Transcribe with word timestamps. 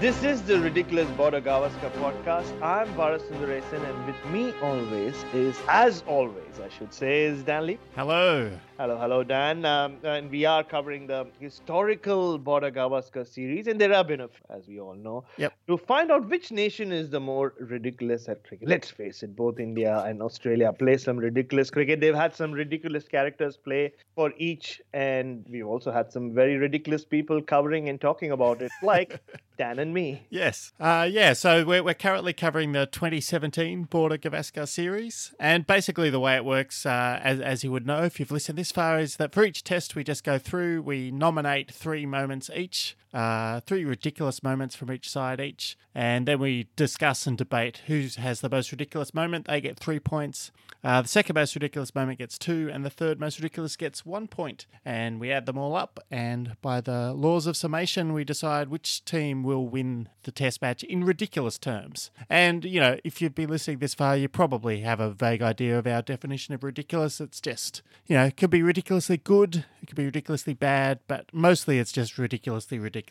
This 0.00 0.22
is 0.22 0.42
the 0.42 0.60
Ridiculous 0.60 1.10
Border 1.10 1.40
Gavaskar 1.40 1.90
podcast. 1.92 2.52
I'm 2.62 2.94
Bharat 2.94 3.20
Sundaresan, 3.28 3.82
and 3.88 4.06
with 4.06 4.24
me 4.26 4.52
always 4.62 5.24
is, 5.32 5.60
as 5.68 6.02
always, 6.06 6.45
I 6.62 6.68
should 6.68 6.92
say, 6.92 7.24
is 7.24 7.42
Dan 7.42 7.66
Lee. 7.66 7.78
Hello. 7.94 8.50
Hello, 8.78 8.98
hello, 8.98 9.22
Dan. 9.24 9.64
Um, 9.64 9.96
and 10.04 10.30
we 10.30 10.44
are 10.44 10.62
covering 10.62 11.06
the 11.06 11.26
historical 11.38 12.38
Border 12.38 12.70
Gavaskar 12.70 13.26
series, 13.26 13.66
and 13.66 13.80
there 13.80 13.92
have 13.92 14.06
been, 14.06 14.20
a 14.20 14.28
as 14.50 14.66
we 14.68 14.80
all 14.80 14.94
know, 14.94 15.24
Yep. 15.38 15.52
to 15.68 15.76
find 15.78 16.10
out 16.10 16.28
which 16.28 16.50
nation 16.52 16.92
is 16.92 17.08
the 17.10 17.20
more 17.20 17.54
ridiculous 17.60 18.28
at 18.28 18.44
cricket. 18.44 18.68
Let's 18.68 18.90
face 18.90 19.22
it, 19.22 19.34
both 19.36 19.58
India 19.60 20.02
and 20.06 20.20
Australia 20.22 20.72
play 20.72 20.96
some 20.98 21.16
ridiculous 21.16 21.70
cricket. 21.70 22.00
They've 22.00 22.14
had 22.14 22.34
some 22.34 22.52
ridiculous 22.52 23.04
characters 23.08 23.56
play 23.56 23.92
for 24.14 24.32
each, 24.36 24.80
and 24.92 25.44
we've 25.50 25.66
also 25.66 25.90
had 25.90 26.12
some 26.12 26.34
very 26.34 26.56
ridiculous 26.56 27.04
people 27.04 27.40
covering 27.42 27.88
and 27.88 28.00
talking 28.00 28.30
about 28.30 28.60
it, 28.62 28.70
like 28.82 29.20
Dan 29.58 29.78
and 29.78 29.94
me. 29.94 30.26
Yes. 30.30 30.72
Uh, 30.78 31.08
yeah, 31.10 31.32
so 31.32 31.64
we're, 31.64 31.82
we're 31.82 31.94
currently 31.94 32.32
covering 32.34 32.72
the 32.72 32.84
2017 32.86 33.84
Border 33.84 34.18
Gavaskar 34.18 34.68
series. 34.68 35.34
And 35.40 35.66
basically, 35.66 36.10
the 36.10 36.20
way 36.20 36.36
it 36.36 36.44
works, 36.46 36.86
uh, 36.86 37.20
as, 37.22 37.40
as 37.40 37.64
you 37.64 37.70
would 37.72 37.86
know 37.86 38.04
if 38.04 38.18
you've 38.18 38.30
listened 38.30 38.56
this 38.56 38.72
far, 38.72 38.98
is 38.98 39.16
that 39.16 39.34
for 39.34 39.44
each 39.44 39.64
test 39.64 39.94
we 39.94 40.04
just 40.04 40.24
go 40.24 40.38
through, 40.38 40.82
we 40.82 41.10
nominate 41.10 41.70
three 41.70 42.06
moments 42.06 42.48
each, 42.54 42.96
uh, 43.16 43.60
three 43.60 43.84
ridiculous 43.86 44.42
moments 44.42 44.76
from 44.76 44.92
each 44.92 45.08
side 45.10 45.40
each. 45.40 45.78
And 45.94 46.28
then 46.28 46.38
we 46.38 46.68
discuss 46.76 47.26
and 47.26 47.38
debate 47.38 47.80
who 47.86 48.06
has 48.18 48.42
the 48.42 48.50
most 48.50 48.70
ridiculous 48.70 49.14
moment. 49.14 49.46
They 49.46 49.62
get 49.62 49.78
three 49.78 49.98
points. 49.98 50.50
Uh, 50.84 51.00
the 51.00 51.08
second 51.08 51.34
most 51.34 51.54
ridiculous 51.56 51.94
moment 51.94 52.18
gets 52.18 52.38
two, 52.38 52.70
and 52.72 52.84
the 52.84 52.90
third 52.90 53.18
most 53.18 53.38
ridiculous 53.38 53.74
gets 53.74 54.04
one 54.04 54.28
point. 54.28 54.66
And 54.84 55.18
we 55.18 55.32
add 55.32 55.46
them 55.46 55.56
all 55.56 55.74
up, 55.74 55.98
and 56.10 56.56
by 56.60 56.82
the 56.82 57.14
laws 57.14 57.46
of 57.46 57.56
summation, 57.56 58.12
we 58.12 58.22
decide 58.22 58.68
which 58.68 59.04
team 59.04 59.42
will 59.42 59.66
win 59.66 60.10
the 60.24 60.30
test 60.30 60.60
match 60.60 60.84
in 60.84 61.02
ridiculous 61.02 61.58
terms. 61.58 62.10
And, 62.28 62.64
you 62.64 62.78
know, 62.78 62.98
if 63.02 63.22
you've 63.22 63.34
been 63.34 63.48
listening 63.48 63.78
this 63.78 63.94
far, 63.94 64.16
you 64.16 64.28
probably 64.28 64.82
have 64.82 65.00
a 65.00 65.10
vague 65.10 65.42
idea 65.42 65.78
of 65.78 65.86
our 65.86 66.02
definition 66.02 66.54
of 66.54 66.62
ridiculous. 66.62 67.20
It's 67.20 67.40
just, 67.40 67.82
you 68.06 68.14
know, 68.16 68.26
it 68.26 68.36
could 68.36 68.50
be 68.50 68.62
ridiculously 68.62 69.16
good, 69.16 69.64
it 69.82 69.86
could 69.86 69.96
be 69.96 70.04
ridiculously 70.04 70.54
bad, 70.54 71.00
but 71.08 71.26
mostly 71.32 71.78
it's 71.78 71.92
just 71.92 72.18
ridiculously 72.18 72.78
ridiculous. 72.78 73.05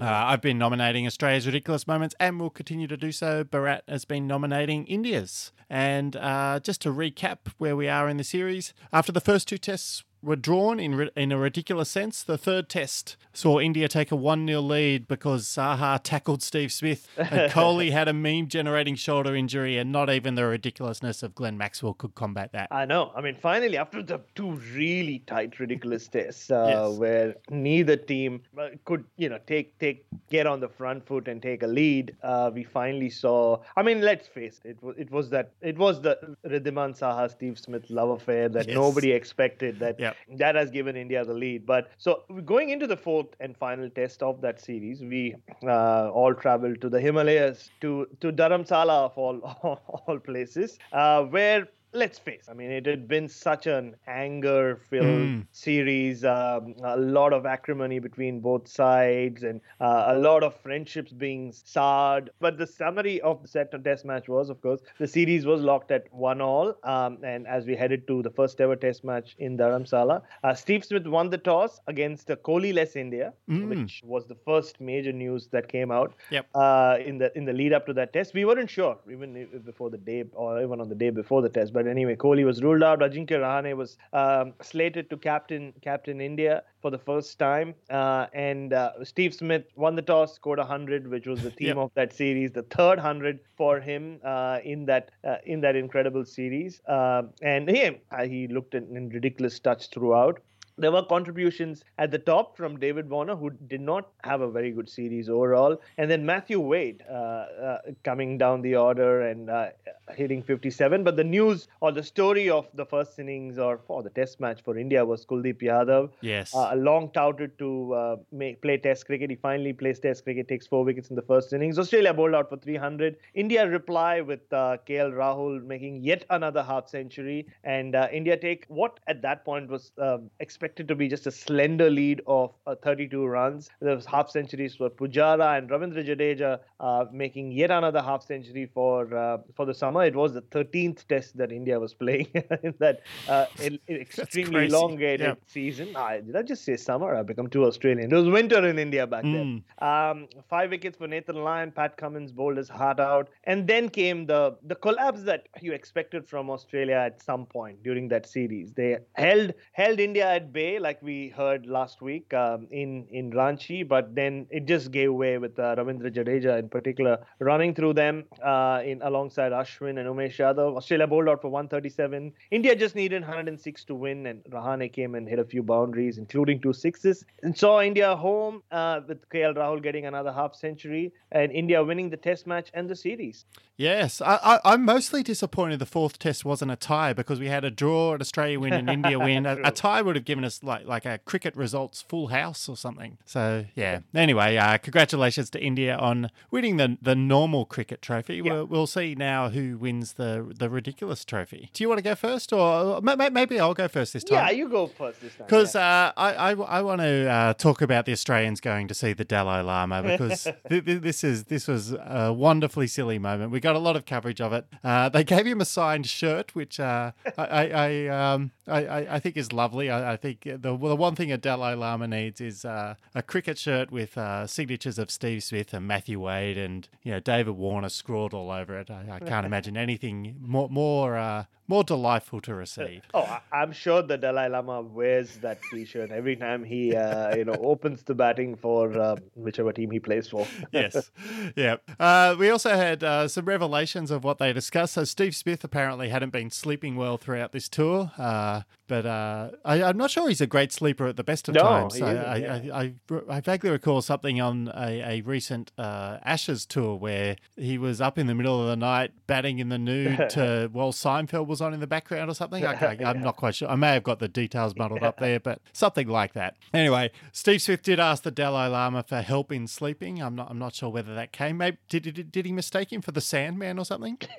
Uh, 0.00 0.04
I've 0.04 0.40
been 0.40 0.58
nominating 0.58 1.06
Australia's 1.06 1.46
ridiculous 1.46 1.86
moments 1.86 2.14
and 2.18 2.40
will 2.40 2.50
continue 2.50 2.86
to 2.86 2.96
do 2.96 3.12
so. 3.12 3.44
Bharat 3.44 3.82
has 3.88 4.04
been 4.04 4.26
nominating 4.26 4.86
India's. 4.86 5.52
And 5.68 6.16
uh, 6.16 6.60
just 6.60 6.80
to 6.82 6.90
recap 6.92 7.38
where 7.58 7.76
we 7.76 7.88
are 7.88 8.08
in 8.08 8.16
the 8.16 8.24
series, 8.24 8.72
after 8.92 9.12
the 9.12 9.20
first 9.20 9.48
two 9.48 9.58
tests 9.58 10.04
were 10.26 10.36
drawn 10.36 10.80
in, 10.80 11.08
in 11.16 11.30
a 11.30 11.38
ridiculous 11.38 11.88
sense, 11.88 12.22
the 12.22 12.36
third 12.36 12.68
test 12.68 13.16
saw 13.32 13.60
India 13.60 13.86
take 13.86 14.10
a 14.10 14.16
1 14.16 14.46
0 14.46 14.60
lead 14.60 15.06
because 15.06 15.46
Saha 15.46 16.00
tackled 16.02 16.42
Steve 16.42 16.72
Smith 16.72 17.08
and 17.16 17.50
Kohli 17.52 17.92
had 17.92 18.08
a 18.08 18.12
meme 18.12 18.48
generating 18.48 18.96
shoulder 18.96 19.36
injury, 19.36 19.78
and 19.78 19.92
not 19.92 20.10
even 20.10 20.34
the 20.34 20.44
ridiculousness 20.46 21.22
of 21.22 21.34
Glenn 21.34 21.56
Maxwell 21.56 21.94
could 21.94 22.14
combat 22.16 22.50
that. 22.52 22.68
I 22.72 22.84
know. 22.86 23.12
I 23.14 23.20
mean, 23.20 23.36
finally, 23.36 23.76
after 23.76 24.02
the 24.02 24.20
two 24.34 24.52
really 24.74 25.20
tight, 25.26 25.60
ridiculous 25.60 26.08
tests, 26.08 26.50
uh, 26.50 26.64
Yes. 26.88 26.98
where 26.98 27.34
neither 27.48 27.96
team 27.96 28.42
uh, 28.58 28.70
could, 28.84 29.04
you 29.16 29.28
know, 29.28 29.38
take 29.46 29.78
take 29.78 30.04
get 30.28 30.46
on 30.46 30.58
the 30.58 30.68
front 30.68 31.06
foot 31.06 31.28
and 31.28 31.40
take 31.40 31.62
a 31.62 31.66
lead, 31.68 32.16
uh, 32.24 32.50
we 32.52 32.64
finally 32.64 33.10
saw. 33.10 33.58
I 33.76 33.82
mean, 33.84 34.00
let's 34.00 34.26
face 34.26 34.60
it. 34.64 34.70
It 34.70 34.82
was 34.82 34.96
it 34.98 35.10
was 35.10 35.30
that 35.30 35.52
it 35.60 35.78
was 35.78 36.00
the 36.02 36.18
Wriddhiman 36.44 36.98
Saha 36.98 37.30
Steve 37.30 37.58
Smith 37.58 37.88
love 37.90 38.08
affair 38.10 38.48
that 38.48 38.66
Yes. 38.66 38.74
nobody 38.74 39.12
expected. 39.12 39.78
That 39.78 40.00
Yep. 40.00 40.15
That 40.36 40.54
has 40.54 40.70
given 40.70 40.96
India 40.96 41.24
the 41.24 41.34
lead. 41.34 41.66
But 41.66 41.90
so 41.98 42.22
going 42.44 42.70
into 42.70 42.86
the 42.86 42.96
fourth 42.96 43.28
and 43.40 43.56
final 43.56 43.88
test 43.90 44.22
of 44.22 44.40
that 44.42 44.60
series, 44.60 45.00
we 45.02 45.36
uh, 45.64 46.10
all 46.10 46.34
traveled 46.34 46.80
to 46.82 46.88
the 46.88 47.00
Himalayas 47.00 47.70
to 47.80 48.06
to 48.20 48.32
Dharamshala 48.32 49.04
of 49.06 49.16
all 49.16 49.40
all 50.06 50.18
places, 50.18 50.78
uh, 50.92 51.22
where. 51.24 51.68
Let's 51.92 52.18
face. 52.18 52.46
I 52.50 52.52
mean, 52.52 52.70
it 52.70 52.84
had 52.84 53.08
been 53.08 53.26
such 53.26 53.66
an 53.66 53.96
anger-filled 54.06 55.06
Mm. 55.06 55.46
series. 55.52 56.24
Um, 56.24 56.74
a 56.82 56.96
lot 56.96 57.32
of 57.32 57.46
acrimony 57.46 58.00
between 58.00 58.40
both 58.40 58.68
sides, 58.68 59.42
and 59.44 59.62
uh, 59.80 60.04
a 60.08 60.18
lot 60.18 60.42
of 60.42 60.54
friendships 60.60 61.12
being 61.12 61.52
soured. 61.52 62.30
But 62.38 62.58
the 62.58 62.66
summary 62.66 63.20
of 63.22 63.40
the 63.40 63.48
second 63.48 63.84
test 63.84 64.04
match 64.04 64.28
was, 64.28 64.50
of 64.50 64.60
course, 64.60 64.82
the 64.98 65.06
series 65.06 65.46
was 65.46 65.62
locked 65.62 65.90
at 65.90 66.12
one 66.12 66.42
all. 66.42 66.74
Um, 66.82 67.18
and 67.24 67.46
as 67.46 67.64
we 67.66 67.74
headed 67.76 68.06
to 68.08 68.22
the 68.22 68.30
first 68.30 68.60
ever 68.60 68.76
test 68.76 69.02
match 69.02 69.34
in 69.38 69.56
Dharamshala, 69.56 70.20
uh, 70.44 70.54
Steve 70.54 70.84
Smith 70.84 71.06
won 71.06 71.30
the 71.30 71.38
toss 71.38 71.80
against 71.86 72.30
uh, 72.30 72.36
Kohli-less 72.36 72.94
India, 72.96 73.32
Mm. 73.48 73.68
which 73.70 74.02
was 74.04 74.26
the 74.26 74.34
first 74.34 74.80
major 74.80 75.12
news 75.12 75.48
that 75.48 75.68
came 75.68 75.90
out 75.90 76.14
Yep. 76.30 76.46
uh, 76.54 76.98
in 77.04 77.16
the 77.18 77.30
in 77.38 77.44
the 77.46 77.52
lead 77.54 77.72
up 77.72 77.86
to 77.86 77.94
that 77.94 78.12
test. 78.12 78.34
We 78.34 78.44
weren't 78.44 78.68
sure 78.70 78.98
even 79.10 79.46
before 79.64 79.88
the 79.88 79.98
day 79.98 80.24
or 80.34 80.60
even 80.62 80.80
on 80.80 80.88
the 80.88 80.94
day 80.94 81.10
before 81.10 81.40
the 81.40 81.48
test. 81.48 81.72
But 81.72 81.85
anyway, 81.86 82.16
Kohli 82.16 82.44
was 82.44 82.62
ruled 82.62 82.82
out. 82.82 83.00
Ajinkya 83.00 83.38
Rahane 83.44 83.76
was 83.76 83.96
um, 84.12 84.52
slated 84.62 85.10
to 85.10 85.16
captain 85.16 85.72
captain 85.82 86.20
India 86.20 86.62
for 86.82 86.90
the 86.90 86.98
first 86.98 87.38
time, 87.38 87.74
uh, 87.90 88.26
and 88.32 88.72
uh, 88.72 89.04
Steve 89.04 89.34
Smith 89.34 89.64
won 89.76 89.94
the 89.96 90.02
toss, 90.02 90.34
scored 90.34 90.58
100, 90.58 91.08
which 91.08 91.26
was 91.26 91.42
the 91.42 91.50
theme 91.58 91.68
Yep. 91.68 91.76
of 91.78 91.90
that 91.94 92.12
series, 92.12 92.52
the 92.52 92.62
third 92.62 92.98
100 92.98 93.40
for 93.56 93.80
him 93.80 94.20
uh, 94.24 94.58
in 94.64 94.86
that 94.86 95.10
uh, 95.24 95.36
in 95.44 95.60
that 95.62 95.76
incredible 95.76 96.24
series. 96.24 96.80
Um 96.86 97.30
and 97.42 97.68
he 97.68 97.90
he 98.26 98.46
looked 98.48 98.74
in, 98.74 98.96
in 98.96 99.08
ridiculous 99.10 99.58
touch 99.60 99.88
throughout. 99.90 100.40
There 100.78 100.92
were 100.92 101.02
contributions 101.02 101.84
at 101.98 102.10
the 102.10 102.18
top 102.18 102.56
from 102.56 102.78
David 102.78 103.08
Warner, 103.08 103.36
who 103.36 103.50
did 103.50 103.80
not 103.80 104.10
have 104.24 104.40
a 104.40 104.50
very 104.50 104.70
good 104.70 104.88
series 104.88 105.28
overall, 105.28 105.80
and 105.98 106.10
then 106.10 106.24
Matthew 106.26 106.60
Wade 106.60 107.02
uh, 107.08 107.12
uh, 107.12 107.78
coming 108.04 108.38
down 108.38 108.62
the 108.62 108.76
order 108.76 109.22
and 109.22 109.48
uh, 109.48 109.68
hitting 110.14 110.42
57. 110.42 111.04
But 111.04 111.16
the 111.16 111.24
news 111.24 111.68
or 111.80 111.92
the 111.92 112.02
story 112.02 112.50
of 112.50 112.68
the 112.74 112.84
first 112.84 113.18
innings 113.18 113.58
or 113.58 113.78
for 113.86 114.02
the 114.02 114.10
Test 114.10 114.40
match 114.40 114.62
for 114.62 114.76
India 114.76 115.04
was 115.04 115.24
Kuldeep 115.24 115.62
Yadav. 115.62 116.10
Yes. 116.20 116.54
Uh, 116.54 116.70
a 116.72 116.76
long 116.76 117.10
touted 117.10 117.58
to 117.58 117.94
uh, 117.94 118.16
make, 118.32 118.60
play 118.62 118.76
Test 118.76 119.06
cricket. 119.06 119.30
He 119.30 119.36
finally 119.36 119.72
plays 119.72 119.98
Test 119.98 120.24
cricket, 120.24 120.48
takes 120.48 120.66
four 120.66 120.84
wickets 120.84 121.08
in 121.10 121.16
the 121.16 121.22
first 121.22 121.52
innings. 121.52 121.78
Australia 121.78 122.12
bowled 122.12 122.34
out 122.34 122.48
for 122.48 122.56
300. 122.56 123.16
India 123.34 123.68
reply 123.68 124.20
with 124.20 124.40
uh, 124.52 124.76
KL 124.86 125.12
Rahul 125.12 125.64
making 125.64 126.02
yet 126.02 126.24
another 126.30 126.62
half 126.62 126.88
century, 126.88 127.46
and 127.64 127.94
uh, 127.94 128.08
India 128.12 128.36
take 128.36 128.64
what 128.68 129.00
at 129.06 129.22
that 129.22 129.44
point 129.44 129.68
was 129.68 129.92
um, 129.98 130.30
expected 130.66 130.88
to 130.88 130.96
be 130.96 131.06
just 131.08 131.26
a 131.28 131.30
slender 131.30 131.88
lead 131.88 132.20
of 132.26 132.52
uh, 132.66 132.74
32 132.82 133.24
runs. 133.24 133.70
There 133.80 133.94
was 133.94 134.04
half 134.04 134.28
centuries 134.30 134.74
for 134.74 134.90
Pujara 134.90 135.56
and 135.58 135.70
Ravindra 135.70 136.04
Jadeja 136.04 136.58
uh, 136.80 137.04
making 137.12 137.52
yet 137.52 137.70
another 137.70 138.02
half 138.02 138.24
century 138.26 138.68
for 138.74 139.16
uh, 139.16 139.38
for 139.54 139.64
the 139.64 139.74
summer. 139.74 140.04
It 140.04 140.16
was 140.16 140.32
the 140.34 140.42
13th 140.42 141.06
Test 141.06 141.36
that 141.36 141.52
India 141.52 141.78
was 141.78 141.94
playing 141.94 142.26
in 142.64 142.74
that 142.80 143.00
uh, 143.28 143.46
in- 143.62 143.78
in 143.86 143.96
extremely 144.06 144.66
elongated 144.66 145.26
Yeah. 145.26 145.34
season. 145.46 145.92
Ah, 145.94 146.16
did 146.26 146.34
I 146.34 146.42
just 146.42 146.64
say 146.64 146.76
summer? 146.76 147.14
I've 147.14 147.26
become 147.26 147.48
too 147.48 147.64
Australian. 147.64 148.12
It 148.12 148.16
was 148.16 148.28
winter 148.28 148.66
in 148.68 148.78
India 148.86 149.06
back 149.06 149.22
then. 149.22 149.62
Um, 149.78 150.26
five 150.50 150.70
wickets 150.70 150.96
for 150.98 151.06
Nathan 151.06 151.36
Lyon. 151.44 151.70
Pat 151.70 151.96
Cummins 151.96 152.32
bowled 152.32 152.56
his 152.56 152.68
heart 152.68 152.98
out, 152.98 153.28
and 153.44 153.68
then 153.68 153.88
came 154.00 154.26
the 154.26 154.42
the 154.72 154.74
collapse 154.88 155.22
that 155.30 155.46
you 155.60 155.72
expected 155.78 156.28
from 156.34 156.50
Australia 156.58 156.96
at 157.06 157.22
some 157.30 157.46
point 157.46 157.82
during 157.84 158.08
that 158.16 158.26
series. 158.34 158.72
They 158.82 158.90
held 159.14 159.54
held 159.80 160.00
India 160.08 160.26
at 160.40 160.52
bay, 160.56 160.78
like 160.78 161.02
we 161.02 161.28
heard 161.28 161.66
last 161.66 162.00
week 162.00 162.32
um, 162.32 162.66
in 162.70 163.06
in 163.10 163.30
Ranchi, 163.38 163.80
but 163.94 164.14
then 164.18 164.46
it 164.50 164.64
just 164.72 164.90
gave 164.90 165.12
way 165.22 165.32
with 165.44 165.58
uh, 165.58 165.74
Ravindra 165.78 166.10
Jadeja 166.18 166.58
in 166.58 166.70
particular 166.76 167.14
running 167.50 167.74
through 167.78 167.92
them 168.00 168.24
uh, 168.42 168.80
in 168.92 169.02
alongside 169.02 169.52
Ashwin 169.52 169.98
and 170.00 170.08
Umesh 170.12 170.38
Yadav. 170.44 170.76
Australia 170.78 171.06
bowled 171.06 171.28
out 171.28 171.42
for 171.42 171.50
137. 171.50 172.32
India 172.50 172.74
just 172.84 172.94
needed 172.94 173.22
106 173.22 173.84
to 173.84 173.94
win, 173.94 174.26
and 174.26 174.42
Rahane 174.56 174.90
came 174.92 175.14
and 175.14 175.28
hit 175.28 175.38
a 175.38 175.44
few 175.44 175.62
boundaries, 175.62 176.18
including 176.24 176.60
two 176.60 176.72
sixes, 176.72 177.24
and 177.42 177.56
saw 177.64 177.74
India 177.90 178.16
home 178.16 178.62
uh, 178.70 179.00
with 179.06 179.28
KL 179.28 179.54
Rahul 179.60 179.82
getting 179.82 180.06
another 180.06 180.32
half 180.32 180.54
century, 180.54 181.12
and 181.32 181.52
India 181.52 181.84
winning 181.84 182.10
the 182.16 182.22
Test 182.28 182.46
match 182.46 182.70
and 182.72 182.88
the 182.88 182.96
series. 182.96 183.44
Yes, 183.76 184.22
I, 184.22 184.38
I, 184.42 184.60
I'm 184.72 184.86
mostly 184.86 185.22
disappointed 185.22 185.78
the 185.80 185.92
fourth 185.98 186.18
test 186.18 186.46
wasn't 186.46 186.70
a 186.70 186.76
tie 186.76 187.12
because 187.12 187.38
we 187.38 187.48
had 187.48 187.62
a 187.62 187.70
draw, 187.70 188.14
an 188.14 188.22
Australia 188.22 188.58
win, 188.58 188.72
and 188.72 188.88
India 188.88 189.18
win. 189.18 189.44
A, 189.56 189.56
a 189.64 189.70
tie 189.70 190.00
would 190.00 190.16
have 190.16 190.24
given 190.24 190.45
us 190.46 190.62
like 190.62 190.86
like 190.86 191.04
a 191.04 191.18
cricket 191.18 191.54
results 191.56 192.02
full 192.02 192.28
house 192.28 192.68
or 192.68 192.76
something. 192.76 193.18
So 193.26 193.66
yeah. 193.74 194.00
Anyway, 194.14 194.56
uh, 194.56 194.78
congratulations 194.78 195.50
to 195.50 195.62
India 195.62 195.96
on 195.96 196.30
winning 196.50 196.78
the 196.78 196.96
the 197.02 197.14
normal 197.14 197.66
cricket 197.66 198.00
trophy. 198.00 198.40
We'll, 198.40 198.64
we'll 198.64 198.86
see 198.86 199.14
now 199.14 199.50
who 199.50 199.76
wins 199.76 200.14
the 200.14 200.54
the 200.58 200.70
ridiculous 200.70 201.24
trophy. 201.24 201.70
Do 201.72 201.84
you 201.84 201.88
want 201.88 201.98
to 201.98 202.02
go 202.04 202.14
first, 202.14 202.52
or 202.52 203.00
ma- 203.02 203.16
ma- 203.16 203.30
maybe 203.30 203.60
I'll 203.60 203.74
go 203.74 203.88
first 203.88 204.12
this 204.12 204.24
time? 204.24 204.36
Yeah, 204.36 204.50
you 204.50 204.68
go 204.68 204.86
first 204.86 205.20
this 205.20 205.34
time. 205.34 205.46
Because 205.46 205.74
uh, 205.74 206.12
I, 206.16 206.34
I, 206.34 206.50
I 206.52 206.82
want 206.82 207.00
to 207.00 207.28
uh, 207.28 207.54
talk 207.54 207.82
about 207.82 208.06
the 208.06 208.12
Australians 208.12 208.60
going 208.60 208.88
to 208.88 208.94
see 208.94 209.12
the 209.12 209.24
Dalai 209.24 209.62
Lama 209.62 210.02
because 210.02 210.44
th- 210.68 210.84
th- 210.84 211.02
this 211.02 211.24
is 211.24 211.44
this 211.44 211.66
was 211.66 211.92
a 211.92 212.32
wonderfully 212.32 212.86
silly 212.86 213.18
moment. 213.18 213.50
We 213.50 213.60
got 213.60 213.76
a 213.76 213.80
lot 213.80 213.96
of 213.96 214.06
coverage 214.06 214.40
of 214.40 214.52
it. 214.52 214.66
Uh, 214.84 215.08
they 215.08 215.24
gave 215.24 215.46
him 215.46 215.60
a 215.60 215.64
signed 215.64 216.06
shirt, 216.06 216.54
which 216.54 216.78
uh, 216.78 217.12
I 217.36 217.44
I, 217.46 217.64
I, 217.68 218.06
um, 218.32 218.50
I 218.66 218.86
I 218.86 219.14
I 219.16 219.18
think 219.18 219.36
is 219.36 219.52
lovely. 219.52 219.90
I, 219.90 220.12
I 220.12 220.16
think 220.16 220.35
the 220.42 220.58
the 220.58 220.96
one 220.96 221.14
thing 221.14 221.32
a 221.32 221.38
Dalai 221.38 221.74
Lama 221.74 222.06
needs 222.06 222.40
is 222.40 222.64
uh, 222.64 222.94
a 223.14 223.22
cricket 223.22 223.58
shirt 223.58 223.90
with 223.90 224.16
uh, 224.16 224.46
signatures 224.46 224.98
of 224.98 225.10
Steve 225.10 225.42
Smith 225.42 225.72
and 225.74 225.86
Matthew 225.86 226.20
Wade 226.20 226.58
and 226.58 226.88
you 227.02 227.12
know 227.12 227.20
David 227.20 227.56
Warner 227.56 227.88
scrawled 227.88 228.34
all 228.34 228.50
over 228.50 228.78
it. 228.78 228.90
I, 228.90 229.06
I 229.12 229.18
can't 229.20 229.46
imagine 229.50 229.76
anything 229.76 230.36
more 230.40 230.68
more 230.68 231.16
uh, 231.16 231.44
more 231.68 231.84
delightful 231.84 232.40
to 232.42 232.54
receive. 232.54 233.02
Oh, 233.12 233.38
I'm 233.52 233.72
sure 233.72 234.02
the 234.02 234.16
Dalai 234.16 234.48
Lama 234.48 234.82
wears 234.82 235.36
that 235.38 235.58
T-shirt 235.70 236.10
every 236.10 236.36
time 236.36 236.62
he, 236.64 236.94
uh, 236.94 237.34
you 237.34 237.44
know, 237.44 237.54
opens 237.60 238.02
the 238.02 238.14
batting 238.14 238.56
for 238.56 238.96
uh, 238.98 239.16
whichever 239.34 239.72
team 239.72 239.90
he 239.90 239.98
plays 239.98 240.28
for. 240.28 240.46
yes. 240.72 241.10
Yeah. 241.56 241.76
Uh, 241.98 242.36
we 242.38 242.50
also 242.50 242.70
had 242.70 243.02
uh, 243.02 243.28
some 243.28 243.46
revelations 243.46 244.10
of 244.10 244.22
what 244.24 244.38
they 244.38 244.52
discussed. 244.52 244.94
So 244.94 245.04
Steve 245.04 245.34
Smith 245.34 245.64
apparently 245.64 246.08
hadn't 246.08 246.30
been 246.30 246.50
sleeping 246.50 246.96
well 246.96 247.16
throughout 247.16 247.52
this 247.52 247.68
tour, 247.68 248.12
uh, 248.16 248.62
but 248.86 249.06
uh, 249.06 249.50
I, 249.64 249.82
I'm 249.82 249.96
not 249.96 250.10
sure 250.10 250.25
he's 250.26 250.40
a 250.40 250.46
great 250.46 250.72
sleeper 250.72 251.06
at 251.06 251.16
the 251.16 251.24
best 251.24 251.48
of 251.48 251.54
No, 251.54 251.62
times. 251.62 252.00
I, 252.00 252.14
I, 252.14 252.36
yeah. 252.36 252.70
I, 252.72 252.94
I, 253.10 253.20
I 253.36 253.40
vaguely 253.40 253.70
recall 253.70 254.02
something 254.02 254.40
on 254.40 254.70
a, 254.74 255.18
a 255.18 255.20
recent 255.22 255.72
uh, 255.78 256.18
Ashes 256.24 256.66
tour 256.66 256.96
where 256.96 257.36
he 257.56 257.78
was 257.78 258.00
up 258.00 258.18
in 258.18 258.26
the 258.26 258.34
middle 258.34 258.60
of 258.60 258.68
the 258.68 258.76
night 258.76 259.12
batting 259.26 259.58
in 259.58 259.68
the 259.68 259.78
nude 259.86 260.30
to 260.30 260.68
while 260.72 260.92
Seinfeld 260.92 261.46
was 261.46 261.60
on 261.60 261.74
in 261.74 261.80
the 261.80 261.86
background 261.86 262.30
or 262.30 262.34
something. 262.34 262.64
I, 262.64 262.96
I'm 263.04 263.20
not 263.22 263.36
quite 263.36 263.54
sure. 263.54 263.68
I 263.68 263.76
may 263.76 263.92
have 263.92 264.02
got 264.02 264.18
the 264.18 264.28
details 264.28 264.74
muddled 264.76 265.02
up 265.02 265.18
there, 265.18 265.40
but 265.40 265.60
something 265.72 266.08
like 266.08 266.32
that. 266.34 266.56
Anyway, 266.72 267.10
Steve 267.32 267.62
Smith 267.62 267.82
did 267.82 268.00
ask 268.00 268.22
the 268.22 268.30
Dalai 268.30 268.68
Lama 268.68 269.02
for 269.02 269.20
help 269.22 269.52
in 269.52 269.66
sleeping. 269.66 270.22
I'm 270.22 270.34
not. 270.34 270.50
I'm 270.50 270.58
not 270.58 270.74
sure 270.74 270.88
whether 270.90 271.14
that 271.14 271.32
came. 271.32 271.58
Maybe 271.58 271.78
did 271.88 272.02
did, 272.04 272.32
did 272.32 272.46
he 272.46 272.52
mistake 272.52 272.92
him 272.92 273.02
for 273.02 273.12
the 273.12 273.20
Sandman 273.20 273.78
or 273.78 273.84
something? 273.84 274.18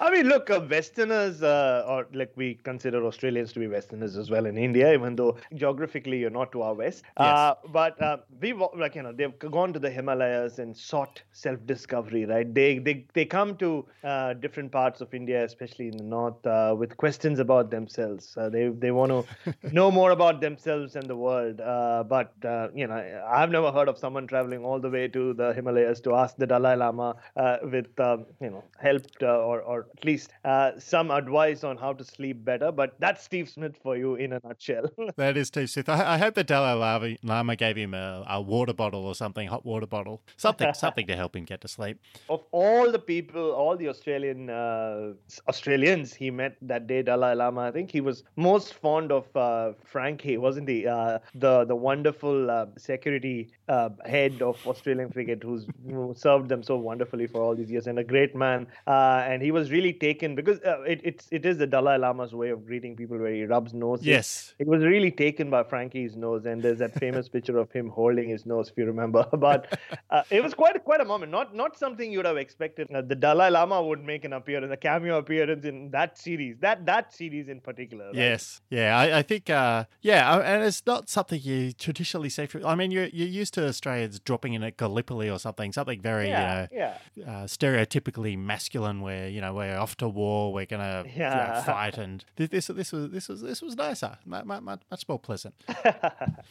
I 0.00 0.10
mean, 0.10 0.28
look, 0.28 0.50
uh, 0.50 0.60
Westerners, 0.68 1.42
uh, 1.42 1.84
or 1.86 2.06
like 2.12 2.32
we 2.36 2.54
consider 2.54 3.04
Australians 3.06 3.52
to 3.52 3.60
be 3.60 3.66
Westerners 3.66 4.16
as 4.16 4.30
well 4.30 4.39
in 4.46 4.56
India, 4.58 4.92
even 4.92 5.16
though 5.16 5.36
geographically 5.54 6.18
you're 6.18 6.30
not 6.30 6.52
to 6.52 6.62
our 6.62 6.74
west. 6.74 7.04
Uh, 7.16 7.54
but 7.72 8.00
uh, 8.02 8.18
we 8.40 8.52
like 8.52 8.94
you 8.94 9.02
know 9.02 9.12
they've 9.12 9.38
gone 9.38 9.72
to 9.72 9.78
the 9.78 9.90
Himalayas 9.90 10.58
and 10.58 10.76
sought 10.76 11.22
self-discovery, 11.32 12.24
right? 12.26 12.52
They 12.52 12.78
they 12.78 13.06
they 13.14 13.24
come 13.24 13.56
to 13.56 13.86
uh, 14.04 14.34
different 14.34 14.72
parts 14.72 15.00
of 15.00 15.12
India, 15.14 15.44
especially 15.44 15.88
in 15.88 15.96
the 15.96 16.04
north, 16.04 16.44
uh, 16.46 16.74
with 16.78 16.96
questions 16.96 17.38
about 17.38 17.70
themselves. 17.70 18.36
Uh, 18.36 18.48
they 18.48 18.68
they 18.68 18.90
want 18.90 19.10
to 19.10 19.54
know 19.72 19.90
more 19.90 20.10
about 20.10 20.40
themselves 20.40 20.96
and 20.96 21.08
the 21.08 21.16
world. 21.16 21.60
Uh, 21.60 22.04
but 22.06 22.32
uh, 22.44 22.68
you 22.74 22.86
know, 22.86 23.22
I've 23.28 23.50
never 23.50 23.70
heard 23.70 23.88
of 23.88 23.98
someone 23.98 24.26
traveling 24.26 24.64
all 24.64 24.80
the 24.80 24.90
way 24.90 25.08
to 25.08 25.32
the 25.34 25.52
Himalayas 25.52 26.00
to 26.00 26.14
ask 26.14 26.36
the 26.36 26.46
Dalai 26.46 26.76
Lama 26.76 27.16
uh, 27.36 27.56
with 27.62 27.98
um, 28.00 28.26
you 28.40 28.50
know 28.50 28.64
help 28.78 29.02
uh, 29.22 29.26
or 29.26 29.60
or 29.62 29.86
at 29.96 30.04
least 30.04 30.30
uh, 30.44 30.72
some 30.78 31.10
advice 31.10 31.64
on 31.64 31.76
how 31.76 31.92
to 31.92 32.04
sleep 32.04 32.44
better. 32.44 32.70
But 32.72 32.94
that's 32.98 33.22
Steve 33.22 33.48
Smith 33.48 33.76
for 33.82 33.96
you 33.96 34.16
in 34.20 34.32
a 34.32 34.40
nutshell. 34.44 34.90
That 35.16 35.36
is 35.36 35.50
too 35.50 35.66
Smith. 35.66 35.88
I, 35.88 36.14
I 36.14 36.18
hope 36.18 36.34
the 36.34 36.44
Dalai 36.44 36.74
Lama, 36.78 37.16
Lama 37.22 37.56
gave 37.56 37.76
him 37.76 37.94
a, 37.94 38.24
a 38.28 38.40
water 38.40 38.72
bottle 38.72 39.04
or 39.06 39.14
something, 39.14 39.48
hot 39.48 39.64
water 39.64 39.86
bottle, 39.86 40.22
something, 40.36 40.72
something 40.84 41.06
to 41.06 41.16
help 41.16 41.34
him 41.36 41.44
get 41.44 41.60
to 41.62 41.68
sleep. 41.68 41.98
of 42.28 42.44
all 42.52 42.90
the 42.90 42.98
people, 42.98 43.52
all 43.52 43.76
the 43.76 43.88
Australian 43.88 44.50
uh, 44.50 45.12
Australians 45.48 46.14
he 46.14 46.30
met 46.30 46.56
that 46.62 46.86
day, 46.86 47.02
Dalai 47.02 47.34
Lama, 47.34 47.62
I 47.62 47.70
think 47.70 47.90
he 47.90 48.00
was 48.00 48.22
most 48.36 48.74
fond 48.74 49.10
of 49.10 49.24
uh, 49.36 49.72
Frank 49.84 50.22
Hay, 50.22 50.36
wasn't 50.36 50.68
he? 50.68 50.86
Uh, 50.86 51.18
the 51.34 51.64
the 51.64 51.76
wonderful 51.76 52.50
uh, 52.50 52.66
security 52.76 53.50
uh, 53.68 53.90
head 54.04 54.42
of 54.42 54.56
Australian 54.66 55.10
cricket, 55.10 55.42
who's 55.42 55.66
who 55.88 56.14
served 56.16 56.48
them 56.48 56.62
so 56.62 56.76
wonderfully 56.76 57.26
for 57.26 57.40
all 57.42 57.54
these 57.54 57.70
years, 57.70 57.86
and 57.86 57.98
a 57.98 58.04
great 58.04 58.34
man. 58.34 58.66
Uh, 58.86 59.24
and 59.26 59.42
he 59.42 59.50
was 59.50 59.70
really 59.70 59.92
taken 59.92 60.34
because 60.34 60.58
uh, 60.60 60.82
it, 60.82 61.00
it's 61.04 61.28
it 61.30 61.44
is 61.46 61.58
the 61.58 61.66
Dalai 61.66 61.96
Lama's 61.98 62.34
way 62.34 62.50
of 62.50 62.66
greeting 62.66 62.96
people, 62.96 63.18
where 63.18 63.32
he 63.34 63.44
rubs 63.44 63.74
noses. 63.74 64.06
Yes. 64.10 64.54
It 64.58 64.66
was 64.66 64.82
really 64.84 65.10
taken 65.10 65.50
by 65.50 65.62
Frankie's 65.62 66.16
nose, 66.16 66.44
and 66.46 66.62
there's 66.62 66.78
that 66.78 66.94
famous 66.98 67.28
picture 67.34 67.58
of 67.58 67.70
him 67.72 67.88
holding 67.88 68.28
his 68.28 68.44
nose, 68.46 68.68
if 68.70 68.76
you 68.76 68.86
remember. 68.86 69.26
But 69.46 69.78
uh, 70.10 70.22
it 70.30 70.42
was 70.42 70.54
quite 70.54 70.82
quite 70.84 71.00
a 71.00 71.04
moment. 71.04 71.32
Not 71.32 71.54
not 71.54 71.78
something 71.78 72.12
you'd 72.12 72.26
have 72.26 72.36
expected. 72.36 72.90
Uh, 72.94 73.02
the 73.02 73.14
Dalai 73.14 73.50
Lama 73.50 73.82
would 73.82 74.02
make 74.04 74.24
an 74.24 74.32
appearance, 74.32 74.72
a 74.72 74.76
cameo 74.76 75.18
appearance 75.18 75.64
in 75.64 75.90
that 75.92 76.18
series. 76.18 76.56
That 76.60 76.84
that 76.86 77.12
series 77.14 77.48
in 77.48 77.60
particular. 77.60 78.06
right? 78.06 78.14
Yes, 78.14 78.60
yeah, 78.70 78.98
I, 78.98 79.18
I 79.18 79.22
think, 79.22 79.48
uh, 79.50 79.84
yeah, 80.02 80.30
uh, 80.32 80.40
and 80.40 80.62
it's 80.64 80.84
not 80.86 81.08
something 81.08 81.40
you 81.42 81.72
traditionally 81.72 82.28
see. 82.28 82.46
For, 82.46 82.64
I 82.66 82.74
mean, 82.74 82.90
you're 82.90 83.06
you're 83.06 83.28
used 83.28 83.54
to 83.54 83.66
Australians 83.66 84.20
dropping 84.20 84.54
in 84.54 84.62
at 84.62 84.76
Gallipoli 84.76 85.30
or 85.30 85.38
something, 85.38 85.72
something 85.72 86.00
very, 86.00 86.28
Yeah, 86.28 86.66
you 86.70 86.78
yeah. 86.78 86.98
know, 87.16 87.32
uh, 87.32 87.44
stereotypically 87.46 88.36
masculine, 88.38 89.00
where 89.00 89.28
you 89.28 89.40
know 89.40 89.54
we're 89.54 89.78
off 89.78 89.96
to 89.98 90.08
war, 90.08 90.52
we're 90.52 90.66
gonna 90.66 91.04
you 91.06 91.20
know, 91.20 91.62
fight, 91.64 91.96
and 91.98 92.24
this, 92.36 92.66
this 92.66 92.92
was 92.92 93.10
this 93.10 93.28
was 93.28 93.40
this 93.42 93.62
was 93.62 93.74
nicer, 94.02 94.18
much, 94.24 94.44
much, 94.44 95.08
more 95.08 95.18
pleasant. 95.18 95.54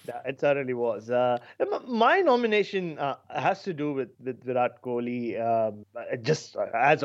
Yeah, 0.07 0.21
it 0.25 0.39
certainly 0.39 0.73
was. 0.73 1.09
Uh, 1.11 1.37
my 1.87 2.21
nomination 2.21 2.97
uh, 2.97 3.15
has 3.29 3.61
to 3.63 3.73
do 3.73 3.93
with, 3.93 4.09
with 4.23 4.43
Virat 4.43 4.81
Kohli. 4.81 5.39
Um, 5.39 5.85
just 6.23 6.55
as 6.73 7.03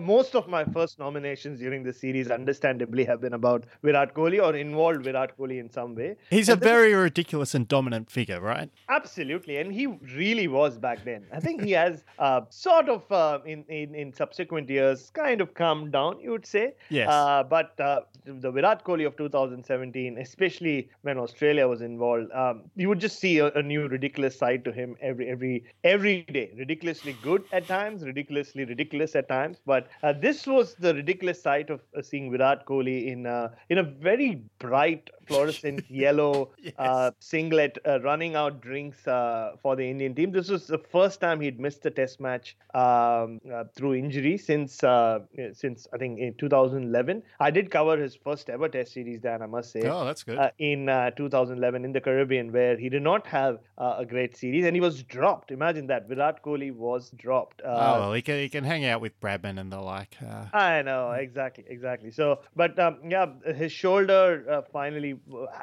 most 0.00 0.34
of 0.34 0.48
my 0.48 0.64
first 0.64 0.98
nominations 0.98 1.60
during 1.60 1.82
the 1.82 1.92
series, 1.92 2.30
understandably, 2.30 3.04
have 3.04 3.20
been 3.20 3.32
about 3.32 3.64
Virat 3.82 4.14
Kohli 4.14 4.42
or 4.42 4.54
involved 4.54 5.04
Virat 5.04 5.36
Kohli 5.38 5.58
in 5.60 5.70
some 5.70 5.94
way. 5.94 6.16
He's 6.30 6.48
a 6.48 6.52
And 6.52 6.60
this- 6.60 6.68
very 6.68 6.94
ridiculous 6.94 7.54
and 7.54 7.66
dominant 7.66 8.10
figure, 8.10 8.40
right? 8.40 8.70
Absolutely, 8.88 9.56
and 9.58 9.72
he 9.72 9.86
really 9.86 10.48
was 10.48 10.76
back 10.78 11.04
then. 11.04 11.24
I 11.32 11.40
think 11.40 11.62
he 11.62 11.72
has 11.72 12.04
uh, 12.18 12.42
sort 12.50 12.88
of 12.88 13.10
uh, 13.10 13.38
in, 13.46 13.64
in 13.68 13.94
in 13.94 14.12
subsequent 14.12 14.68
years 14.68 15.10
kind 15.14 15.40
of 15.40 15.54
calmed 15.54 15.92
down, 15.92 16.20
you 16.20 16.30
would 16.32 16.46
say. 16.46 16.74
Yes. 16.90 17.08
Uh, 17.08 17.42
but 17.44 17.78
uh, 17.80 18.00
the 18.26 18.50
Virat 18.50 18.84
Kohli 18.84 19.06
of 19.06 19.16
2017, 19.50 20.18
especially 20.18 20.90
when 21.02 21.18
Australia 21.18 21.66
was 21.66 21.80
involved, 21.80 22.30
um, 22.32 22.62
you 22.76 22.88
would 22.88 23.00
just 23.00 23.18
see 23.18 23.38
a, 23.38 23.52
a, 23.52 23.62
new 23.62 23.86
ridiculous 23.88 24.36
side 24.36 24.64
to 24.64 24.72
him 24.72 24.96
every 25.00 25.28
every 25.28 25.64
every 25.84 26.22
day. 26.22 26.52
Ridiculously 26.56 27.16
good 27.22 27.44
at 27.52 27.66
times, 27.66 28.04
ridiculously 28.04 28.64
ridiculous 28.64 29.14
at 29.14 29.28
times. 29.28 29.58
But 29.64 29.88
uh, 30.02 30.12
this 30.12 30.46
was 30.46 30.74
the 30.74 30.94
ridiculous 30.94 31.40
side 31.40 31.70
of 31.70 31.80
uh, 31.96 32.02
seeing 32.02 32.30
Virat 32.30 32.66
Kohli 32.66 33.06
in 33.06 33.26
uh, 33.26 33.50
in 33.68 33.78
a 33.78 33.82
very 33.82 34.42
bright 34.58 35.10
fluorescent 35.26 35.84
yellow 35.90 36.50
yes. 36.62 36.74
uh, 36.78 37.10
singlet 37.20 37.78
uh, 37.86 38.00
running 38.00 38.34
out 38.34 38.60
drinks 38.60 39.06
uh, 39.06 39.56
for 39.62 39.76
the 39.76 39.88
Indian 39.88 40.14
team. 40.14 40.32
This 40.32 40.48
was 40.48 40.66
the 40.66 40.78
first 40.78 41.20
time 41.20 41.40
he'd 41.40 41.60
missed 41.60 41.86
a 41.86 41.90
test 41.90 42.20
match 42.20 42.56
um, 42.74 43.40
uh, 43.52 43.64
through 43.74 43.94
injury 43.94 44.36
since 44.38 44.82
uh, 44.82 45.20
since 45.52 45.86
I 45.92 45.98
think 45.98 46.18
in 46.18 46.34
2011. 46.34 47.22
I 47.38 47.50
did 47.50 47.70
cover 47.70 47.96
his 47.96 48.14
first 48.14 48.50
ever 48.50 48.68
test 48.68 48.92
series, 48.92 49.20
Dan, 49.20 49.39
I 49.42 49.46
must 49.46 49.72
say. 49.72 49.82
Oh, 49.82 50.04
that's 50.04 50.22
good. 50.22 50.38
Uh, 50.38 50.50
in 50.58 50.86
2011 51.16 51.84
in 51.84 51.92
the 51.92 52.00
Caribbean, 52.00 52.52
where 52.52 52.76
he 52.76 52.88
did 52.88 53.02
not 53.02 53.26
have 53.26 53.58
a 53.78 54.04
great 54.04 54.36
series 54.36 54.64
and 54.64 54.74
he 54.74 54.80
was 54.80 55.02
dropped. 55.02 55.50
Imagine 55.50 55.86
that. 55.88 56.08
Virat 56.08 56.42
Kohli 56.42 56.72
was 56.74 57.10
dropped. 57.10 57.62
oh, 57.64 58.00
well, 58.00 58.12
he 58.12 58.22
can, 58.22 58.38
he 58.38 58.48
can 58.48 58.64
hang 58.64 58.84
out 58.84 59.00
with 59.00 59.18
Bradman 59.20 59.58
and 59.60 59.72
the 59.72 59.80
like. 59.80 60.16
I 60.52 60.82
know, 60.82 61.12
exactly, 61.12 61.64
exactly. 61.68 62.10
So, 62.10 62.40
but 62.56 62.78
um, 62.78 62.98
yeah, 63.08 63.26
his 63.54 63.72
shoulder 63.72 64.64
finally 64.72 65.16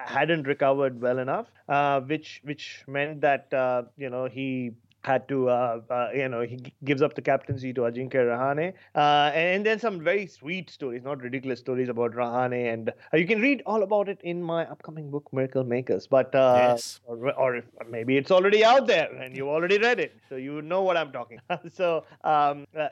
hadn't 0.05 0.48
recovered 0.48 1.01
well 1.01 1.19
enough, 1.19 1.48
uh, 1.69 2.01
which 2.01 2.41
which 2.43 2.84
meant 2.88 3.22
that 3.22 3.53
uh, 3.53 3.84
you 3.98 4.10
know 4.10 4.25
he 4.25 4.72
had 5.07 5.27
to, 5.29 5.49
uh, 5.49 5.79
uh, 5.89 6.09
you 6.13 6.27
know, 6.27 6.41
he 6.41 6.57
gives 6.83 7.01
up 7.01 7.13
the 7.15 7.21
captaincy 7.21 7.73
to 7.73 7.81
Ajinkya 7.89 8.23
Rahane. 8.31 8.73
Uh, 8.93 9.31
and 9.33 9.65
then 9.65 9.79
some 9.79 10.03
very 10.03 10.27
sweet 10.27 10.69
stories, 10.69 11.03
not 11.03 11.21
ridiculous 11.21 11.59
stories 11.59 11.89
about 11.95 12.11
Rahane. 12.11 12.73
And 12.73 12.89
uh, 12.89 13.17
you 13.17 13.25
can 13.25 13.39
read 13.39 13.63
all 13.65 13.83
about 13.83 14.09
it 14.09 14.19
in 14.23 14.43
my 14.43 14.65
upcoming 14.65 15.09
book, 15.09 15.29
Miracle 15.31 15.63
Makers. 15.63 16.07
But, 16.07 16.35
uh, 16.35 16.55
yes. 16.57 16.99
or, 17.05 17.31
or 17.43 17.63
maybe 17.89 18.17
it's 18.17 18.31
already 18.31 18.65
out 18.65 18.87
there 18.87 19.09
and 19.15 19.35
you 19.35 19.49
already 19.49 19.77
read 19.77 19.99
it. 19.99 20.13
So 20.29 20.35
you 20.35 20.61
know 20.61 20.81
what 20.83 20.97
I'm 20.97 21.11
talking. 21.11 21.39
so, 21.73 22.03
um, 22.23 22.67
uh, 22.77 22.89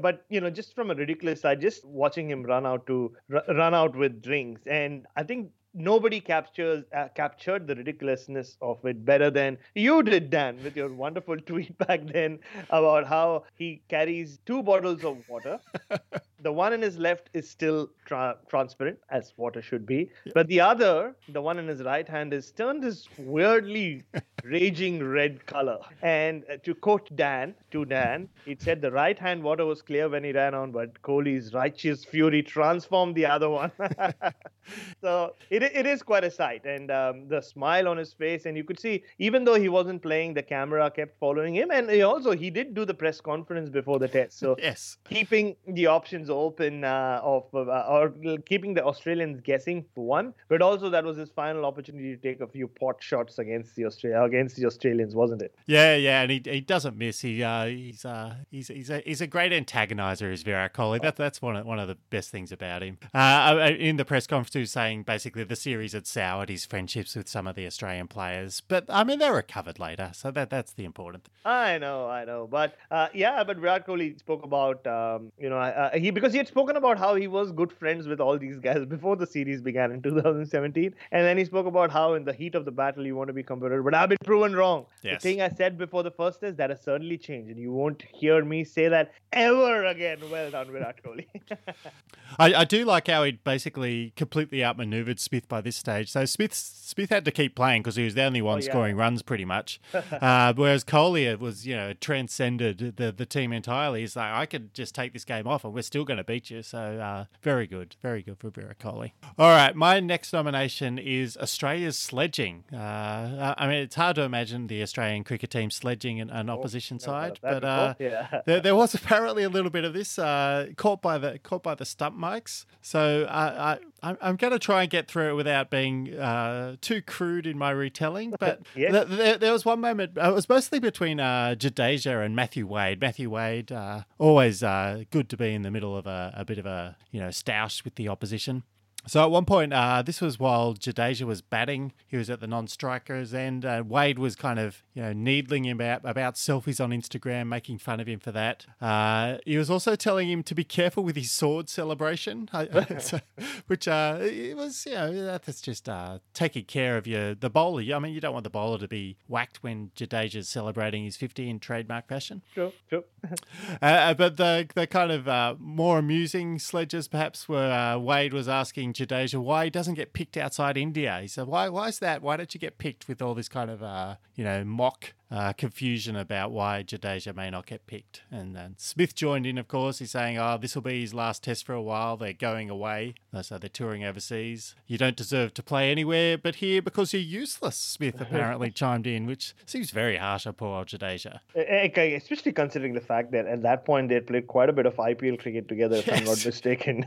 but, 0.00 0.24
you 0.28 0.40
know, 0.40 0.50
just 0.50 0.74
from 0.74 0.90
a 0.90 0.94
ridiculous 0.94 1.40
side, 1.40 1.60
just 1.60 1.84
watching 1.84 2.30
him 2.30 2.44
run 2.44 2.64
out 2.64 2.86
to 2.86 3.12
run 3.28 3.74
out 3.74 3.96
with 3.96 4.22
drinks. 4.22 4.60
And 4.66 5.06
I 5.16 5.24
think 5.24 5.50
nobody 5.76 6.20
captures 6.20 6.84
uh, 6.94 7.08
captured 7.14 7.66
the 7.66 7.74
ridiculousness 7.76 8.56
of 8.60 8.84
it 8.84 9.04
better 9.04 9.30
than 9.30 9.58
you 9.74 10.02
did, 10.02 10.30
Dan, 10.30 10.62
with 10.62 10.76
your 10.76 10.92
wonderful 10.92 11.38
tweet 11.46 11.76
back 11.78 12.06
then 12.06 12.38
about 12.70 13.06
how 13.06 13.44
he 13.54 13.82
carries 13.88 14.38
two 14.46 14.62
bottles 14.62 15.04
of 15.04 15.18
water. 15.28 15.60
the 16.46 16.52
one 16.52 16.72
in 16.72 16.80
his 16.80 16.96
left 16.96 17.28
is 17.34 17.50
still 17.50 17.90
tra- 18.04 18.36
transparent, 18.48 18.96
as 19.10 19.34
water 19.36 19.60
should 19.60 19.84
be, 19.84 20.08
but 20.32 20.46
the 20.46 20.60
other, 20.60 21.16
the 21.30 21.42
one 21.42 21.58
in 21.58 21.66
his 21.66 21.82
right 21.82 22.08
hand, 22.08 22.32
is 22.32 22.52
turned 22.52 22.84
this 22.84 23.08
weirdly 23.18 24.04
raging 24.44 25.02
red 25.02 25.44
color. 25.46 25.78
And 26.02 26.44
uh, 26.48 26.58
to 26.62 26.72
quote 26.72 27.08
Dan, 27.16 27.56
to 27.72 27.84
Dan, 27.84 28.28
he 28.44 28.56
said 28.60 28.80
the 28.80 28.92
right 28.92 29.18
hand 29.18 29.42
water 29.42 29.66
was 29.66 29.82
clear 29.82 30.08
when 30.08 30.22
he 30.22 30.30
ran 30.30 30.54
on, 30.54 30.70
but 30.70 31.02
Kohli's 31.02 31.52
righteous 31.52 32.04
fury 32.04 32.44
transformed 32.44 33.16
the 33.16 33.26
other 33.26 33.50
one. 33.50 33.72
so 35.00 35.34
it 35.50 35.64
it 35.64 35.84
is 35.84 36.00
quite 36.02 36.22
a 36.22 36.30
sight, 36.30 36.64
and 36.64 36.92
um, 36.92 37.26
the 37.26 37.40
smile 37.40 37.88
on 37.88 37.96
his 37.96 38.12
face, 38.12 38.46
and 38.46 38.56
you 38.56 38.62
could 38.62 38.78
see 38.78 39.02
even 39.18 39.44
though 39.44 39.58
he 39.58 39.68
wasn't 39.68 40.00
playing, 40.00 40.34
the 40.34 40.42
camera 40.44 40.90
kept 40.92 41.18
following 41.18 41.56
him, 41.56 41.72
and 41.72 41.90
he 41.90 42.02
also 42.02 42.32
he 42.32 42.50
did 42.50 42.72
do 42.74 42.84
the 42.84 42.94
press 42.94 43.20
conference 43.20 43.68
before 43.68 43.98
the 43.98 44.06
test, 44.06 44.38
so 44.38 44.54
yes, 44.58 44.96
keeping 45.08 45.56
the 45.66 45.86
options 45.86 46.30
open 46.36 46.84
uh, 46.84 47.20
of 47.22 47.44
uh, 47.54 47.84
or 47.88 48.12
keeping 48.46 48.74
the 48.74 48.84
Australians 48.84 49.40
guessing 49.40 49.84
for 49.94 50.04
one, 50.04 50.34
but 50.48 50.62
also 50.62 50.90
that 50.90 51.04
was 51.04 51.16
his 51.16 51.30
final 51.30 51.64
opportunity 51.64 52.14
to 52.14 52.20
take 52.20 52.40
a 52.40 52.46
few 52.46 52.68
pot 52.68 53.02
shots 53.02 53.38
against 53.38 53.74
the 53.76 53.84
Australia 53.84 54.22
against 54.22 54.56
the 54.56 54.66
Australians, 54.66 55.14
wasn't 55.14 55.42
it? 55.42 55.54
Yeah, 55.66 55.96
yeah, 55.96 56.22
and 56.22 56.30
he, 56.30 56.42
he 56.44 56.60
doesn't 56.60 56.96
miss. 56.96 57.20
He 57.20 57.42
uh, 57.42 57.66
he's 57.66 58.04
uh, 58.04 58.34
he's 58.50 58.68
he's 58.68 58.90
a 58.90 59.00
he's 59.04 59.20
a 59.20 59.26
great 59.26 59.52
antagonizer, 59.52 60.32
is 60.32 60.42
Virat 60.42 60.74
Kohli. 60.74 61.00
That 61.00 61.16
that's 61.16 61.40
one 61.40 61.56
of 61.56 61.66
one 61.66 61.78
of 61.78 61.88
the 61.88 61.96
best 62.10 62.30
things 62.30 62.52
about 62.52 62.82
him. 62.82 62.98
Uh, 63.14 63.70
in 63.78 63.96
the 63.96 64.04
press 64.04 64.26
conference, 64.26 64.54
he 64.54 64.60
was 64.60 64.70
saying 64.70 65.04
basically 65.04 65.44
the 65.44 65.56
series 65.56 65.92
had 65.92 66.06
soured 66.06 66.48
his 66.48 66.64
friendships 66.64 67.16
with 67.16 67.28
some 67.28 67.46
of 67.46 67.56
the 67.56 67.66
Australian 67.66 68.08
players. 68.08 68.60
But 68.60 68.84
I 68.88 69.04
mean, 69.04 69.18
they 69.18 69.30
recovered 69.30 69.78
later, 69.78 70.10
so 70.12 70.30
that 70.32 70.50
that's 70.50 70.72
the 70.72 70.84
important. 70.84 71.24
thing. 71.24 71.32
I 71.44 71.78
know, 71.78 72.08
I 72.08 72.24
know, 72.24 72.46
but 72.50 72.76
uh, 72.90 73.08
yeah, 73.14 73.44
but 73.44 73.58
Virat 73.58 73.86
Kohli 73.86 74.18
spoke 74.18 74.44
about 74.44 74.86
um, 74.86 75.32
you 75.38 75.48
know 75.48 75.58
uh, 75.58 75.96
he 75.96 76.10
because 76.10 76.25
he 76.32 76.38
had 76.38 76.48
spoken 76.48 76.76
about 76.76 76.98
how 76.98 77.14
he 77.14 77.26
was 77.26 77.52
good 77.52 77.72
friends 77.72 78.06
with 78.06 78.20
all 78.20 78.38
these 78.38 78.58
guys 78.58 78.84
before 78.84 79.16
the 79.16 79.26
series 79.26 79.60
began 79.60 79.92
in 79.92 80.02
2017, 80.10 80.94
and 81.12 81.24
then 81.24 81.38
he 81.38 81.44
spoke 81.44 81.66
about 81.66 81.90
how 81.90 82.14
in 82.14 82.24
the 82.24 82.32
heat 82.32 82.54
of 82.54 82.64
the 82.64 82.70
battle 82.70 83.06
you 83.06 83.16
want 83.16 83.28
to 83.28 83.34
be 83.34 83.42
competitive, 83.42 83.84
but 83.84 83.94
I've 83.94 84.08
been 84.08 84.18
proven 84.24 84.54
wrong. 84.54 84.86
Yes. 85.02 85.22
The 85.22 85.28
thing 85.28 85.42
I 85.42 85.48
said 85.48 85.78
before 85.78 86.02
the 86.02 86.10
first 86.10 86.42
is 86.42 86.56
that 86.56 86.70
has 86.70 86.82
certainly 86.82 87.18
changed, 87.18 87.50
and 87.50 87.58
you 87.58 87.72
won't 87.72 88.02
hear 88.02 88.44
me 88.44 88.64
say 88.64 88.88
that 88.88 89.12
ever 89.32 89.84
again. 89.84 90.18
Well 90.30 90.50
done, 90.50 90.70
Virat 90.70 91.02
Kohli. 91.02 91.26
I, 92.38 92.54
I 92.54 92.64
do 92.64 92.84
like 92.84 93.06
how 93.06 93.24
he 93.24 93.32
basically 93.32 94.12
completely 94.16 94.64
outmaneuvered 94.64 95.20
Smith 95.20 95.48
by 95.48 95.60
this 95.60 95.76
stage. 95.76 96.10
So 96.10 96.24
Smith 96.24 96.54
Smith 96.54 97.10
had 97.10 97.24
to 97.24 97.30
keep 97.30 97.54
playing 97.54 97.82
because 97.82 97.96
he 97.96 98.04
was 98.04 98.14
the 98.14 98.22
only 98.22 98.42
one 98.42 98.58
oh, 98.58 98.62
yeah. 98.62 98.70
scoring 98.70 98.96
runs 98.96 99.22
pretty 99.22 99.44
much. 99.44 99.80
uh, 99.94 100.52
whereas 100.54 100.84
Kohli 100.84 101.38
was, 101.38 101.66
you 101.66 101.76
know, 101.76 101.92
transcended 101.94 102.96
the, 102.96 103.12
the 103.12 103.26
team 103.26 103.52
entirely. 103.52 104.00
He's 104.00 104.16
like, 104.16 104.32
I 104.32 104.46
could 104.46 104.74
just 104.74 104.94
take 104.94 105.12
this 105.12 105.24
game 105.24 105.46
off 105.46 105.64
and 105.64 105.74
we're 105.74 105.82
still 105.82 106.04
going 106.04 106.15
to 106.18 106.24
beat 106.24 106.50
you. 106.50 106.62
So 106.62 106.78
uh, 106.78 107.24
very 107.42 107.66
good. 107.66 107.96
Very 108.02 108.22
good 108.22 108.38
for 108.38 108.50
Virat 108.50 108.78
Kohli. 108.78 109.12
All 109.38 109.50
right. 109.50 109.74
My 109.74 110.00
next 110.00 110.32
nomination 110.32 110.98
is 110.98 111.36
Australia's 111.36 111.98
sledging. 111.98 112.64
Uh, 112.72 113.54
I 113.56 113.66
mean, 113.66 113.78
it's 113.78 113.94
hard 113.94 114.16
to 114.16 114.22
imagine 114.22 114.66
the 114.66 114.82
Australian 114.82 115.24
cricket 115.24 115.50
team 115.50 115.70
sledging 115.70 116.20
an, 116.20 116.30
an 116.30 116.50
oh, 116.50 116.54
opposition 116.54 116.98
oh, 117.02 117.04
side, 117.04 117.38
but 117.42 117.64
uh, 117.64 117.94
yeah. 117.98 118.42
there, 118.46 118.60
there, 118.60 118.76
was 118.76 118.94
apparently 118.94 119.42
a 119.42 119.48
little 119.48 119.70
bit 119.70 119.84
of 119.84 119.94
this 119.94 120.18
uh, 120.18 120.66
caught 120.76 121.00
by 121.00 121.18
the 121.18 121.38
caught 121.38 121.62
by 121.62 121.74
the 121.74 121.84
stump 121.84 122.16
mics. 122.16 122.66
So 122.82 123.24
uh, 123.24 123.76
I, 123.78 124.16
I'm 124.20 124.36
going 124.36 124.52
to 124.52 124.58
try 124.58 124.82
and 124.82 124.90
get 124.90 125.08
through 125.08 125.30
it 125.30 125.34
without 125.34 125.70
being 125.70 126.14
uh, 126.14 126.76
too 126.80 127.02
crude 127.02 127.46
in 127.46 127.58
my 127.58 127.70
retelling. 127.70 128.34
But 128.46 128.60
yes. 128.76 128.92
th- 128.92 129.08
th- 129.08 129.40
there 129.40 129.52
was 129.52 129.64
one 129.64 129.80
moment, 129.80 130.18
uh, 130.18 130.30
it 130.30 130.34
was 130.34 130.48
mostly 130.48 130.78
between 130.78 131.18
uh, 131.18 131.54
Jadeja 131.58 132.24
and 132.24 132.36
Matthew 132.36 132.66
Wade. 132.66 133.00
Matthew 133.00 133.30
Wade, 133.30 133.72
uh, 133.72 134.02
always 134.18 134.62
uh, 134.62 135.04
good 135.10 135.30
to 135.30 135.36
be 135.38 135.54
in 135.54 135.62
the 135.62 135.70
middle 135.70 135.95
of 135.96 136.06
a, 136.06 136.32
a 136.36 136.44
bit 136.44 136.58
of 136.58 136.66
a 136.66 136.96
you 137.10 137.20
know 137.20 137.28
stoush 137.28 137.84
with 137.84 137.94
the 137.96 138.08
opposition. 138.08 138.62
So 139.08 139.22
at 139.22 139.30
one 139.30 139.44
point, 139.44 139.72
uh, 139.72 140.02
this 140.02 140.20
was 140.20 140.38
while 140.38 140.74
Jadeja 140.74 141.22
was 141.26 141.40
batting. 141.40 141.92
He 142.06 142.16
was 142.16 142.28
at 142.28 142.40
the 142.40 142.46
non-strikers 142.48 143.32
end. 143.32 143.64
Uh, 143.64 143.84
Wade 143.86 144.18
was 144.18 144.34
kind 144.34 144.58
of, 144.58 144.82
you 144.94 145.02
know, 145.02 145.12
needling 145.12 145.64
him 145.64 145.76
about, 145.76 146.00
about 146.04 146.34
selfies 146.34 146.82
on 146.82 146.90
Instagram, 146.90 147.46
making 147.46 147.78
fun 147.78 148.00
of 148.00 148.08
him 148.08 148.18
for 148.18 148.32
that. 148.32 148.66
Uh, 148.80 149.38
he 149.46 149.56
was 149.56 149.70
also 149.70 149.94
telling 149.94 150.28
him 150.28 150.42
to 150.42 150.54
be 150.54 150.64
careful 150.64 151.04
with 151.04 151.14
his 151.14 151.30
sword 151.30 151.68
celebration, 151.68 152.48
which 153.66 153.86
uh, 153.86 154.18
it 154.20 154.56
was, 154.56 154.84
you 154.86 154.94
know, 154.94 155.38
that's 155.38 155.60
just 155.60 155.88
uh, 155.88 156.18
taking 156.34 156.64
care 156.64 156.96
of 156.96 157.06
your 157.06 157.34
the 157.34 157.50
bowler. 157.50 157.82
I 157.94 157.98
mean, 158.00 158.12
you 158.12 158.20
don't 158.20 158.32
want 158.32 158.44
the 158.44 158.50
bowler 158.50 158.78
to 158.78 158.88
be 158.88 159.18
whacked 159.28 159.62
when 159.62 159.92
Jadeja's 159.96 160.48
celebrating 160.48 161.04
his 161.04 161.16
50 161.16 161.48
in 161.48 161.60
trademark 161.60 162.08
fashion. 162.08 162.42
Sure, 162.54 162.72
sure. 162.90 163.04
Uh, 163.82 164.14
but 164.14 164.36
the 164.36 164.68
the 164.74 164.86
kind 164.86 165.10
of 165.10 165.60
more 165.60 165.98
amusing 165.98 166.58
sledges 166.58 167.08
perhaps 167.08 167.48
were 167.48 167.98
Wade 167.98 168.32
was 168.32 168.48
asking 168.48 168.92
Jadeja 168.98 169.40
why 169.40 169.64
he 169.64 169.70
doesn't 169.70 169.94
get 169.94 170.12
picked 170.12 170.36
outside 170.36 170.76
India. 170.76 171.18
He 171.20 171.28
said, 171.28 171.46
"Why? 171.46 171.68
Why 171.68 171.88
is 171.88 171.98
that? 172.00 172.22
Why 172.22 172.36
don't 172.36 172.52
you 172.54 172.60
get 172.60 172.78
picked?" 172.78 173.08
With 173.08 173.22
all 173.22 173.34
this 173.34 173.48
kind 173.48 173.70
of 173.70 173.82
uh, 173.82 174.16
you 174.34 174.44
know 174.44 174.64
mock 174.64 175.14
uh, 175.30 175.52
confusion 175.52 176.16
about 176.16 176.52
why 176.52 176.82
Jadeja 176.82 177.34
may 177.34 177.50
not 177.50 177.66
get 177.66 177.86
picked. 177.86 178.22
And 178.30 178.54
then 178.54 178.74
Smith 178.78 179.14
joined 179.14 179.46
in, 179.46 179.58
of 179.58 179.68
course. 179.68 179.98
He's 179.98 180.12
saying, 180.12 180.38
oh, 180.38 180.56
this 180.56 180.74
will 180.74 180.82
be 180.82 181.00
his 181.00 181.14
last 181.14 181.42
test 181.42 181.66
for 181.66 181.72
a 181.72 181.82
while. 181.82 182.16
They're 182.16 182.32
going 182.32 182.70
away. 182.70 183.14
So 183.42 183.58
they're 183.58 183.68
touring 183.68 184.04
overseas. 184.04 184.74
You 184.86 184.98
don't 184.98 185.16
deserve 185.16 185.52
to 185.54 185.62
play 185.62 185.90
anywhere 185.90 186.38
but 186.38 186.56
here 186.56 186.80
because 186.80 187.12
you're 187.12 187.20
useless, 187.22 187.76
Smith 187.76 188.20
apparently 188.20 188.70
chimed 188.70 189.06
in, 189.06 189.26
which 189.26 189.54
seems 189.66 189.90
very 189.90 190.16
harsh 190.16 190.46
on 190.46 190.54
poor 190.54 190.78
old 190.78 190.86
Jadeja. 190.86 191.40
Okay, 191.56 192.14
especially 192.14 192.52
considering 192.52 192.94
the 192.94 193.00
fact 193.00 193.32
that 193.32 193.46
at 193.46 193.62
that 193.62 193.84
point 193.84 194.08
they'd 194.08 194.26
played 194.26 194.46
quite 194.46 194.68
a 194.68 194.72
bit 194.72 194.86
of 194.86 194.96
IPL 194.96 195.38
cricket 195.40 195.68
together, 195.68 195.96
if. 195.96 196.10
I'm 196.10 196.24
not 196.24 196.44
mistaken. 196.46 197.06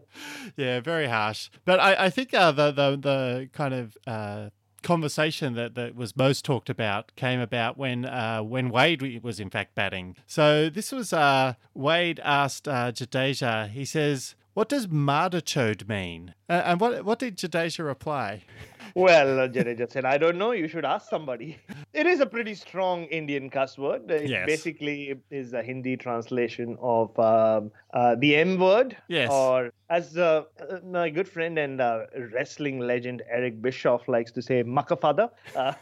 yeah, 0.56 0.80
very 0.80 1.06
harsh. 1.06 1.50
But 1.64 1.80
I, 1.80 2.06
I 2.06 2.10
think 2.10 2.32
uh, 2.32 2.52
the, 2.52 2.70
the, 2.72 2.96
the 2.96 3.48
kind 3.52 3.74
of 3.74 3.96
uh, 4.06 4.50
conversation 4.86 5.54
that, 5.54 5.74
that 5.74 5.96
was 5.96 6.16
most 6.16 6.44
talked 6.44 6.70
about 6.70 7.14
came 7.16 7.40
about 7.40 7.76
when 7.76 8.04
uh, 8.04 8.40
when 8.40 8.70
Wade 8.70 9.22
was 9.22 9.40
in 9.40 9.50
fact 9.50 9.74
batting. 9.74 10.16
So 10.26 10.70
this 10.70 10.92
was 10.92 11.12
uh, 11.12 11.54
Wade 11.74 12.20
asked 12.22 12.68
uh, 12.68 12.92
Jadeja. 12.92 13.68
He 13.68 13.84
says, 13.84 14.36
"What 14.54 14.68
does 14.68 14.86
Mardachode 14.86 15.88
mean?" 15.88 16.34
Uh, 16.48 16.62
and 16.64 16.80
what 16.80 17.04
what 17.04 17.18
did 17.18 17.36
Jadeja 17.36 17.84
reply? 17.84 18.44
Well, 18.94 19.40
uh, 19.40 19.48
Jadeja 19.48 19.92
said, 19.92 20.06
I 20.06 20.16
don't 20.16 20.38
know. 20.38 20.52
You 20.52 20.68
should 20.68 20.86
ask 20.86 21.10
somebody. 21.10 21.58
It 21.92 22.06
is 22.06 22.20
a 22.20 22.26
pretty 22.26 22.54
strong 22.54 23.04
Indian 23.04 23.48
cuss 23.48 23.78
word. 23.78 24.10
It 24.10 24.28
yes. 24.28 24.44
basically 24.46 25.18
is 25.30 25.54
a 25.54 25.62
Hindi 25.62 25.96
translation 25.96 26.76
of 26.80 27.18
um, 27.18 27.70
uh, 27.96 28.14
the 28.16 28.36
M 28.36 28.58
word 28.58 28.94
yes. 29.08 29.30
or 29.30 29.72
as 29.88 30.16
uh, 30.16 30.44
my 30.84 31.08
good 31.08 31.28
friend 31.28 31.58
and 31.58 31.80
uh, 31.80 32.00
wrestling 32.32 32.80
legend 32.80 33.22
Eric 33.30 33.62
Bischoff 33.62 34.08
likes 34.08 34.32
to 34.32 34.42
say, 34.42 34.62
"Makafada." 34.64 35.30
Uh, 35.54 35.72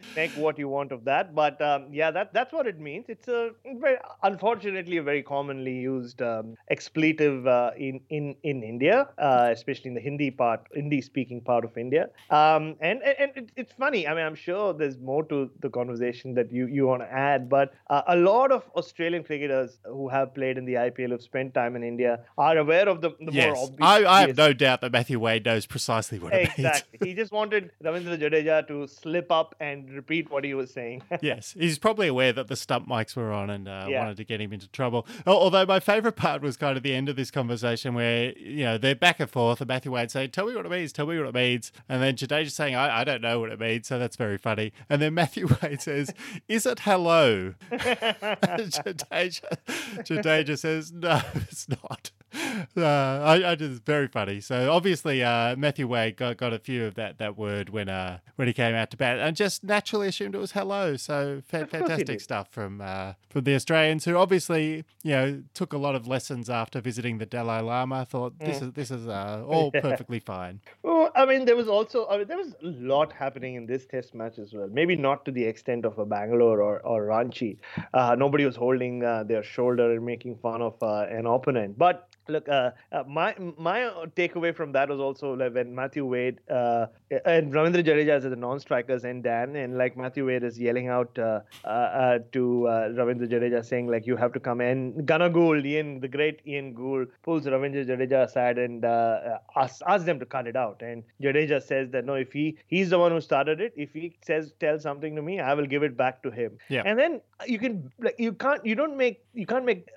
make 0.16 0.30
what 0.32 0.58
you 0.58 0.68
want 0.68 0.92
of 0.92 1.04
that, 1.04 1.34
but 1.34 1.60
um, 1.62 1.86
yeah, 1.90 2.10
that 2.10 2.34
that's 2.34 2.52
what 2.52 2.66
it 2.66 2.80
means. 2.80 3.06
It's 3.08 3.28
a 3.28 3.50
very, 3.76 3.96
unfortunately 4.22 4.96
a 4.96 5.02
very 5.02 5.22
commonly 5.22 5.78
used 5.78 6.20
um, 6.20 6.56
expletive 6.70 7.46
uh, 7.46 7.70
in 7.76 8.00
in 8.10 8.34
in 8.42 8.62
India, 8.62 9.08
uh, 9.18 9.48
especially 9.52 9.88
in 9.88 9.94
the 9.94 10.00
Hindi 10.00 10.30
part, 10.30 10.66
Hindi-speaking 10.74 11.42
part 11.42 11.64
of 11.64 11.76
India. 11.78 12.08
Um, 12.30 12.76
and 12.80 13.02
and, 13.02 13.16
and 13.18 13.30
it, 13.36 13.52
it's 13.56 13.72
funny. 13.72 14.08
I 14.08 14.14
mean, 14.14 14.26
I'm 14.26 14.34
sure 14.34 14.72
there's 14.72 14.98
more 14.98 15.24
to 15.24 15.50
the 15.60 15.70
conversation 15.70 16.34
that 16.34 16.50
you 16.50 16.66
you 16.66 16.86
want 16.86 17.02
to 17.02 17.12
add, 17.12 17.48
but 17.48 17.72
uh, 17.88 18.02
a 18.08 18.16
lot 18.16 18.50
of 18.50 18.68
Australian 18.74 19.22
cricketers 19.22 19.78
who 19.84 20.08
have 20.08 20.34
played 20.34 20.58
in 20.58 20.64
the 20.64 20.74
IPL 20.74 21.21
who've 21.22 21.28
spent 21.28 21.54
time 21.54 21.76
in 21.76 21.82
India 21.84 22.20
are 22.36 22.56
aware 22.58 22.88
of 22.88 23.00
the, 23.00 23.10
the 23.20 23.32
Yes, 23.32 23.54
more 23.56 23.64
obvious. 23.64 23.78
I, 23.80 24.04
I 24.04 24.20
have 24.22 24.36
no 24.36 24.52
doubt 24.52 24.80
that 24.82 24.92
Matthew 24.92 25.18
Wade 25.18 25.44
knows 25.44 25.66
precisely 25.66 26.18
what 26.18 26.32
it 26.34 26.48
means. 26.48 26.58
Exactly. 26.58 26.98
he 27.08 27.14
just 27.14 27.32
wanted 27.32 27.70
Ravindra 27.82 28.18
Jadeja 28.20 28.66
to 28.68 28.86
slip 28.86 29.30
up 29.30 29.54
and 29.60 29.90
repeat 29.90 30.30
what 30.30 30.44
he 30.44 30.54
was 30.54 30.72
saying. 30.72 31.02
yes, 31.22 31.54
he's 31.58 31.78
probably 31.78 32.08
aware 32.08 32.32
that 32.32 32.48
the 32.48 32.56
stump 32.56 32.88
mics 32.88 33.16
were 33.16 33.32
on 33.32 33.50
and 33.50 33.68
uh, 33.68 33.86
Yeah. 33.88 34.00
wanted 34.00 34.16
to 34.18 34.24
get 34.24 34.40
him 34.40 34.52
into 34.52 34.68
trouble. 34.68 35.06
Although 35.26 35.66
my 35.66 35.80
favourite 35.80 36.16
part 36.16 36.42
was 36.42 36.56
kind 36.56 36.76
of 36.76 36.82
the 36.82 36.94
end 36.94 37.08
of 37.08 37.16
this 37.16 37.30
conversation 37.30 37.94
where, 37.94 38.32
you 38.38 38.64
know, 38.64 38.78
they're 38.78 38.94
back 38.94 39.20
and 39.20 39.30
forth 39.30 39.60
and 39.60 39.68
Matthew 39.68 39.92
Wade 39.92 40.10
saying, 40.10 40.30
tell 40.30 40.46
me 40.46 40.54
what 40.54 40.66
it 40.66 40.70
means, 40.70 40.92
tell 40.92 41.06
me 41.06 41.18
what 41.18 41.28
it 41.28 41.34
means. 41.34 41.72
And 41.88 42.02
then 42.02 42.16
Jadeja 42.16 42.50
saying, 42.50 42.74
I, 42.74 43.00
I 43.00 43.04
don't 43.04 43.22
know 43.22 43.40
what 43.40 43.50
it 43.50 43.60
means, 43.60 43.86
so 43.86 43.98
that's 43.98 44.16
very 44.16 44.38
funny. 44.38 44.72
And 44.88 45.00
then 45.00 45.14
Matthew 45.14 45.48
Wade 45.62 45.80
says, 45.80 46.12
is 46.48 46.66
it 46.66 46.80
hello? 46.80 47.54
Jadeja, 47.70 49.56
Jadeja 49.98 50.58
says, 50.58 50.92
no, 50.92 51.11
it's 51.34 51.68
not. 51.68 52.10
Uh, 52.76 53.20
I, 53.22 53.50
I 53.52 53.54
just 53.54 53.70
it's 53.72 53.80
very 53.80 54.08
funny. 54.08 54.40
So 54.40 54.72
obviously, 54.72 55.22
uh, 55.22 55.56
Matthew 55.56 55.86
Wade 55.86 56.16
got, 56.16 56.36
got 56.38 56.52
a 56.52 56.58
few 56.58 56.86
of 56.86 56.94
that, 56.94 57.18
that 57.18 57.36
word 57.36 57.68
when 57.68 57.88
uh, 57.88 58.18
when 58.36 58.48
he 58.48 58.54
came 58.54 58.74
out 58.74 58.90
to 58.92 58.96
bat, 58.96 59.18
and 59.18 59.36
just 59.36 59.62
naturally 59.62 60.08
assumed 60.08 60.34
it 60.34 60.38
was 60.38 60.52
hello. 60.52 60.96
So 60.96 61.42
fa- 61.46 61.62
Of 61.62 61.70
course 61.70 61.82
he 61.82 61.88
fantastic 61.88 62.20
stuff 62.20 62.48
from 62.50 62.80
uh, 62.80 63.12
from 63.30 63.44
the 63.44 63.54
Australians, 63.54 64.04
who 64.06 64.16
obviously 64.16 64.84
you 65.02 65.12
know 65.12 65.42
took 65.54 65.72
a 65.72 65.78
lot 65.78 65.94
of 65.94 66.06
lessons 66.06 66.48
after 66.48 66.80
visiting 66.80 67.18
the 67.18 67.26
Dalai 67.26 67.60
Lama. 67.62 68.04
Thought 68.06 68.38
this 68.38 68.58
Mm. 68.60 68.62
is 68.68 68.72
this 68.72 68.90
is 68.90 69.06
uh, 69.08 69.44
all 69.48 69.70
perfectly 69.70 70.18
fine. 70.20 70.60
Well, 70.82 71.10
I 71.14 71.26
mean, 71.26 71.44
there 71.44 71.56
was 71.56 71.68
also 71.68 72.06
I 72.08 72.18
mean, 72.18 72.26
there 72.26 72.38
was 72.38 72.54
a 72.62 72.66
lot 72.66 73.12
happening 73.12 73.54
in 73.56 73.66
this 73.66 73.86
Test 73.86 74.14
match 74.14 74.38
as 74.38 74.52
well. 74.54 74.68
Maybe 74.72 74.96
not 74.96 75.24
to 75.26 75.30
the 75.30 75.44
extent 75.44 75.84
of 75.84 75.98
a 75.98 76.06
Bangalore 76.06 76.62
or, 76.62 76.80
or 76.80 77.06
Ranchi. 77.06 77.58
Uh, 77.92 78.14
nobody 78.18 78.44
was 78.46 78.56
holding 78.56 79.04
uh, 79.04 79.24
their 79.24 79.42
shoulder 79.42 79.92
and 79.92 80.04
making 80.04 80.36
fun 80.36 80.62
of 80.62 80.74
uh, 80.82 81.06
an 81.10 81.26
opponent. 81.26 81.76
But 81.78 82.08
look, 82.28 82.48
uh, 82.48 82.70
uh, 82.92 83.02
my 83.06 83.34
my 83.58 83.90
takeaway 84.16 84.54
from 84.54 84.72
that 84.72 84.88
was 84.88 85.00
also 85.00 85.34
like 85.34 85.54
when 85.54 85.74
Matthew 85.74 86.04
Wade 86.06 86.40
uh, 86.50 86.86
and 87.24 87.52
Ravindra 87.52 87.84
Jadeja 87.84 88.16
is 88.18 88.24
the 88.24 88.36
non-strikers 88.36 89.04
and 89.04 89.22
Dan 89.22 89.56
and 89.56 89.76
like 89.76 89.96
Matthew 89.96 90.26
Wade 90.26 90.42
is 90.44 90.58
yelling 90.58 90.88
out 90.88 91.18
uh, 91.18 91.40
uh, 91.64 91.68
uh, 91.68 92.18
to 92.32 92.68
uh, 92.68 92.88
Ravindra 92.90 93.28
Jadeja 93.28 93.64
saying 93.64 93.88
like 93.88 94.06
you 94.06 94.16
have 94.16 94.32
to 94.32 94.40
come 94.40 94.60
in. 94.60 95.04
Gunner 95.04 95.28
Gould, 95.28 95.64
Ian, 95.64 96.00
the 96.00 96.08
great 96.08 96.40
Ian 96.46 96.74
Gould, 96.74 97.08
pulls 97.22 97.44
Ravindra 97.44 97.86
Jadeja 97.86 98.24
aside 98.24 98.58
and 98.58 98.84
uh, 98.84 99.38
asks, 99.56 99.82
asks 99.86 100.04
them 100.04 100.18
to 100.18 100.26
cut 100.26 100.46
it 100.46 100.56
out. 100.56 100.82
And 100.82 101.02
Jadeja 101.22 101.62
says 101.62 101.90
that 101.90 102.04
no, 102.04 102.14
if 102.14 102.32
he 102.32 102.56
he's 102.66 102.90
the 102.90 102.98
one 102.98 103.12
who 103.12 103.20
started 103.20 103.60
it, 103.60 103.72
if 103.76 103.92
he 103.92 104.16
says 104.24 104.52
tell 104.60 104.78
something 104.78 105.16
to 105.16 105.22
me, 105.22 105.40
I 105.40 105.54
will 105.54 105.66
give 105.66 105.82
it 105.82 105.96
back 105.96 106.22
to 106.22 106.30
him. 106.30 106.58
Yeah. 106.68 106.82
And 106.84 106.98
then 106.98 107.20
you 107.46 107.58
can 107.58 107.90
like 108.00 108.16
you 108.18 108.32
can't 108.32 108.64
you 108.64 108.74
don't 108.74 108.96
make 108.96 109.24
you 109.34 109.46
can't 109.46 109.64
make 109.64 109.88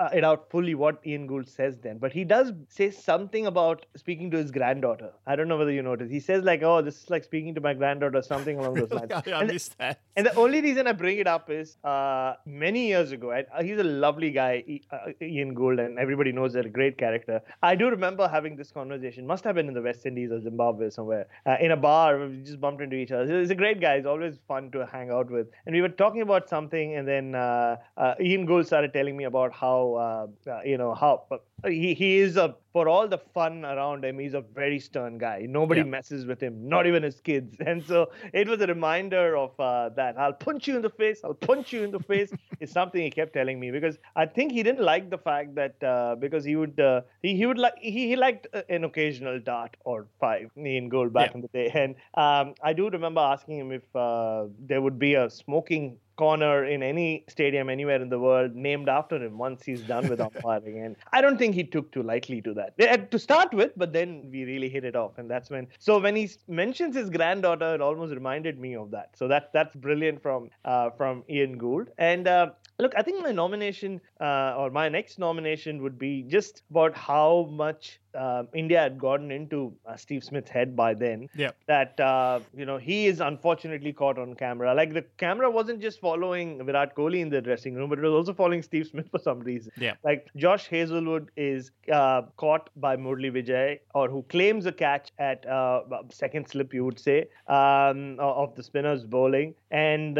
uh, 0.00 0.08
it 0.18 0.24
out 0.24 0.50
fully 0.50 0.74
what 0.74 1.00
Ian 1.06 1.26
Gould 1.30 1.48
says 1.48 1.76
then, 1.86 1.98
but 1.98 2.12
he 2.12 2.24
does 2.24 2.52
say 2.68 2.90
something 2.90 3.46
about 3.46 3.86
speaking 3.96 4.30
to 4.32 4.38
his 4.38 4.50
granddaughter. 4.50 5.10
I 5.26 5.36
don't 5.36 5.48
know 5.52 5.58
whether 5.62 5.72
you 5.78 5.82
noticed. 5.82 6.10
He 6.10 6.20
says 6.20 6.42
like, 6.50 6.62
"Oh, 6.62 6.80
this 6.86 7.02
is 7.02 7.10
like 7.10 7.24
speaking 7.24 7.54
to 7.56 7.60
my 7.60 7.74
granddaughter," 7.74 8.22
something 8.22 8.58
along 8.58 8.74
those 8.82 8.90
lines. 8.98 9.12
I, 9.12 9.22
I 9.30 9.40
And- 9.42 9.52
missed 9.52 9.76
that. 9.78 10.00
and 10.16 10.26
the 10.26 10.34
only 10.44 10.60
reason 10.68 10.86
I 10.86 10.92
bring 10.92 11.18
it 11.18 11.26
up 11.26 11.50
is 11.50 11.76
uh, 11.84 12.34
many 12.46 12.86
years 12.88 13.12
ago, 13.12 13.30
and, 13.32 13.46
uh, 13.54 13.62
he's 13.62 13.78
a 13.78 13.84
lovely 14.06 14.30
guy, 14.30 14.80
uh, 14.90 15.12
Ian 15.22 15.54
Gould, 15.54 15.78
and 15.86 15.98
everybody 15.98 16.32
knows 16.32 16.54
that 16.54 16.66
a 16.66 16.74
great 16.80 16.96
character. 16.98 17.40
I 17.62 17.74
do 17.74 17.90
remember 17.90 18.28
having 18.28 18.56
this 18.56 18.72
conversation, 18.72 19.26
must 19.26 19.44
have 19.44 19.54
been 19.56 19.68
in 19.68 19.74
the 19.74 19.82
West 19.82 20.06
Indies 20.06 20.32
or 20.32 20.40
Zimbabwe 20.40 20.90
somewhere, 20.90 21.26
uh, 21.46 21.56
in 21.60 21.72
a 21.72 21.76
bar. 21.76 22.18
We 22.26 22.42
just 22.42 22.60
bumped 22.60 22.82
into 22.82 22.96
each 22.96 23.12
other. 23.12 23.40
He's 23.40 23.50
a 23.50 23.54
great 23.54 23.80
guy. 23.80 23.96
He's 23.98 24.06
always 24.06 24.38
fun 24.48 24.70
to 24.72 24.86
hang 24.86 25.10
out 25.10 25.30
with. 25.30 25.48
And 25.66 25.74
we 25.74 25.82
were 25.82 25.88
talking 26.04 26.22
about 26.22 26.48
something, 26.48 26.94
and 26.96 27.06
then 27.06 27.34
uh, 27.34 27.76
uh, 27.96 28.14
Ian 28.20 28.46
Gould 28.46 28.66
started 28.66 28.92
telling 28.92 29.16
me 29.16 29.24
about 29.24 29.52
how, 29.52 29.89
uh, 29.96 30.26
uh, 30.50 30.62
you 30.64 30.78
know, 30.78 30.94
how. 30.94 31.24
He, 31.66 31.94
he 31.94 32.18
is 32.18 32.36
a 32.36 32.54
for 32.72 32.88
all 32.88 33.08
the 33.08 33.18
fun 33.34 33.64
around 33.64 34.04
him 34.04 34.18
he's 34.18 34.34
a 34.34 34.40
very 34.40 34.78
stern 34.78 35.18
guy 35.18 35.44
nobody 35.48 35.80
Yeah. 35.80 35.86
messes 35.94 36.24
with 36.26 36.40
him 36.40 36.68
not 36.68 36.86
even 36.86 37.02
his 37.02 37.20
kids 37.20 37.56
and 37.66 37.84
so 37.84 38.10
it 38.32 38.48
was 38.48 38.60
a 38.60 38.66
reminder 38.66 39.36
of 39.36 39.58
uh, 39.58 39.88
that 39.96 40.18
i'll 40.18 40.32
punch 40.32 40.68
you 40.68 40.76
in 40.76 40.82
the 40.82 40.90
face 40.90 41.20
i'll 41.24 41.34
punch 41.34 41.72
you 41.72 41.82
in 41.82 41.90
the 41.90 42.00
face 42.00 42.32
is 42.60 42.70
something 42.70 43.02
he 43.02 43.10
kept 43.10 43.32
telling 43.34 43.58
me 43.58 43.70
because 43.70 43.98
i 44.16 44.24
think 44.24 44.52
he 44.52 44.62
didn't 44.62 44.84
like 44.84 45.10
the 45.10 45.18
fact 45.18 45.54
that 45.54 45.82
uh, 45.82 46.14
because 46.16 46.44
he 46.44 46.56
would 46.56 46.78
uh, 46.80 47.00
he, 47.22 47.36
he 47.36 47.46
would 47.46 47.58
like 47.58 47.74
he, 47.80 48.08
he 48.08 48.16
liked 48.16 48.46
uh, 48.54 48.62
an 48.68 48.84
occasional 48.84 49.38
dart 49.40 49.76
or 49.84 50.06
five 50.20 50.50
in 50.56 50.88
goal 50.88 51.08
back 51.08 51.30
Yeah. 51.30 51.34
in 51.34 51.40
the 51.42 51.48
day 51.48 51.70
and 51.74 51.94
um, 52.14 52.54
i 52.62 52.72
do 52.72 52.88
remember 52.88 53.20
asking 53.20 53.58
him 53.58 53.72
if 53.72 53.84
uh, 53.96 54.46
there 54.58 54.80
would 54.80 54.98
be 54.98 55.14
a 55.14 55.28
smoking 55.28 55.98
corner 56.16 56.66
in 56.66 56.82
any 56.82 57.24
stadium 57.28 57.70
anywhere 57.70 58.00
in 58.02 58.08
the 58.10 58.18
world 58.18 58.54
named 58.54 58.88
after 58.88 59.16
him 59.22 59.38
once 59.38 59.62
he's 59.64 59.82
done 59.82 60.06
with 60.06 60.20
umpiring. 60.20 60.78
And 60.84 60.96
I 61.14 61.22
don't 61.22 61.38
think 61.38 61.49
he 61.52 61.64
took 61.64 61.92
too 61.92 62.02
lightly 62.02 62.40
to 62.42 62.54
that 62.54 62.74
Eh, 62.78 62.96
to 62.96 63.18
start 63.18 63.52
with, 63.52 63.72
but 63.76 63.92
then 63.92 64.28
we 64.30 64.44
really 64.44 64.68
hit 64.68 64.84
it 64.84 64.96
off. 64.96 65.18
And 65.18 65.30
that's 65.30 65.50
when, 65.50 65.68
so 65.78 65.98
when 65.98 66.16
he 66.16 66.30
mentions 66.48 66.96
his 66.96 67.10
granddaughter, 67.10 67.74
it 67.74 67.80
almost 67.80 68.14
reminded 68.14 68.58
me 68.58 68.74
of 68.76 68.90
that. 68.90 69.10
So 69.16 69.28
that 69.28 69.52
that's 69.52 69.74
brilliant 69.76 70.22
from 70.22 70.50
uh, 70.64 70.90
from 70.90 71.24
Ian 71.28 71.58
Gould. 71.58 71.88
And 71.98 72.26
uh, 72.28 72.50
look, 72.80 72.92
I 72.96 73.02
think 73.02 73.22
my 73.22 73.32
nomination 73.32 74.00
uh, 74.20 74.54
or 74.56 74.70
my 74.70 74.88
next 74.88 75.18
nomination 75.18 75.82
would 75.82 75.98
be 75.98 76.22
just 76.22 76.62
about 76.70 76.96
how 76.96 77.48
much 77.50 78.00
um 78.20 78.48
India 78.60 78.80
had 78.80 78.98
gotten 78.98 79.30
into 79.30 79.72
uh, 79.86 79.96
Steve 79.96 80.24
Smith's 80.24 80.50
head 80.50 80.74
by 80.74 80.94
then 80.94 81.28
Yep. 81.36 81.56
that 81.68 82.00
uh, 82.00 82.40
you 82.52 82.66
know 82.66 82.76
he 82.76 83.06
is 83.06 83.20
unfortunately 83.20 83.92
caught 83.92 84.18
on 84.18 84.34
camera. 84.34 84.74
Like 84.74 84.92
the 84.94 85.02
camera 85.18 85.48
wasn't 85.48 85.80
just 85.80 86.00
following 86.00 86.64
Virat 86.66 86.96
Kohli 86.96 87.20
in 87.20 87.30
the 87.30 87.40
dressing 87.40 87.74
room, 87.76 87.88
but 87.88 87.98
it 88.00 88.02
was 88.02 88.12
also 88.12 88.34
following 88.34 88.62
Steve 88.62 88.88
Smith 88.88 89.08
for 89.10 89.20
some 89.20 89.40
reason. 89.40 89.70
Yeah. 89.78 89.94
Like 90.02 90.26
Josh 90.36 90.66
Hazlewood 90.66 91.30
is 91.36 91.70
uh, 91.92 92.22
caught 92.36 92.70
by 92.76 92.96
Murali 92.96 93.30
Vijay, 93.30 93.78
or 93.94 94.08
who 94.08 94.22
claims 94.24 94.66
a 94.66 94.72
catch 94.72 95.12
at 95.18 95.46
uh, 95.46 95.82
second 96.10 96.48
slip, 96.48 96.74
you 96.74 96.84
would 96.84 96.98
say, 96.98 97.28
um, 97.46 98.18
of 98.18 98.54
the 98.56 98.62
spinners 98.62 99.04
bowling, 99.04 99.54
and. 99.70 100.18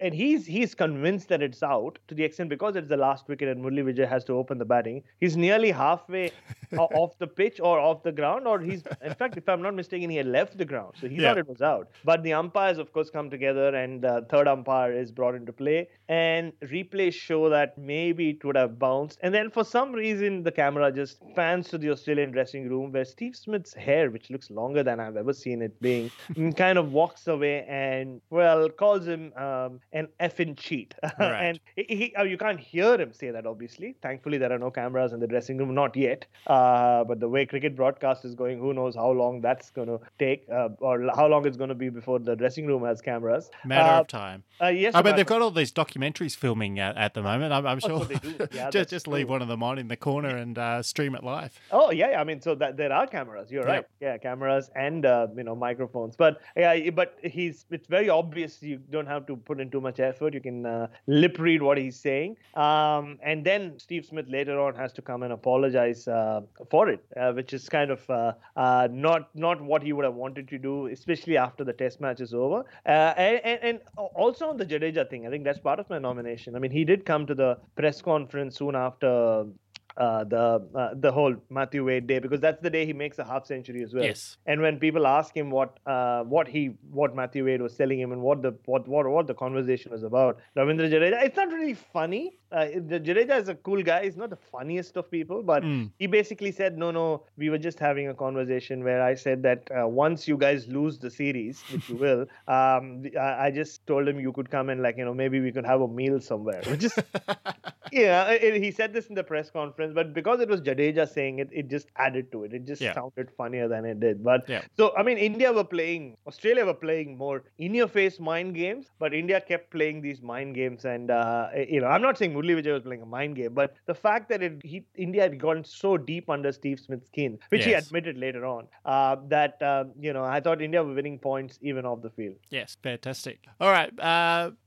And 0.00 0.14
he's 0.14 0.46
he's 0.46 0.74
convinced 0.74 1.28
that 1.28 1.42
it's 1.42 1.62
out 1.62 1.98
to 2.08 2.14
the 2.14 2.24
extent 2.24 2.48
because 2.48 2.76
it's 2.76 2.88
the 2.88 2.96
last 2.96 3.28
wicket 3.28 3.48
and 3.48 3.62
Murali 3.64 3.84
Vijay 3.84 4.08
has 4.08 4.24
to 4.24 4.32
open 4.34 4.58
the 4.58 4.64
batting. 4.64 5.02
He's 5.20 5.36
nearly 5.36 5.70
halfway 5.70 6.32
off 6.76 7.18
the 7.18 7.26
pitch 7.26 7.60
or 7.60 7.78
off 7.78 8.02
the 8.02 8.12
ground, 8.12 8.46
or 8.46 8.60
he's 8.60 8.82
in 9.04 9.14
fact, 9.14 9.36
if 9.36 9.48
I'm 9.48 9.60
not 9.60 9.74
mistaken, 9.74 10.08
he 10.08 10.16
had 10.16 10.26
left 10.26 10.56
the 10.56 10.64
ground, 10.64 10.94
so 10.96 11.08
he 11.08 11.16
Yeah. 11.16 11.28
thought 11.28 11.38
it 11.38 11.48
was 11.48 11.60
out. 11.60 11.88
But 12.04 12.22
the 12.22 12.32
umpires, 12.32 12.78
of 12.78 12.92
course, 12.92 13.10
come 13.10 13.28
together, 13.28 13.74
and 13.74 14.00
the 14.02 14.24
third 14.30 14.46
umpire 14.48 14.92
is 14.92 15.10
brought 15.12 15.34
into 15.34 15.52
play, 15.52 15.88
and 16.08 16.52
replays 16.62 17.12
show 17.14 17.48
that 17.50 17.76
maybe 17.76 18.30
it 18.30 18.44
would 18.44 18.56
have 18.56 18.78
bounced, 18.78 19.18
and 19.22 19.34
then 19.34 19.50
for 19.50 19.64
some 19.64 19.92
reason 19.92 20.42
the 20.44 20.52
camera 20.52 20.92
just 20.92 21.22
pans 21.34 21.68
to 21.70 21.78
the 21.78 21.90
Australian 21.90 22.30
dressing 22.30 22.68
room 22.68 22.92
where 22.92 23.04
Steve 23.04 23.34
Smith's 23.36 23.74
hair, 23.74 24.10
which 24.10 24.30
looks 24.30 24.50
longer 24.50 24.82
than 24.84 25.00
I've 25.00 25.16
ever 25.16 25.32
seen 25.32 25.60
it 25.62 25.80
being, 25.82 26.12
kind 26.56 26.78
of 26.78 26.92
walks 26.92 27.26
away 27.26 27.64
and 27.68 28.20
well 28.30 28.68
calls 28.70 29.06
him 29.06 29.32
um, 29.36 29.80
an 29.92 30.08
effing 30.20 30.56
cheat, 30.56 30.94
Right. 31.18 31.42
and 31.46 31.60
he, 31.76 31.84
he, 31.88 32.14
uh, 32.14 32.22
you 32.24 32.38
can't 32.38 32.60
hear 32.60 33.00
him 33.00 33.12
say 33.12 33.30
that. 33.30 33.46
Obviously, 33.46 33.96
thankfully 34.02 34.38
there 34.38 34.52
are 34.52 34.58
no 34.58 34.70
cameras 34.70 35.12
in 35.12 35.20
the 35.20 35.26
dressing 35.26 35.56
room, 35.58 35.74
not 35.74 35.96
yet. 35.96 36.26
Uh, 36.46 37.04
but 37.04 37.20
the 37.20 37.28
way 37.28 37.44
cricket 37.46 37.74
broadcast 37.74 38.24
is 38.24 38.34
going, 38.34 38.58
who 38.58 38.72
knows 38.72 38.94
how 38.94 39.10
long 39.10 39.40
that's 39.40 39.70
going 39.70 39.88
to 39.88 39.98
take, 40.18 40.46
uh, 40.52 40.68
or 40.78 41.10
how 41.16 41.26
long 41.26 41.46
it's 41.46 41.56
going 41.56 41.68
to 41.68 41.74
be 41.74 41.88
before 41.88 42.18
the 42.18 42.36
dressing 42.36 42.66
room 42.66 42.84
has 42.84 43.00
cameras. 43.00 43.50
Matter 43.64 43.90
Uh, 43.90 44.00
of 44.00 44.06
time. 44.06 44.42
Uh, 44.62 44.66
yes, 44.68 44.94
I 44.94 45.02
mean, 45.02 45.16
they've 45.16 45.26
got 45.26 45.42
all 45.42 45.50
these 45.50 45.72
documentaries 45.72 46.36
filming 46.36 46.78
at, 46.78 46.96
at 46.96 47.14
the 47.14 47.22
moment. 47.22 47.52
I'm, 47.52 47.66
I'm 47.66 47.80
Oh, 47.82 47.88
sure. 47.88 47.98
so 48.00 48.04
they 48.04 48.16
do. 48.16 48.46
Yeah, 48.52 48.68
just 48.70 48.90
just 48.90 49.08
leave 49.08 49.28
one 49.28 49.42
of 49.42 49.48
them 49.48 49.62
on 49.62 49.78
in 49.78 49.88
the 49.88 49.96
corner 49.96 50.36
and 50.36 50.56
uh, 50.58 50.82
stream 50.82 51.14
it 51.14 51.24
live. 51.24 51.58
Oh 51.72 51.90
yeah, 51.90 52.20
I 52.20 52.24
mean, 52.24 52.40
so 52.42 52.54
that 52.56 52.76
there 52.76 52.92
are 52.92 53.06
cameras. 53.06 53.50
You're 53.50 53.64
right. 53.64 53.86
Yeah, 54.00 54.18
cameras 54.18 54.70
and 54.76 55.06
uh, 55.06 55.28
you 55.36 55.44
know 55.44 55.54
microphones. 55.54 56.14
But 56.16 56.40
yeah, 56.56 56.90
but 56.90 57.16
he's 57.22 57.64
it's 57.70 57.86
very 57.86 58.08
obvious. 58.10 58.62
You 58.62 58.78
don't 58.90 59.06
have 59.06 59.26
to 59.26 59.36
put 59.36 59.60
in 59.60 59.70
too 59.80 59.86
much 59.88 60.00
effort. 60.00 60.34
You 60.34 60.40
can 60.40 60.66
uh, 60.66 60.88
lip 61.06 61.38
read 61.38 61.62
what 61.62 61.78
he's 61.78 61.98
saying. 61.98 62.36
Um, 62.54 63.18
and 63.22 63.44
then 63.44 63.78
Steve 63.78 64.04
Smith 64.04 64.26
later 64.28 64.60
on 64.60 64.74
has 64.74 64.92
to 64.94 65.02
come 65.02 65.22
and 65.22 65.32
apologize 65.32 66.06
uh, 66.08 66.40
for 66.70 66.88
it, 66.88 67.04
uh, 67.16 67.32
which 67.32 67.52
is 67.52 67.68
kind 67.68 67.90
of 67.90 68.08
uh, 68.10 68.32
uh, 68.56 68.88
not 68.90 69.34
not 69.34 69.60
what 69.62 69.82
he 69.82 69.92
would 69.92 70.04
have 70.04 70.14
wanted 70.14 70.48
to 70.48 70.58
do, 70.58 70.86
especially 70.86 71.36
after 71.36 71.64
the 71.64 71.72
Test 71.72 72.00
match 72.00 72.20
is 72.20 72.34
over. 72.34 72.64
Uh, 72.86 73.14
and, 73.16 73.40
and 73.44 73.58
and 73.62 73.80
also 74.14 74.48
on 74.48 74.56
the 74.56 74.66
Jadeja 74.66 75.08
thing, 75.08 75.26
I 75.26 75.30
think 75.30 75.44
that's 75.44 75.58
part 75.58 75.80
of 75.80 75.88
my 75.90 75.98
nomination. 75.98 76.56
I 76.56 76.58
mean, 76.58 76.70
he 76.70 76.84
did 76.84 77.04
come 77.04 77.26
to 77.26 77.34
the 77.34 77.58
press 77.76 78.02
conference 78.02 78.58
soon 78.58 78.74
after 78.74 79.46
uh, 79.96 80.24
the 80.24 80.66
uh, 80.74 80.94
the 80.94 81.12
whole 81.12 81.34
Matthew 81.48 81.84
Wade 81.84 82.06
day 82.06 82.18
because 82.18 82.40
that's 82.40 82.60
the 82.62 82.70
day 82.70 82.86
he 82.86 82.92
makes 82.92 83.18
a 83.18 83.24
half 83.24 83.46
century 83.46 83.82
as 83.82 83.94
well. 83.94 84.04
Yes. 84.04 84.36
And 84.46 84.60
when 84.60 84.78
people 84.78 85.06
ask 85.06 85.36
him 85.36 85.50
what 85.50 85.78
uh, 85.86 86.22
what 86.24 86.48
he 86.48 86.72
what 86.90 87.14
Matthew 87.14 87.44
Wade 87.44 87.62
was 87.62 87.76
telling 87.76 88.00
him 88.00 88.12
and 88.12 88.22
what 88.22 88.42
the 88.42 88.54
what 88.66 88.86
what, 88.88 89.08
what 89.08 89.26
the 89.26 89.34
conversation 89.34 89.92
was 89.92 90.02
about, 90.02 90.38
Ravindra 90.56 90.90
Jadeja, 90.90 91.24
it's 91.24 91.36
not 91.36 91.48
really 91.48 91.74
funny. 91.74 92.38
Uh, 92.52 92.66
the 92.88 92.98
Jadeja 92.98 93.40
is 93.40 93.48
a 93.48 93.54
cool 93.54 93.82
guy. 93.82 94.04
He's 94.04 94.16
not 94.16 94.30
the 94.30 94.36
funniest 94.36 94.96
of 94.96 95.10
people, 95.10 95.42
but 95.42 95.62
he 95.98 96.06
basically 96.06 96.50
said, 96.50 96.76
no, 96.76 96.90
no, 96.90 97.24
we 97.36 97.48
were 97.48 97.58
just 97.58 97.78
having 97.78 98.08
a 98.08 98.14
conversation 98.14 98.82
where 98.82 99.02
I 99.02 99.14
said 99.14 99.42
that 99.44 99.68
uh, 99.70 99.86
once 99.86 100.26
you 100.26 100.36
guys 100.36 100.66
lose 100.66 100.98
the 100.98 101.10
series, 101.10 101.62
which 101.70 101.88
you 101.88 101.96
will, 101.96 102.20
um, 102.48 103.04
I, 103.18 103.46
I 103.46 103.50
just 103.52 103.86
told 103.86 104.08
him 104.08 104.18
you 104.18 104.32
could 104.32 104.50
come 104.50 104.68
and 104.68 104.82
like 104.82 104.96
you 104.96 105.04
know 105.04 105.14
maybe 105.14 105.40
we 105.40 105.52
could 105.52 105.64
have 105.64 105.80
a 105.80 105.88
meal 105.88 106.20
somewhere, 106.20 106.62
which 106.66 106.84
is 106.84 106.98
yeah. 107.92 108.36
He 108.36 108.70
said 108.70 108.92
this 108.92 109.06
in 109.06 109.14
the 109.14 109.22
press 109.22 109.50
conference, 109.50 109.79
but 109.88 110.12
because 110.14 110.40
it 110.40 110.48
was 110.48 110.60
Jadeja 110.60 111.08
saying 111.08 111.38
it, 111.38 111.48
it 111.52 111.68
just 111.68 111.88
added 111.96 112.30
to 112.32 112.44
it. 112.44 112.52
It 112.52 112.66
just 112.66 112.80
Yeah. 112.82 112.94
sounded 112.94 113.30
funnier 113.36 113.68
than 113.68 113.84
it 113.84 114.00
did. 114.00 114.22
But 114.22 114.48
Yeah. 114.48 114.62
so 114.76 114.94
I 114.96 115.02
mean, 115.02 115.18
India 115.18 115.52
were 115.52 115.64
playing, 115.64 116.16
Australia 116.26 116.64
were 116.64 116.74
playing 116.74 117.16
more 117.16 117.44
in-your-face 117.58 118.20
mind 118.20 118.54
games, 118.54 118.90
but 118.98 119.14
India 119.14 119.40
kept 119.40 119.70
playing 119.70 120.00
these 120.02 120.22
mind 120.22 120.54
games. 120.54 120.84
And 120.84 121.10
uh, 121.10 121.48
you 121.68 121.80
know, 121.80 121.86
I'm 121.86 122.02
not 122.02 122.18
saying 122.18 122.32
Murali 122.34 122.62
Vijay 122.62 122.72
was 122.72 122.82
playing 122.82 123.02
a 123.02 123.06
mind 123.06 123.36
game, 123.36 123.54
but 123.54 123.74
the 123.86 123.94
fact 123.94 124.28
that 124.30 124.42
it, 124.42 124.60
he, 124.64 124.84
India 124.96 125.22
had 125.22 125.38
gone 125.40 125.64
so 125.64 125.96
deep 125.96 126.28
under 126.30 126.52
Steve 126.52 126.80
Smith's 126.80 127.06
skin, 127.06 127.38
which 127.48 127.64
he 127.64 127.72
admitted 127.74 128.16
later 128.18 128.44
on, 128.44 128.66
uh, 128.84 129.16
that 129.28 129.60
uh, 129.62 129.84
you 129.98 130.12
know, 130.12 130.24
I 130.24 130.40
thought 130.40 130.62
India 130.62 130.82
were 130.82 130.94
winning 130.94 131.18
points 131.18 131.58
even 131.62 131.84
off 131.84 132.02
the 132.02 132.10
field. 132.10 132.36
Yes, 132.50 132.76
fantastic. 132.82 133.40
All 133.60 133.70
right. 133.70 133.90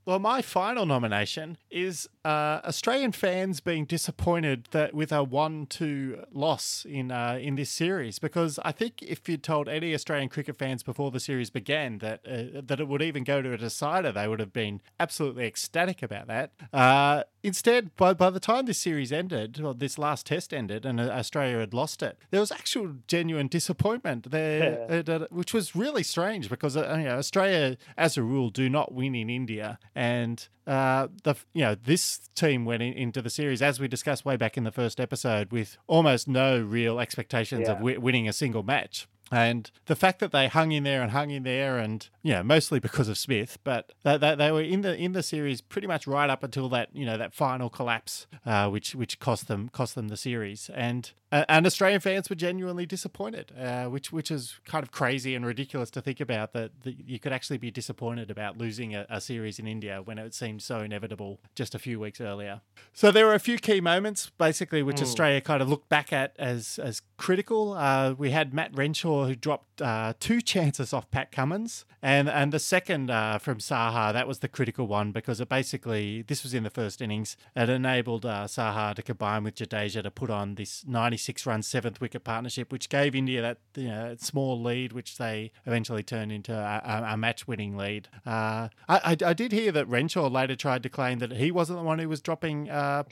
Well, 0.06 0.18
my 0.18 0.42
final 0.42 0.84
nomination 0.84 1.56
is 1.70 2.08
uh, 2.26 2.60
Australian 2.64 3.12
fans 3.12 3.60
being 3.60 3.86
disappointed 3.86 4.68
that 4.72 4.92
with 4.92 5.12
a 5.12 5.22
one-two 5.22 6.24
loss 6.30 6.86
in 6.88 7.10
uh, 7.10 7.38
in 7.40 7.54
this 7.54 7.70
series, 7.70 8.18
because 8.18 8.58
I 8.64 8.72
think 8.72 9.02
if 9.02 9.26
you'd 9.28 9.42
told 9.42 9.68
any 9.68 9.94
Australian 9.94 10.28
cricket 10.28 10.56
fans 10.56 10.82
before 10.82 11.10
the 11.10 11.20
series 11.20 11.48
began 11.48 11.98
that 11.98 12.20
uh, 12.26 12.60
that 12.62 12.80
it 12.80 12.88
would 12.88 13.00
even 13.00 13.24
go 13.24 13.40
to 13.40 13.52
a 13.52 13.56
decider, 13.56 14.12
they 14.12 14.28
would 14.28 14.40
have 14.40 14.52
been 14.52 14.82
absolutely 15.00 15.46
ecstatic 15.46 16.02
about 16.02 16.26
that. 16.26 16.52
Uh, 16.72 17.22
instead, 17.42 17.96
by 17.96 18.12
by 18.12 18.28
the 18.28 18.40
time 18.40 18.66
this 18.66 18.78
series 18.78 19.10
ended, 19.10 19.60
or 19.60 19.72
this 19.74 19.98
last 19.98 20.26
test 20.26 20.52
ended, 20.52 20.84
and 20.84 21.00
uh, 21.00 21.04
Australia 21.04 21.58
had 21.60 21.72
lost 21.72 22.02
it, 22.02 22.18
there 22.30 22.40
was 22.40 22.52
actual 22.52 22.96
genuine 23.06 23.48
disappointment 23.48 24.30
there, 24.30 25.04
uh, 25.08 25.26
which 25.30 25.54
was 25.54 25.74
really 25.74 26.02
strange 26.02 26.50
because 26.50 26.76
uh, 26.76 26.94
you 26.98 27.04
know, 27.04 27.16
Australia, 27.16 27.78
as 27.96 28.18
a 28.18 28.22
rule, 28.22 28.50
do 28.50 28.68
not 28.68 28.92
win 28.92 29.14
in 29.14 29.30
India, 29.30 29.78
and 29.94 30.48
uh, 30.66 31.08
the 31.22 31.34
you 31.52 31.62
know 31.62 31.74
this 31.74 32.20
team 32.34 32.64
went 32.64 32.82
in, 32.82 32.92
into 32.94 33.22
the 33.22 33.30
series 33.30 33.62
as 33.62 33.78
we 33.78 33.86
discussed 33.88 34.24
way 34.24 34.36
back 34.36 34.56
in 34.56 34.64
the 34.64 34.72
first 34.72 34.98
episode 35.00 35.52
with 35.52 35.76
almost 35.86 36.26
no 36.28 36.60
real 36.60 36.98
expectations 37.00 37.62
of 37.68 37.76
Yeah. 37.76 37.80
wi- 37.80 37.98
winning 37.98 38.28
a 38.28 38.32
single 38.32 38.62
match. 38.62 39.06
And 39.32 39.70
the 39.86 39.96
fact 39.96 40.18
that 40.20 40.32
they 40.32 40.48
hung 40.48 40.72
in 40.72 40.84
there 40.84 41.02
and 41.02 41.10
hung 41.12 41.30
in 41.30 41.42
there, 41.44 41.78
and 41.78 42.08
know, 42.32 42.42
mostly 42.42 42.80
because 42.80 43.08
of 43.08 43.18
Smith, 43.18 43.58
but 43.64 43.92
they, 44.02 44.16
they, 44.16 44.34
they 44.34 44.50
were 44.50 44.62
in 44.62 44.80
the 44.80 44.96
in 44.96 45.12
the 45.12 45.22
series 45.22 45.60
pretty 45.60 45.86
much 45.86 46.06
right 46.06 46.30
up 46.30 46.42
until 46.42 46.70
that 46.70 46.88
you 46.94 47.04
know 47.04 47.18
that 47.18 47.34
final 47.34 47.68
collapse, 47.68 48.26
uh, 48.46 48.68
which 48.68 48.94
which 48.94 49.20
cost 49.20 49.46
them 49.46 49.68
cost 49.68 49.94
them 49.94 50.08
the 50.08 50.16
series. 50.16 50.70
And 50.74 51.12
uh, 51.34 51.44
and 51.48 51.66
Australian 51.66 52.00
fans 52.00 52.30
were 52.30 52.36
genuinely 52.36 52.86
disappointed, 52.86 53.52
uh, 53.58 53.86
which 53.86 54.12
which 54.12 54.30
is 54.30 54.60
kind 54.64 54.82
of 54.82 54.90
crazy 54.90 55.34
and 55.34 55.44
ridiculous 55.44 55.90
to 55.90 56.00
think 56.00 56.20
about 56.20 56.52
that, 56.52 56.70
that 56.84 56.94
you 57.06 57.18
could 57.18 57.32
actually 57.32 57.58
be 57.58 57.70
disappointed 57.70 58.30
about 58.30 58.56
losing 58.56 58.94
a, 58.94 59.04
a 59.10 59.20
series 59.20 59.58
in 59.58 59.66
India 59.66 60.00
when 60.02 60.16
it 60.16 60.32
seemed 60.32 60.62
so 60.62 60.80
inevitable 60.80 61.40
just 61.54 61.74
a 61.74 61.78
few 61.78 61.98
weeks 61.98 62.20
earlier. 62.20 62.60
So 62.92 63.10
there 63.10 63.26
were 63.26 63.34
a 63.34 63.40
few 63.40 63.58
key 63.58 63.80
moments, 63.80 64.30
basically, 64.38 64.82
which 64.82 65.02
Australia 65.02 65.40
kind 65.40 65.60
of 65.60 65.68
looked 65.68 65.88
back 65.88 66.12
at 66.12 66.34
as 66.38 66.78
as 66.78 67.02
critical. 67.16 67.72
Uh, 67.72 68.14
we 68.16 68.30
had 68.30 68.54
Matt 68.54 68.70
Renshaw 68.74 69.26
who 69.26 69.34
dropped 69.34 69.82
uh, 69.82 70.14
two 70.20 70.40
chances 70.54 70.92
off 70.92 71.10
Pat 71.10 71.32
Cummins, 71.32 71.84
and 72.00 72.13
and 72.14 72.28
and 72.28 72.52
the 72.52 72.58
second 72.58 73.10
uh, 73.10 73.38
from 73.38 73.58
Saha 73.58 74.12
that 74.12 74.28
was 74.28 74.38
the 74.38 74.48
critical 74.48 74.86
one 74.86 75.12
because 75.12 75.40
it 75.40 75.48
basically 75.48 76.22
this 76.22 76.42
was 76.42 76.54
in 76.54 76.62
the 76.62 76.70
first 76.70 77.02
innings. 77.02 77.36
It 77.56 77.68
enabled 77.68 78.24
uh, 78.24 78.44
Saha 78.44 78.94
to 78.94 79.02
combine 79.02 79.44
with 79.44 79.56
Jadeja 79.56 80.02
to 80.02 80.10
put 80.10 80.30
on 80.30 80.54
this 80.54 80.84
96 80.86 81.46
run 81.46 81.62
seventh 81.62 82.00
wicket 82.00 82.24
partnership, 82.24 82.70
which 82.70 82.88
gave 82.88 83.14
India 83.14 83.42
that 83.42 83.58
you 83.74 83.88
know 83.88 84.14
small 84.18 84.60
lead, 84.60 84.92
which 84.92 85.18
they 85.18 85.52
eventually 85.66 86.02
turned 86.02 86.32
into 86.32 86.52
a, 86.54 87.12
a, 87.12 87.16
match 87.16 87.46
winning 87.48 87.76
lead. 87.76 88.08
Uh, 88.26 88.68
I, 88.88 89.12
I 89.12 89.16
I 89.26 89.32
did 89.32 89.52
hear 89.52 89.72
that 89.72 89.88
Renshaw 89.88 90.28
later 90.28 90.56
tried 90.56 90.82
to 90.84 90.88
claim 90.88 91.18
that 91.18 91.32
he 91.32 91.50
wasn't 91.50 91.78
the 91.78 91.84
one 91.84 91.98
who 91.98 92.08
was 92.08 92.20
dropping 92.20 92.70
uh, 92.70 93.02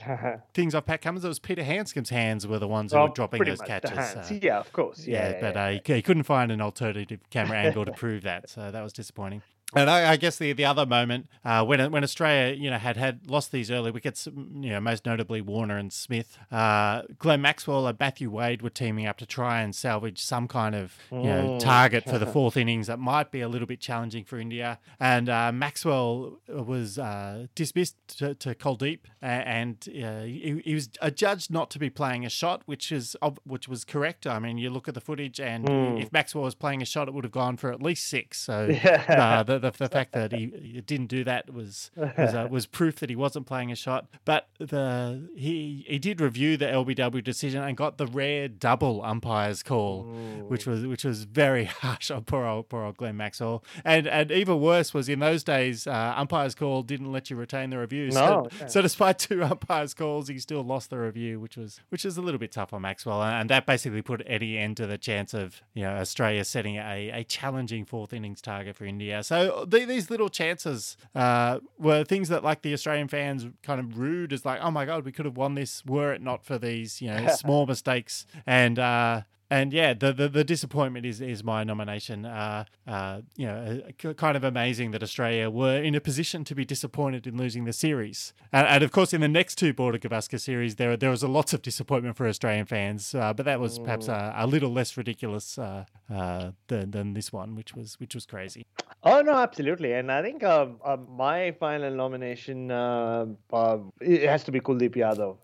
things 0.55 0.75
off 0.75 0.87
Pat 0.87 1.03
Cummins. 1.03 1.25
It 1.25 1.29
was 1.29 1.38
Peter 1.38 1.65
Handscomb's 1.65 2.11
hands 2.11 2.47
were 2.47 2.59
the 2.59 2.69
ones 2.69 2.93
who 2.93 2.99
Well, 2.99 3.09
were 3.09 3.15
dropping 3.15 3.45
those 3.45 3.61
catches. 3.61 4.31
yeah, 4.43 4.59
of 4.59 4.73
course. 4.73 5.07
Yeah, 5.07 5.12
yeah, 5.12 5.31
yeah, 5.31 5.41
but 5.41 5.55
yeah. 5.55 5.65
Uh, 5.65 5.81
he, 5.85 5.95
he 5.95 6.03
couldn't 6.03 6.25
find 6.25 6.53
an 6.53 6.61
alternative 6.61 7.21
camera 7.31 7.59
angle 7.59 7.85
to 7.85 7.93
prove 8.03 8.23
that, 8.23 8.49
so 8.49 8.71
that 8.71 8.83
was 8.83 8.92
disappointing. 8.93 9.43
And 9.75 9.89
I, 9.89 10.13
I 10.13 10.17
guess 10.17 10.37
the 10.37 10.53
the 10.53 10.65
other 10.65 10.85
moment 10.85 11.29
uh, 11.45 11.65
when 11.65 11.91
when 11.91 12.05
Australia 12.05 12.55
you 12.55 12.71
know 12.71 12.79
had 12.79 12.97
had 12.97 13.31
lost 13.31 13.53
these 13.53 13.71
early 13.71 13.91
wickets, 13.91 14.27
you 14.27 14.71
know 14.71 14.81
most 14.81 15.07
notably 15.07 15.41
Warner 15.41 15.79
and 15.79 15.93
Smith, 15.93 16.37
uh, 16.51 17.03
Glenn 17.19 17.41
Maxwell 17.41 17.87
and 17.87 17.99
Matthew 17.99 18.31
Wade 18.31 18.61
were 18.63 18.71
teaming 18.71 19.07
up 19.07 19.17
to 19.19 19.27
try 19.27 19.63
and 19.63 19.75
salvage 19.75 20.21
some 20.23 20.47
kind 20.47 20.75
of 20.75 20.95
you 21.11 21.23
know 21.23 21.59
target 21.59 22.05
for 22.05 22.19
the 22.19 22.27
fourth 22.33 22.57
innings 22.57 22.87
that 22.87 22.99
might 22.99 23.31
be 23.31 23.41
a 23.41 23.49
little 23.49 23.67
bit 23.67 23.81
challenging 23.81 24.25
for 24.25 24.39
India. 24.39 24.79
And 25.01 25.29
uh, 25.29 25.53
Maxwell 25.53 26.39
was 26.49 26.99
uh, 26.99 27.47
dismissed 27.55 27.97
to, 28.19 28.35
to 28.35 28.55
Kuldeep, 28.55 29.01
and 29.23 29.77
uh, 29.89 30.23
he, 30.23 30.61
he 30.65 30.75
was 30.75 30.91
adjudged 31.01 31.51
not 31.51 31.71
to 31.71 31.79
be 31.79 31.89
playing 31.89 32.27
a 32.27 32.31
shot, 32.31 32.63
which 32.67 32.93
is 32.93 33.17
which 33.45 33.69
was 33.69 33.85
correct. 33.85 34.27
I 34.27 34.39
mean, 34.39 34.59
you 34.59 34.69
look 34.69 34.87
at 34.87 34.95
the 34.95 35.01
footage, 35.01 35.41
and 35.41 35.99
if 35.99 36.13
Maxwell 36.13 36.45
was 36.45 36.55
playing 36.55 36.83
a 36.83 36.87
shot, 36.87 37.09
it 37.09 37.15
would 37.15 37.25
have 37.25 37.33
gone 37.33 37.57
for 37.57 37.73
at 37.73 37.83
least 37.83 38.07
six. 38.07 38.39
So 38.39 38.69
uh, 39.09 39.43
the, 39.43 39.62
the 39.62 39.70
the 39.70 39.88
fact 39.88 40.12
that 40.12 40.33
he, 40.33 40.83
didn't 40.85 41.07
do 41.07 41.25
that 41.25 41.53
was 41.53 41.90
was, 41.96 42.35
uh, 42.35 42.46
was 42.51 42.66
proof 42.66 42.96
that 43.01 43.09
he 43.09 43.16
wasn't 43.16 43.46
playing 43.46 43.72
a 43.72 43.77
shot. 43.77 44.09
But 44.25 44.48
the 44.59 45.29
he 45.35 45.85
he 45.88 45.98
did 45.98 46.20
review 46.20 46.57
the 46.57 46.66
LBW 46.66 47.22
decision 47.22 47.62
and 47.62 47.77
got 47.77 47.98
the 47.98 48.07
rare 48.07 48.48
double 48.48 49.03
umpires 49.03 49.62
call, 49.62 50.03
which 50.48 50.66
was 50.66 50.87
which 50.87 51.05
was 51.05 51.25
very 51.25 51.64
harsh 51.83 52.11
on 52.11 52.25
poor 52.25 52.44
old 52.44 52.68
poor 52.68 52.85
old 52.85 52.96
Glenn 52.96 53.16
Maxwell. 53.16 53.64
And 53.85 54.07
and 54.07 54.31
even 54.31 54.61
worse 54.61 54.92
was 54.92 55.09
in 55.09 55.20
those 55.20 55.44
days, 55.44 55.87
uh, 55.87 56.14
umpires 56.16 56.55
call 56.55 56.83
didn't 56.83 57.12
let 57.12 57.31
you 57.31 57.37
retain 57.37 57.70
the 57.70 57.79
review. 57.79 58.11
No, 58.11 58.48
So, 58.59 58.66
so 58.66 58.83
despite 58.83 59.18
two 59.18 59.42
umpires 59.53 59.94
calls, 59.94 60.29
he 60.29 60.38
still 60.38 60.62
lost 60.62 60.90
the 60.90 60.98
review, 60.98 61.40
which 61.40 61.57
was 61.57 61.81
which 61.88 62.05
is 62.05 62.16
a 62.16 62.22
little 62.22 62.38
bit 62.38 62.53
tough 62.53 62.72
on 62.72 62.83
Maxwell, 62.83 63.22
and 63.22 63.48
that 63.51 63.66
basically 63.66 64.03
put 64.03 64.22
any 64.27 64.59
end 64.59 64.77
to 64.79 64.87
the 64.87 64.98
chance 64.98 65.35
of 65.35 65.62
you 65.75 65.83
know 65.83 65.94
Australia 65.96 66.44
setting 66.44 66.77
a, 66.77 67.11
a 67.11 67.25
challenging 67.25 67.85
fourth 67.85 68.12
innings 68.12 68.40
target 68.40 68.77
for 68.77 68.85
India. 68.85 69.22
So 69.22 69.52
the, 69.67 69.85
these 69.85 70.11
little 70.11 70.29
chances 70.29 70.97
uh, 71.15 71.59
were 71.79 72.05
things 72.05 72.29
that 72.29 72.43
like 72.43 72.62
the 72.62 72.73
Australian 72.73 73.09
fans 73.09 73.47
kind 73.62 73.81
of 73.81 73.99
rude 73.99 74.33
as 74.33 74.45
like, 74.45 74.61
oh 74.62 74.71
my 74.71 74.85
god, 74.85 75.05
we 75.05 75.12
could 75.12 75.25
have 75.25 75.37
won 75.37 75.55
this 75.55 75.85
were 75.87 76.12
it 76.12 76.23
not 76.23 76.45
for 76.45 76.59
these 76.59 77.01
you 77.01 77.09
know 77.09 77.27
small 77.35 77.67
mistakes 77.67 78.27
and. 78.47 78.79
Uh, 78.79 79.23
and 79.57 79.73
yeah, 79.73 79.91
the, 80.03 80.11
the, 80.21 80.29
the 80.38 80.45
disappointment 80.55 81.05
is 81.07 81.21
is 81.21 81.41
my 81.45 81.61
nomination. 81.65 82.19
Uh, 82.25 82.65
uh, 82.87 83.21
you 83.37 83.47
know, 83.47 83.59
uh, 84.05 84.12
kind 84.25 84.37
of 84.37 84.45
amazing 84.45 84.88
that 84.93 85.03
Australia 85.03 85.47
were 85.61 85.77
in 85.88 85.95
a 85.95 86.01
position 86.01 86.45
to 86.45 86.55
be 86.61 86.65
disappointed 86.75 87.27
in 87.27 87.37
losing 87.37 87.65
the 87.71 87.73
series. 87.73 88.33
And, 88.53 88.67
and 88.67 88.83
of 88.83 88.91
course, 88.97 89.12
in 89.17 89.21
the 89.21 89.29
next 89.41 89.57
two 89.62 89.73
Border 89.81 89.99
Gavaskar 89.99 90.41
series, 90.41 90.73
there 90.77 90.97
there 90.97 91.11
was 91.17 91.23
a 91.23 91.29
lots 91.38 91.53
of 91.57 91.61
disappointment 91.71 92.17
for 92.17 92.27
Australian 92.27 92.67
fans, 92.67 93.15
uh, 93.15 93.33
but 93.37 93.45
that 93.51 93.61
was 93.61 93.79
perhaps 93.79 94.09
a, 94.09 94.19
a 94.45 94.47
little 94.47 94.73
less 94.79 94.97
ridiculous 94.97 95.47
uh, 95.59 95.85
uh, 96.11 96.51
than 96.69 96.91
than 96.91 97.07
this 97.19 97.33
one, 97.33 97.55
which 97.55 97.75
was 97.77 97.88
which 98.01 98.15
was 98.15 98.25
crazy. 98.27 98.62
Oh 99.05 99.21
no, 99.29 99.35
absolutely, 99.47 99.91
and 99.99 100.11
I 100.19 100.21
think 100.23 100.43
um, 100.45 100.69
um, 100.85 101.07
my 101.27 101.38
final 101.65 101.93
nomination 102.03 102.71
uh, 102.71 103.27
uh, 103.53 103.79
it 104.01 104.23
has 104.35 104.45
to 104.45 104.53
be 104.53 104.61
Kuldeep 104.61 104.95
Yadav. 105.05 105.37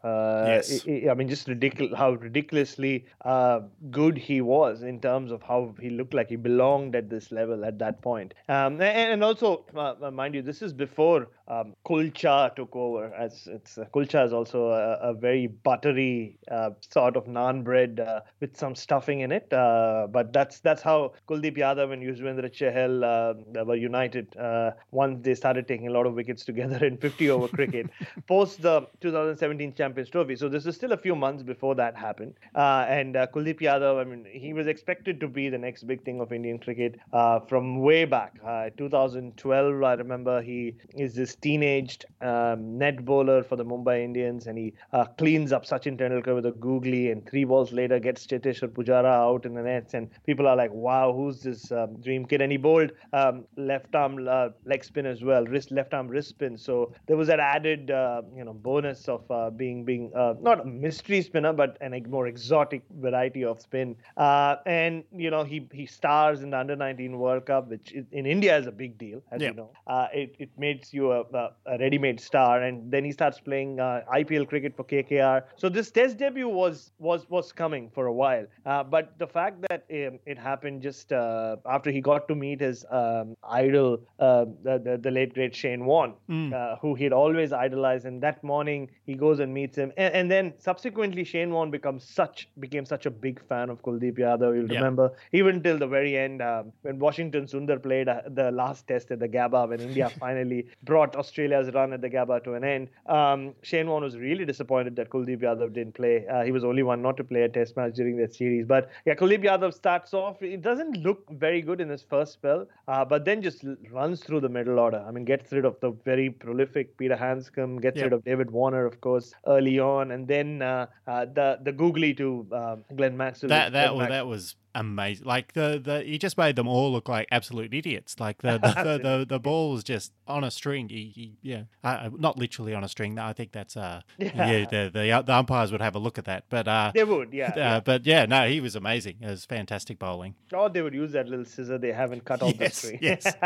Yes. 0.52 0.86
I, 0.86 0.90
I- 0.92 1.10
I 1.10 1.14
mean, 1.18 1.28
just 1.28 1.48
ridiculous 1.48 1.96
how 1.98 2.10
ridiculously 2.12 2.94
uh, 3.24 3.60
good 3.98 4.16
he 4.16 4.40
was 4.40 4.82
in 4.82 5.00
terms 5.00 5.32
of 5.32 5.42
how 5.42 5.74
he 5.80 5.90
looked 5.90 6.14
like 6.14 6.28
he 6.28 6.36
belonged 6.36 6.94
at 6.94 7.10
this 7.10 7.32
level 7.32 7.64
at 7.64 7.78
that 7.80 8.00
point. 8.00 8.34
Um, 8.48 8.74
and, 8.74 9.12
and 9.12 9.24
also, 9.24 9.64
uh, 9.76 10.10
mind 10.12 10.36
you, 10.36 10.42
this 10.42 10.62
is 10.62 10.72
before 10.72 11.28
um, 11.48 11.74
kulcha 11.86 12.54
took 12.54 12.76
over. 12.76 13.12
As 13.14 13.48
it's 13.50 13.78
uh, 13.78 13.86
kulcha 13.94 14.24
is 14.26 14.32
also 14.32 14.68
a, 14.68 15.10
a 15.10 15.14
very 15.14 15.46
buttery 15.46 16.38
uh, 16.50 16.70
sort 16.80 17.16
of 17.16 17.24
naan 17.24 17.64
bread 17.64 18.00
uh, 18.00 18.20
with 18.40 18.56
some 18.56 18.74
stuffing 18.74 19.20
in 19.20 19.32
it. 19.32 19.52
Uh, 19.52 20.06
but 20.10 20.32
that's 20.32 20.60
that's 20.60 20.82
how 20.82 21.12
Kuldeep 21.28 21.56
Yadav 21.56 21.92
and 21.92 22.02
Yuzvendra 22.02 22.50
Chahal 22.50 23.02
uh, 23.02 23.64
were 23.64 23.76
united 23.76 24.36
uh, 24.36 24.72
once 24.90 25.24
they 25.24 25.34
started 25.34 25.66
taking 25.66 25.88
a 25.88 25.90
lot 25.90 26.06
of 26.06 26.14
wickets 26.14 26.44
together 26.44 26.84
in 26.84 26.96
50 26.98 27.30
over 27.30 27.48
cricket 27.48 27.90
post 28.26 28.62
the 28.62 28.86
2017 29.00 29.74
Champions 29.74 30.10
Trophy. 30.10 30.36
So 30.36 30.48
this 30.48 30.66
is 30.66 30.74
still 30.76 30.92
a 30.92 30.98
few 30.98 31.16
months 31.16 31.42
before 31.42 31.74
that 31.76 31.96
happened. 31.96 32.34
Uh, 32.54 32.84
and 32.88 33.16
uh, 33.16 33.26
Kuldeep 33.26 33.60
Yadav 33.60 33.87
Yadav, 33.88 34.00
I 34.00 34.04
mean, 34.04 34.26
he 34.30 34.52
was 34.52 34.66
expected 34.66 35.20
to 35.20 35.28
be 35.28 35.48
the 35.48 35.58
next 35.58 35.84
big 35.84 36.04
thing 36.04 36.20
of 36.20 36.32
Indian 36.32 36.58
cricket 36.58 36.98
uh, 37.12 37.40
from 37.40 37.80
way 37.80 38.04
back. 38.04 38.38
Uh, 38.44 38.70
2012, 38.76 39.82
I 39.82 39.94
remember 39.94 40.40
he 40.42 40.74
is 40.96 41.14
this 41.14 41.34
teenaged 41.36 42.06
um, 42.20 42.78
net 42.78 43.04
bowler 43.04 43.42
for 43.42 43.56
the 43.56 43.64
Mumbai 43.64 44.04
Indians, 44.04 44.46
and 44.46 44.58
he 44.58 44.74
uh, 44.92 45.04
cleans 45.04 45.52
up 45.52 45.64
Sachin 45.64 45.98
Tendulkar 45.98 46.34
with 46.34 46.46
a 46.46 46.52
googly, 46.52 47.10
and 47.10 47.28
three 47.28 47.44
balls 47.44 47.72
later 47.72 47.98
gets 47.98 48.26
Cheteshwar 48.26 48.68
Pujara 48.68 49.12
out 49.12 49.46
in 49.46 49.54
the 49.54 49.62
nets, 49.62 49.94
and 49.94 50.08
people 50.26 50.46
are 50.46 50.56
like, 50.56 50.72
"Wow, 50.72 51.12
who's 51.12 51.40
this 51.40 51.70
um, 51.72 51.96
dream 52.00 52.24
kid?" 52.24 52.40
And 52.40 52.52
he 52.52 52.58
bowled 52.58 52.92
um, 53.12 53.44
left 53.56 53.94
arm 53.94 54.26
uh, 54.28 54.50
leg 54.64 54.84
spin 54.84 55.06
as 55.06 55.22
well, 55.22 55.44
wrist 55.44 55.70
left 55.70 55.94
arm 55.94 56.08
wrist 56.08 56.28
spin. 56.28 56.56
So 56.56 56.92
there 57.06 57.16
was 57.16 57.28
that 57.28 57.40
added, 57.40 57.90
uh, 57.90 58.22
you 58.36 58.44
know, 58.44 58.52
bonus 58.52 59.08
of 59.08 59.30
uh, 59.30 59.50
being 59.50 59.84
being 59.84 60.10
not 60.40 60.60
a 60.60 60.64
mystery 60.64 61.22
spinner, 61.22 61.52
but 61.52 61.76
an 61.80 61.94
more 62.08 62.26
exotic 62.26 62.82
variety 63.00 63.44
of 63.44 63.60
spin. 63.68 63.96
Uh, 64.16 64.56
and 64.66 65.04
you 65.24 65.30
know, 65.30 65.44
he 65.44 65.60
he 65.72 65.86
stars 65.86 66.42
in 66.42 66.50
the 66.50 66.58
Under 66.58 66.76
19 66.76 67.18
World 67.18 67.46
Cup, 67.46 67.68
which 67.68 67.92
is, 67.92 68.06
in 68.12 68.26
India 68.26 68.56
is 68.58 68.66
a 68.66 68.72
big 68.72 68.98
deal, 68.98 69.22
as 69.30 69.42
Yeah. 69.42 69.50
you 69.50 69.56
know. 69.62 69.70
Uh, 69.86 70.06
it 70.22 70.34
it 70.46 70.50
makes 70.66 70.92
you 70.98 71.12
a, 71.12 71.20
a, 71.42 71.44
a 71.74 71.78
ready-made 71.78 72.20
star, 72.28 72.62
and 72.68 72.90
then 72.96 73.04
he 73.04 73.12
starts 73.12 73.40
playing 73.50 73.78
uh, 73.80 74.02
IPL 74.20 74.46
cricket 74.54 74.76
for 74.76 74.84
KKR. 74.84 75.42
So 75.56 75.68
this 75.78 75.90
Test 76.00 76.18
debut 76.24 76.48
was 76.48 76.92
was 77.10 77.28
was 77.36 77.52
coming 77.62 77.90
for 77.98 78.06
a 78.06 78.12
while, 78.22 78.46
uh, 78.66 78.82
but 78.96 79.12
the 79.18 79.26
fact 79.26 79.60
that 79.68 79.84
um, 80.00 80.18
it 80.34 80.38
happened 80.38 80.82
just 80.88 81.12
uh, 81.12 81.56
after 81.76 81.90
he 81.98 82.00
got 82.00 82.28
to 82.28 82.34
meet 82.44 82.60
his 82.60 82.84
um, 82.90 83.34
idol, 83.62 83.98
uh, 84.18 84.44
the, 84.68 84.78
the 84.88 84.98
the 85.08 85.10
late 85.18 85.34
great 85.34 85.54
Shane 85.62 85.84
Warne, 85.92 86.14
uh, 86.60 86.76
who 86.82 86.94
he'd 86.94 87.12
always 87.12 87.52
idolized, 87.52 88.06
and 88.06 88.22
that 88.22 88.42
morning 88.42 88.88
he 89.06 89.14
goes 89.14 89.40
and 89.40 89.52
meets 89.52 89.76
him, 89.76 89.92
and, 89.96 90.14
and 90.14 90.30
then 90.30 90.52
subsequently 90.58 91.24
Shane 91.24 91.50
Warne 91.58 91.70
becomes 91.70 92.04
such 92.20 92.48
became 92.58 92.84
such 92.84 93.06
a 93.06 93.10
big 93.10 93.40
fan 93.48 93.57
of 93.70 93.82
Kuldeep 93.82 94.18
Yadav. 94.18 94.54
You'll 94.56 94.70
Yeah. 94.70 94.78
remember 94.78 95.12
even 95.32 95.62
till 95.62 95.78
the 95.78 95.86
very 95.86 96.16
end 96.16 96.40
um, 96.42 96.72
when 96.82 96.98
Washington 96.98 97.46
Sundar 97.46 97.82
played 97.82 98.08
uh, 98.08 98.22
the 98.28 98.50
last 98.52 98.86
test 98.86 99.10
at 99.10 99.18
the 99.18 99.28
Gabba 99.28 99.68
when 99.68 99.80
India 99.80 100.08
finally 100.24 100.66
brought 100.84 101.16
Australia's 101.16 101.72
run 101.74 101.92
at 101.92 102.00
the 102.00 102.10
Gabba 102.10 102.42
to 102.44 102.54
an 102.54 102.64
end. 102.64 102.88
Um, 103.06 103.54
Shane 103.62 103.88
Warne 103.88 104.04
was 104.04 104.16
really 104.16 104.44
disappointed 104.44 104.96
that 104.96 105.10
Kuldeep 105.10 105.40
Yadav 105.42 105.72
didn't 105.72 105.94
play. 105.94 106.26
Uh, 106.26 106.42
he 106.44 106.52
was 106.52 106.62
the 106.62 106.68
only 106.68 106.82
one 106.82 107.02
not 107.02 107.16
to 107.18 107.24
play 107.24 107.42
a 107.42 107.48
test 107.48 107.76
match 107.76 107.94
during 107.94 108.16
that 108.18 108.34
series. 108.34 108.66
But 108.66 108.90
yeah, 109.06 109.14
Kuldeep 109.14 109.42
Yadav 109.44 109.74
starts 109.74 110.14
off. 110.14 110.42
It 110.42 110.62
doesn't 110.62 110.98
look 111.02 111.24
very 111.30 111.60
good 111.62 111.80
in 111.80 111.88
his 111.88 112.02
first 112.02 112.32
spell, 112.34 112.66
uh, 112.86 113.04
but 113.04 113.24
then 113.24 113.42
just 113.42 113.64
runs 113.90 114.22
through 114.22 114.40
the 114.40 114.48
middle 114.48 114.78
order. 114.78 115.04
I 115.06 115.10
mean, 115.10 115.24
gets 115.24 115.52
rid 115.52 115.64
of 115.64 115.78
the 115.80 115.90
very 116.04 116.30
prolific 116.30 116.96
Peter 116.96 117.16
Handscomb, 117.16 117.80
gets 117.80 117.96
Yeah. 117.98 118.04
rid 118.04 118.12
of 118.12 118.24
David 118.24 118.50
Warner, 118.50 118.84
of 118.86 119.00
course, 119.00 119.34
early 119.46 119.78
on, 119.78 120.10
and 120.12 120.26
then 120.28 120.62
uh, 120.62 120.86
uh, 121.06 121.24
the 121.26 121.58
the 121.62 121.72
googly 121.72 122.14
to 122.14 122.46
um, 122.52 122.84
Glenn 122.96 123.16
Maxwell. 123.16 123.47
That 123.48 123.72
that 123.72 124.08
that 124.08 124.26
was 124.26 124.54
amazing. 124.78 125.26
Like 125.26 125.52
the 125.52 125.80
the 125.82 126.02
he 126.02 126.18
just 126.18 126.38
made 126.38 126.56
them 126.56 126.68
all 126.68 126.92
look 126.92 127.08
like 127.08 127.28
absolute 127.30 127.74
idiots. 127.74 128.18
Like 128.18 128.42
the 128.42 128.58
the 128.58 128.82
the, 128.82 128.98
the, 129.02 129.26
the 129.28 129.38
ball 129.38 129.72
was 129.72 129.84
just 129.84 130.12
on 130.26 130.44
a 130.44 130.50
string. 130.50 130.88
He, 130.88 131.12
he 131.14 131.36
yeah, 131.42 131.62
uh, 131.84 132.10
not 132.16 132.38
literally 132.38 132.74
on 132.74 132.84
a 132.84 132.88
string. 132.88 133.18
I 133.18 133.32
think 133.32 133.52
that's 133.52 133.76
uh 133.76 134.00
yeah, 134.18 134.64
the, 134.70 134.90
the 134.92 135.22
the 135.26 135.34
umpires 135.34 135.72
would 135.72 135.80
have 135.80 135.94
a 135.94 135.98
look 135.98 136.18
at 136.18 136.24
that. 136.26 136.44
But 136.48 136.68
uh, 136.68 136.92
They 136.94 137.04
would, 137.04 137.32
yeah. 137.32 137.48
uh, 137.48 137.52
yeah. 137.56 137.80
but 137.80 138.06
yeah, 138.06 138.26
no, 138.26 138.48
he 138.48 138.60
was 138.60 138.76
amazing. 138.76 139.16
It 139.20 139.26
was 139.28 139.44
fantastic 139.44 139.98
bowling. 139.98 140.34
Oh, 140.52 140.68
they 140.68 140.82
would 140.82 140.94
use 140.94 141.12
that 141.12 141.28
little 141.28 141.44
scissor 141.44 141.78
they 141.78 141.92
haven't 141.92 142.24
cut 142.24 142.42
off 142.42 142.56
the 142.56 142.70
string. 142.70 142.98
yes. 143.02 143.26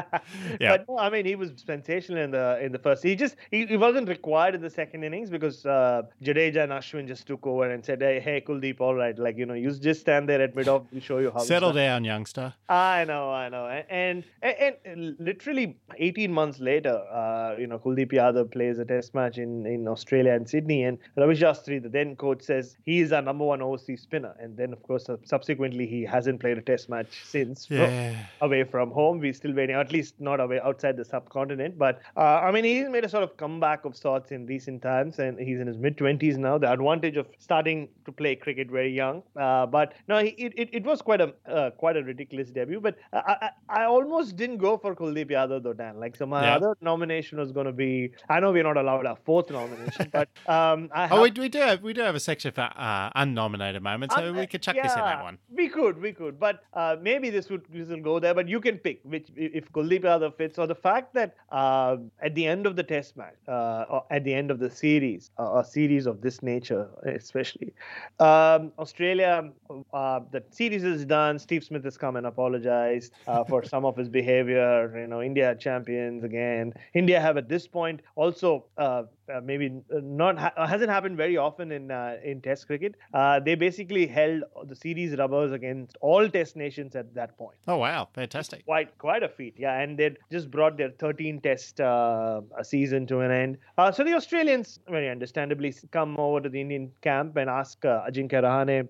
Yeah. 0.60 0.76
But 0.76 0.88
no, 0.88 0.98
I 0.98 1.10
mean, 1.10 1.24
he 1.24 1.34
was 1.34 1.50
sensational 1.64 2.22
in 2.22 2.30
the 2.32 2.58
in 2.62 2.72
the 2.72 2.78
first. 2.78 3.02
He 3.02 3.14
just 3.16 3.36
he, 3.50 3.66
he 3.66 3.76
wasn't 3.76 4.08
required 4.08 4.54
in 4.54 4.60
the 4.60 4.70
second 4.70 5.02
innings 5.04 5.30
because 5.30 5.64
uh, 5.64 6.02
Jadeja 6.22 6.64
and 6.64 6.72
Ashwin 6.72 7.06
just 7.06 7.26
took 7.26 7.46
over 7.46 7.70
and 7.70 7.84
said, 7.84 8.00
"Hey, 8.02 8.20
hey, 8.20 8.40
Kuldeep, 8.46 8.80
all 8.80 8.94
right, 8.94 9.18
like 9.18 9.36
you 9.38 9.46
know, 9.46 9.54
you 9.54 9.70
just 9.72 10.00
stand 10.00 10.28
there 10.28 10.40
at 10.42 10.54
mid 10.54 10.68
off, 10.68 10.82
show 11.00 11.18
you 11.22 11.30
how." 11.30 11.40
Settle 11.40 11.72
down, 11.72 12.04
youngster. 12.04 12.54
I 12.68 13.04
know, 13.04 13.30
I 13.30 13.48
know, 13.48 13.66
and 13.88 14.24
and, 14.42 14.76
and 14.84 15.16
literally 15.18 15.76
18 15.96 16.32
months 16.32 16.60
later, 16.60 16.96
uh, 17.12 17.56
you 17.58 17.66
know, 17.66 17.78
Kuldeep 17.78 18.12
Yadav 18.12 18.50
plays 18.52 18.78
a 18.78 18.84
Test 18.84 19.14
match 19.14 19.38
in 19.38 19.66
in 19.66 19.88
Australia 19.88 20.32
and 20.32 20.48
Sydney, 20.48 20.82
and 20.84 20.98
Ravi 21.16 21.34
Shastri, 21.34 21.82
the 21.82 21.88
then 21.88 22.16
coach, 22.16 22.42
says 22.42 22.76
he 22.84 23.00
is 23.00 23.12
our 23.12 23.22
number 23.22 23.44
one 23.44 23.62
overseas 23.62 24.02
spinner, 24.02 24.34
and 24.40 24.56
then 24.56 24.72
of 24.72 24.82
course 24.82 25.06
subsequently 25.24 25.86
he 25.86 26.02
hasn't 26.02 26.40
played 26.40 26.58
a 26.58 26.62
Test 26.62 26.88
match 26.88 27.22
since. 27.24 27.68
Yeah. 27.70 28.16
away 28.40 28.64
from 28.64 28.90
home. 28.90 29.18
We're 29.20 29.32
still 29.32 29.54
waiting, 29.54 29.76
at 29.76 29.92
least 29.92 30.14
not 30.20 30.40
away 30.40 30.60
outside 30.60 30.96
the 30.96 31.04
subcontinent. 31.04 31.78
But 31.78 32.00
uh, 32.16 32.40
I 32.46 32.50
mean, 32.50 32.64
he's 32.64 32.88
made 32.88 33.04
a 33.04 33.08
sort 33.08 33.22
of 33.22 33.36
comeback 33.36 33.84
of 33.84 33.96
sorts 33.96 34.32
in 34.32 34.46
recent 34.46 34.82
times, 34.82 35.18
and 35.18 35.38
he's 35.38 35.60
in 35.60 35.66
his 35.66 35.78
mid 35.78 35.96
twenties 35.98 36.38
now. 36.38 36.58
The 36.58 36.72
advantage 36.72 37.16
of 37.16 37.26
starting 37.38 37.88
to 38.04 38.12
play 38.12 38.36
cricket 38.36 38.70
very 38.70 38.92
young. 38.92 39.22
Uh, 39.36 39.66
but 39.66 39.94
no, 40.08 40.18
it, 40.18 40.34
it 40.38 40.68
it 40.72 40.84
was 40.84 41.01
quite 41.04 41.20
a 41.20 41.34
uh, 41.46 41.70
quite 41.70 41.96
a 41.96 42.02
ridiculous 42.02 42.50
debut. 42.50 42.80
But 42.80 42.96
I, 43.12 43.36
I 43.46 43.82
I 43.82 43.84
almost 43.84 44.36
didn't 44.36 44.58
go 44.58 44.76
for 44.78 44.94
Kuldeep 44.94 45.30
Yadav 45.30 45.62
though, 45.62 45.72
Dan. 45.72 45.98
Like 46.00 46.16
so, 46.16 46.26
my 46.26 46.42
Yeah. 46.44 46.56
other 46.56 46.76
nomination 46.80 47.38
was 47.38 47.52
going 47.52 47.66
to 47.66 47.72
be. 47.72 48.12
I 48.28 48.40
know 48.40 48.52
we're 48.52 48.62
not 48.62 48.76
allowed 48.76 49.06
a 49.06 49.16
fourth 49.24 49.50
nomination, 49.50 50.10
but 50.12 50.28
um, 50.46 50.88
I 50.94 51.02
have, 51.06 51.12
Oh, 51.18 51.22
we, 51.22 51.30
we 51.30 51.48
do 51.48 51.58
have 51.60 51.82
we 51.82 51.92
do 51.92 52.02
have 52.02 52.14
a 52.14 52.20
section 52.20 52.52
for 52.52 52.68
uh, 52.76 53.10
unnominated 53.14 53.82
moments, 53.82 54.14
so 54.14 54.28
Um, 54.30 54.36
we 54.36 54.46
could 54.46 54.62
chuck 54.62 54.76
this 54.82 54.96
in 54.96 55.04
that 55.10 55.22
one. 55.22 55.38
We 55.62 55.68
could, 55.68 55.98
we 56.00 56.12
could, 56.12 56.38
but 56.40 56.62
uh, 56.74 56.96
maybe 57.00 57.30
this 57.30 57.48
would 57.50 57.64
this 57.70 57.88
will 57.88 58.00
go 58.10 58.18
there. 58.18 58.34
But 58.34 58.48
you 58.48 58.60
can 58.60 58.78
pick 58.78 59.00
which 59.04 59.28
if 59.36 59.70
Kuldeep 59.72 60.02
Yadav 60.10 60.36
fits, 60.36 60.58
or 60.58 60.66
the 60.66 60.74
fact 60.88 61.14
that 61.14 61.34
uh, 61.50 61.96
at 62.20 62.34
the 62.34 62.46
end 62.46 62.66
of 62.66 62.76
the 62.76 62.82
Test 62.82 63.16
match, 63.16 63.36
uh, 63.48 63.84
or 63.88 64.04
at 64.10 64.24
the 64.24 64.34
end 64.34 64.50
of 64.50 64.58
the 64.58 64.70
series, 64.70 65.30
uh, 65.38 65.60
a 65.62 65.64
series 65.64 66.06
of 66.06 66.20
this 66.20 66.42
nature, 66.42 66.88
especially, 67.06 67.72
um, 68.20 68.72
Australia, 68.78 69.50
uh, 69.92 70.20
the 70.30 70.42
series 70.50 70.84
is 70.84 70.91
done. 71.04 71.38
Steve 71.38 71.64
Smith 71.64 71.84
has 71.84 71.96
come 71.96 72.16
and 72.16 72.26
apologized 72.26 73.12
uh, 73.26 73.44
for 73.44 73.62
some 73.72 73.84
of 73.84 73.96
his 73.96 74.08
behavior. 74.08 74.92
You 74.98 75.06
know, 75.06 75.22
India 75.22 75.54
champions 75.54 76.24
again. 76.24 76.72
India 76.94 77.20
have 77.20 77.36
at 77.36 77.48
this 77.48 77.66
point 77.66 78.00
also 78.16 78.64
uh, 78.78 79.04
uh, 79.32 79.40
maybe 79.42 79.80
not 79.90 80.38
ha- 80.38 80.66
hasn't 80.66 80.90
happened 80.90 81.16
very 81.16 81.36
often 81.36 81.72
in 81.72 81.90
uh, 81.90 82.16
in 82.22 82.40
Test 82.40 82.66
cricket. 82.66 82.94
Uh, 83.14 83.40
they 83.40 83.54
basically 83.54 84.06
held 84.06 84.42
the 84.66 84.76
series 84.76 85.16
rubbers 85.16 85.52
against 85.52 85.96
all 86.00 86.28
Test 86.28 86.56
nations 86.56 86.96
at 86.96 87.14
that 87.14 87.36
point. 87.38 87.56
Oh 87.68 87.76
wow, 87.78 88.08
fantastic! 88.14 88.64
Quite 88.64 88.96
quite 88.98 89.22
a 89.22 89.28
feat, 89.28 89.54
yeah. 89.58 89.80
And 89.80 89.98
they 89.98 90.14
just 90.30 90.50
brought 90.50 90.76
their 90.76 90.90
13 90.90 91.40
Test 91.40 91.80
uh, 91.80 92.40
season 92.62 93.06
to 93.06 93.20
an 93.20 93.30
end. 93.30 93.58
Uh, 93.78 93.92
so 93.92 94.04
the 94.04 94.14
Australians, 94.14 94.80
very 94.88 95.08
understandably, 95.08 95.74
come 95.90 96.16
over 96.18 96.40
to 96.40 96.48
the 96.48 96.60
Indian 96.60 96.90
camp 97.00 97.36
and 97.36 97.48
ask 97.48 97.84
uh, 97.84 98.02
Ajinkya 98.08 98.42
Rahane. 98.42 98.88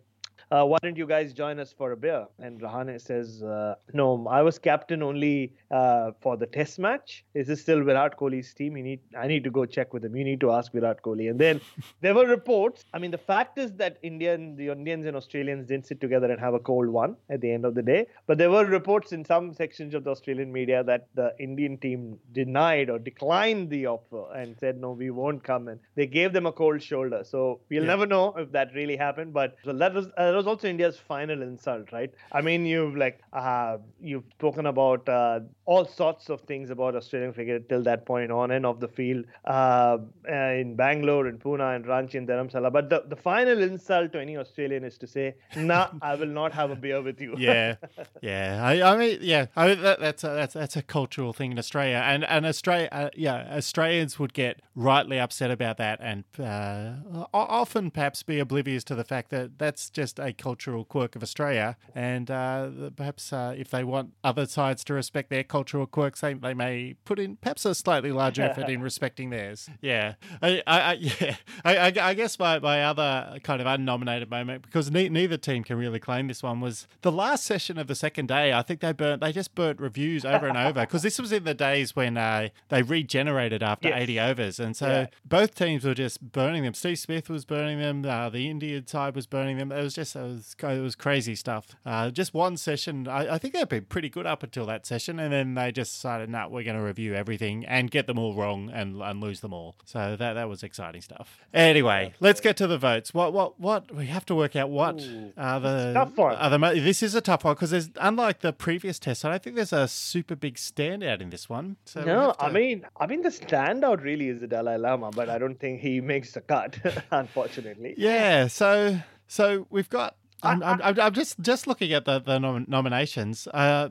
Uh, 0.52 0.66
why 0.66 0.76
don't 0.82 0.98
you 0.98 1.06
guys 1.06 1.32
join 1.32 1.58
us 1.58 1.72
for 1.72 1.92
a 1.92 1.96
beer? 1.96 2.26
And 2.38 2.60
Rahane 2.60 3.00
says, 3.00 3.42
uh, 3.42 3.76
No, 3.94 4.26
I 4.28 4.42
was 4.42 4.58
captain 4.58 5.02
only 5.02 5.54
uh, 5.70 6.10
for 6.20 6.36
the 6.36 6.44
test 6.44 6.78
match. 6.78 7.24
Is 7.32 7.46
this 7.46 7.62
still 7.62 7.82
Virat 7.82 8.18
Kohli's 8.18 8.52
team? 8.52 8.76
You 8.76 8.82
need, 8.82 9.00
I 9.18 9.28
need 9.28 9.44
to 9.44 9.50
go 9.50 9.64
check 9.64 9.94
with 9.94 10.04
him. 10.04 10.14
You 10.14 10.24
need 10.24 10.40
to 10.40 10.52
ask 10.52 10.70
Virat 10.72 11.00
Kohli. 11.02 11.30
And 11.30 11.38
then 11.38 11.62
there 12.02 12.14
were 12.14 12.26
reports. 12.26 12.84
I 12.92 12.98
mean, 12.98 13.10
the 13.10 13.16
fact 13.16 13.56
is 13.56 13.72
that 13.76 13.96
Indian, 14.02 14.54
the 14.54 14.68
Indians 14.68 15.06
and 15.06 15.16
Australians 15.16 15.68
didn't 15.68 15.86
sit 15.86 16.02
together 16.02 16.30
and 16.30 16.38
have 16.38 16.52
a 16.52 16.58
cold 16.58 16.88
one 16.88 17.16
at 17.30 17.40
the 17.40 17.50
end 17.50 17.64
of 17.64 17.74
the 17.74 17.82
day. 17.82 18.04
But 18.26 18.36
there 18.36 18.50
were 18.50 18.66
reports 18.66 19.12
in 19.12 19.24
some 19.24 19.54
sections 19.54 19.94
of 19.94 20.04
the 20.04 20.10
Australian 20.10 20.52
media 20.52 20.84
that 20.84 21.06
the 21.14 21.32
Indian 21.38 21.78
team 21.78 22.18
denied 22.32 22.90
or 22.90 22.98
declined 22.98 23.70
the 23.70 23.86
offer 23.86 24.30
and 24.34 24.54
said, 24.60 24.78
No, 24.78 24.90
we 24.90 25.08
won't 25.08 25.42
come. 25.42 25.68
And 25.68 25.80
they 25.94 26.06
gave 26.06 26.34
them 26.34 26.44
a 26.44 26.52
cold 26.52 26.82
shoulder. 26.82 27.24
So 27.24 27.60
we'll 27.70 27.84
never 27.84 28.04
know 28.04 28.34
if 28.36 28.52
that 28.52 28.74
really 28.74 28.98
happened. 28.98 29.32
But 29.32 29.56
so 29.64 29.72
that 29.72 29.94
was, 29.94 30.08
uh, 30.18 30.30
that 30.30 30.34
was 30.34 30.41
also 30.46 30.68
India's 30.68 30.98
final 30.98 31.42
insult, 31.42 31.92
right? 31.92 32.12
I 32.32 32.40
mean, 32.40 32.66
you've 32.66 32.96
like, 32.96 33.20
uh, 33.32 33.78
you've 34.00 34.24
spoken 34.32 34.66
about 34.66 35.08
uh, 35.08 35.40
all 35.64 35.84
sorts 35.86 36.28
of 36.28 36.40
things 36.42 36.70
about 36.70 36.94
Australian 36.96 37.32
cricket 37.32 37.68
till 37.68 37.82
that 37.82 38.04
point 38.04 38.30
on 38.30 38.50
and 38.50 38.66
off 38.66 38.80
the 38.80 38.88
field 38.88 39.24
uh, 39.44 39.98
uh, 40.28 40.34
in 40.34 40.74
Bangalore, 40.76 41.28
in 41.28 41.38
Pune, 41.38 41.76
and 41.76 41.84
Ranchi, 41.84 42.14
and 42.14 42.28
Dharamshala. 42.28 42.72
But 42.72 42.90
the, 42.90 43.04
the 43.08 43.16
final 43.16 43.62
insult 43.62 44.12
to 44.12 44.20
any 44.20 44.36
Australian 44.36 44.84
is 44.84 44.98
to 44.98 45.06
say, 45.06 45.34
"Nah, 45.56 45.88
I 46.00 46.14
will 46.14 46.26
not 46.26 46.52
have 46.52 46.70
a 46.70 46.76
beer 46.76 47.02
with 47.02 47.20
you." 47.20 47.34
yeah, 47.38 47.76
yeah. 48.22 48.60
I, 48.62 48.92
I 48.92 48.96
mean, 48.96 49.18
yeah. 49.20 49.46
I 49.56 49.68
mean, 49.68 49.82
that, 49.82 50.00
that's 50.00 50.24
a, 50.24 50.28
that's 50.28 50.54
that's 50.54 50.76
a 50.76 50.82
cultural 50.82 51.32
thing 51.32 51.52
in 51.52 51.58
Australia, 51.58 52.02
and 52.04 52.24
and 52.24 52.46
Australia, 52.46 52.88
uh, 52.92 53.10
yeah, 53.14 53.54
Australians 53.56 54.18
would 54.18 54.34
get 54.34 54.60
rightly 54.74 55.18
upset 55.18 55.50
about 55.50 55.76
that, 55.78 56.00
and 56.00 56.24
uh, 56.38 57.26
often 57.32 57.90
perhaps 57.90 58.22
be 58.22 58.38
oblivious 58.38 58.84
to 58.84 58.94
the 58.94 59.04
fact 59.04 59.30
that 59.30 59.58
that's 59.58 59.90
just 59.90 60.18
a 60.18 60.31
cultural 60.32 60.84
quirk 60.84 61.16
of 61.16 61.22
Australia, 61.22 61.76
and 61.94 62.30
uh, 62.30 62.68
perhaps 62.96 63.32
uh, 63.32 63.54
if 63.56 63.70
they 63.70 63.84
want 63.84 64.12
other 64.24 64.46
sides 64.46 64.84
to 64.84 64.94
respect 64.94 65.30
their 65.30 65.44
cultural 65.44 65.86
quirks, 65.86 66.20
they, 66.20 66.34
they 66.34 66.54
may 66.54 66.94
put 67.04 67.18
in 67.18 67.36
perhaps 67.36 67.64
a 67.64 67.74
slightly 67.74 68.12
larger 68.12 68.42
effort 68.42 68.68
in 68.68 68.82
respecting 68.90 69.30
theirs. 69.30 69.68
Yeah, 69.80 70.14
I, 70.40 70.62
I, 70.66 70.80
I 70.80 70.92
yeah, 71.00 71.36
I, 71.64 71.76
I, 71.76 71.92
I 72.00 72.14
guess 72.14 72.38
my, 72.38 72.58
my 72.58 72.84
other 72.84 73.38
kind 73.42 73.60
of 73.60 73.66
unnominated 73.66 74.30
moment 74.30 74.62
because 74.62 74.90
ne- 74.90 75.08
neither 75.08 75.36
team 75.36 75.64
can 75.64 75.76
really 75.76 75.98
claim 76.00 76.28
this 76.28 76.42
one 76.42 76.60
was 76.60 76.86
the 77.02 77.12
last 77.12 77.44
session 77.44 77.78
of 77.78 77.86
the 77.86 77.94
second 77.94 78.26
day. 78.28 78.52
I 78.52 78.62
think 78.62 78.80
they 78.80 78.92
burnt, 78.92 79.20
they 79.20 79.32
just 79.32 79.54
burnt 79.54 79.80
reviews 79.80 80.24
over 80.24 80.46
and 80.46 80.56
over 80.56 80.80
because 80.80 81.02
this 81.02 81.18
was 81.18 81.32
in 81.32 81.44
the 81.44 81.54
days 81.54 81.94
when 81.96 82.16
uh, 82.16 82.48
they 82.68 82.82
regenerated 82.82 83.62
after 83.62 83.88
Yes. 83.88 84.02
80 84.02 84.20
overs, 84.20 84.60
and 84.60 84.76
so 84.76 84.86
Yeah. 84.88 85.06
both 85.24 85.54
teams 85.54 85.84
were 85.84 85.94
just 85.94 86.20
burning 86.32 86.62
them. 86.62 86.74
Steve 86.74 86.98
Smith 86.98 87.28
was 87.28 87.44
burning 87.44 87.78
them. 87.78 88.04
Uh, 88.04 88.28
the 88.28 88.48
Indian 88.48 88.86
side 88.86 89.14
was 89.16 89.26
burning 89.26 89.56
them. 89.58 89.72
It 89.72 89.82
was 89.82 89.94
just 89.94 90.11
was, 90.14 90.54
it 90.58 90.62
was 90.64 90.78
it 90.78 90.80
was 90.80 90.94
crazy 90.94 91.34
stuff. 91.34 91.68
Uh, 91.84 92.10
just 92.10 92.34
one 92.34 92.56
session. 92.56 93.08
I, 93.08 93.34
I 93.34 93.38
think 93.38 93.54
they've 93.54 93.68
been 93.68 93.84
pretty 93.84 94.08
good 94.08 94.26
up 94.26 94.42
until 94.42 94.66
that 94.66 94.86
session, 94.86 95.18
and 95.18 95.32
then 95.32 95.54
they 95.54 95.72
just 95.72 95.94
decided, 95.94 96.28
"No, 96.28 96.40
nah, 96.42 96.48
we're 96.48 96.64
going 96.64 96.76
to 96.76 96.82
review 96.82 97.14
everything 97.14 97.64
and 97.66 97.90
get 97.90 98.06
them 98.06 98.18
all 98.18 98.34
wrong 98.34 98.70
and, 98.72 99.00
and 99.00 99.20
lose 99.20 99.40
them 99.40 99.52
all." 99.52 99.76
So 99.84 100.16
that 100.16 100.34
that 100.34 100.48
was 100.48 100.62
exciting 100.62 101.00
stuff. 101.00 101.38
Anyway, 101.52 102.14
let's 102.20 102.40
get 102.40 102.56
to 102.58 102.66
the 102.66 102.78
votes. 102.78 103.14
What 103.14 103.32
what 103.32 103.58
what 103.60 103.94
we 103.94 104.06
have 104.06 104.26
to 104.26 104.34
work 104.34 104.56
out 104.56 104.70
what 104.70 105.00
Ooh, 105.00 105.32
are 105.36 105.60
the 105.60 105.92
tough 105.94 106.16
one. 106.16 106.36
Are 106.36 106.50
the 106.50 106.80
this 106.80 107.02
is 107.02 107.14
a 107.14 107.20
tough 107.20 107.44
one 107.44 107.54
because 107.54 107.70
there's 107.70 107.90
unlike 107.96 108.40
the 108.40 108.52
previous 108.52 108.98
test. 108.98 109.24
I 109.24 109.30
don't 109.30 109.42
think 109.42 109.56
there's 109.56 109.72
a 109.72 109.88
super 109.88 110.36
big 110.36 110.56
standout 110.56 111.20
in 111.20 111.30
this 111.30 111.48
one. 111.48 111.76
So 111.84 112.02
No, 112.04 112.32
to- 112.32 112.44
I 112.44 112.50
mean, 112.50 112.84
I 112.98 113.06
mean 113.06 113.22
the 113.22 113.28
standout 113.30 114.02
really 114.02 114.28
is 114.28 114.40
the 114.40 114.46
Dalai 114.46 114.76
Lama, 114.76 115.10
but 115.10 115.28
I 115.28 115.38
don't 115.38 115.58
think 115.58 115.80
he 115.80 116.00
makes 116.12 116.32
the 116.32 116.40
cut, 116.40 116.78
unfortunately. 117.10 117.94
Yeah, 117.96 118.46
so 118.48 118.98
so 119.26 119.66
we've 119.70 119.88
got. 119.88 120.16
I'm, 120.44 120.60
I'm, 120.62 120.80
I'm 120.98 121.12
just 121.14 121.38
just 121.40 121.66
looking 121.68 121.92
at 121.92 122.04
the 122.04 122.18
the 122.20 122.38
nom- 122.38 122.64
nominations. 122.68 123.46
Uh, 123.46 123.90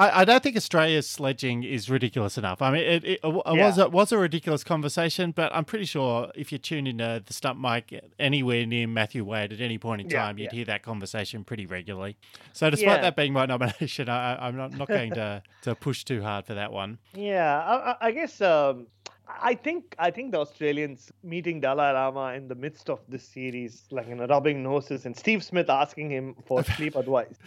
I, 0.00 0.20
I 0.20 0.24
don't 0.24 0.40
think 0.44 0.56
Australia's 0.56 1.08
sledging 1.10 1.64
is 1.64 1.90
ridiculous 1.90 2.38
enough. 2.38 2.62
I 2.62 2.70
mean, 2.70 2.82
it, 2.82 3.04
it, 3.04 3.20
it 3.24 3.24
was 3.24 3.78
Yeah. 3.78 3.84
a, 3.86 3.88
was 3.88 4.12
a 4.12 4.18
ridiculous 4.18 4.62
conversation, 4.62 5.32
but 5.32 5.52
I'm 5.52 5.64
pretty 5.64 5.86
sure 5.86 6.30
if 6.36 6.52
you 6.52 6.58
tune 6.58 6.86
into 6.86 7.20
the 7.26 7.32
stump 7.32 7.58
mic 7.58 8.00
anywhere 8.16 8.64
near 8.64 8.86
Matthew 8.86 9.24
Wade 9.24 9.52
at 9.52 9.60
any 9.60 9.76
point 9.76 10.02
in 10.02 10.08
Yeah, 10.08 10.22
time, 10.22 10.38
you'd 10.38 10.52
yeah. 10.52 10.56
hear 10.58 10.64
that 10.66 10.84
conversation 10.84 11.42
pretty 11.42 11.66
regularly. 11.66 12.16
So, 12.52 12.70
despite 12.70 12.98
Yeah. 12.98 13.00
that 13.02 13.16
being 13.16 13.32
my 13.32 13.46
nomination, 13.46 14.08
I, 14.18 14.36
I'm 14.46 14.56
not, 14.56 14.70
not 14.74 14.86
going 14.86 15.14
to, 15.14 15.42
to 15.62 15.74
push 15.74 16.04
too 16.04 16.22
hard 16.22 16.46
for 16.46 16.54
that 16.54 16.70
one. 16.72 16.98
Yeah, 17.14 17.60
I, 17.60 17.90
I- 17.90 17.96
I 18.02 18.10
guess 18.12 18.40
um, 18.40 18.86
I 19.28 19.54
think 19.54 19.94
I 19.98 20.10
think 20.10 20.32
the 20.32 20.38
Australians 20.38 21.12
meeting 21.22 21.60
Dalai 21.60 21.92
Lama 21.92 22.32
in 22.34 22.48
the 22.48 22.54
midst 22.54 22.88
of 22.88 23.00
this 23.08 23.22
series, 23.22 23.84
like 23.90 24.08
you 24.08 24.14
know, 24.14 24.26
rubbing 24.26 24.62
noses, 24.62 25.04
and 25.06 25.16
Steve 25.16 25.44
Smith 25.44 25.68
asking 25.68 26.10
him 26.10 26.34
for 26.46 26.64
sleep 26.76 26.96
advice. 26.96 27.38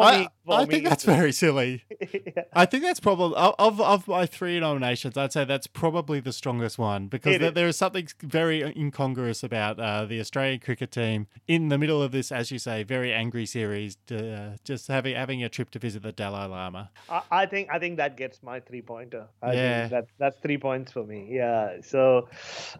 I, 0.00 0.28
I 0.48 0.64
think 0.64 0.88
that's 0.88 1.04
very 1.04 1.32
silly. 1.32 1.84
Yeah. 2.12 2.44
I 2.52 2.66
think 2.66 2.82
that's 2.82 3.00
probably 3.00 3.36
of 3.36 3.80
of 3.80 4.08
my 4.08 4.26
three 4.26 4.58
nominations. 4.60 5.16
I'd 5.16 5.32
say 5.32 5.44
that's 5.44 5.66
probably 5.66 6.20
the 6.20 6.32
strongest 6.32 6.78
one 6.78 7.06
because 7.08 7.34
It 7.36 7.54
there, 7.54 7.68
is. 7.68 7.76
something 7.76 8.06
very 8.22 8.62
incongruous 8.62 9.42
about 9.42 9.78
uh, 9.80 10.04
the 10.04 10.20
Australian 10.20 10.60
cricket 10.60 10.90
team 10.90 11.26
in 11.48 11.68
the 11.68 11.78
middle 11.78 12.02
of 12.02 12.12
this, 12.12 12.30
as 12.32 12.50
you 12.50 12.58
say, 12.58 12.82
very 12.82 13.12
angry 13.12 13.46
series. 13.46 13.96
To, 14.08 14.34
uh, 14.34 14.56
just 14.64 14.88
having 14.88 15.14
having 15.16 15.42
a 15.42 15.48
trip 15.48 15.70
to 15.70 15.78
visit 15.78 16.02
the 16.02 16.12
Dalai 16.12 16.46
Lama. 16.48 16.90
I, 17.08 17.22
I 17.30 17.46
think 17.46 17.68
I 17.72 17.78
think 17.78 17.96
that 17.98 18.16
gets 18.16 18.42
my 18.42 18.60
three 18.60 18.82
pointer. 18.82 19.26
I 19.42 19.52
Yeah. 19.54 19.88
that 19.88 20.06
that's 20.18 20.38
three 20.40 20.58
points 20.58 20.92
for 20.92 21.04
me. 21.04 21.28
Yeah. 21.30 21.80
So, 21.82 22.28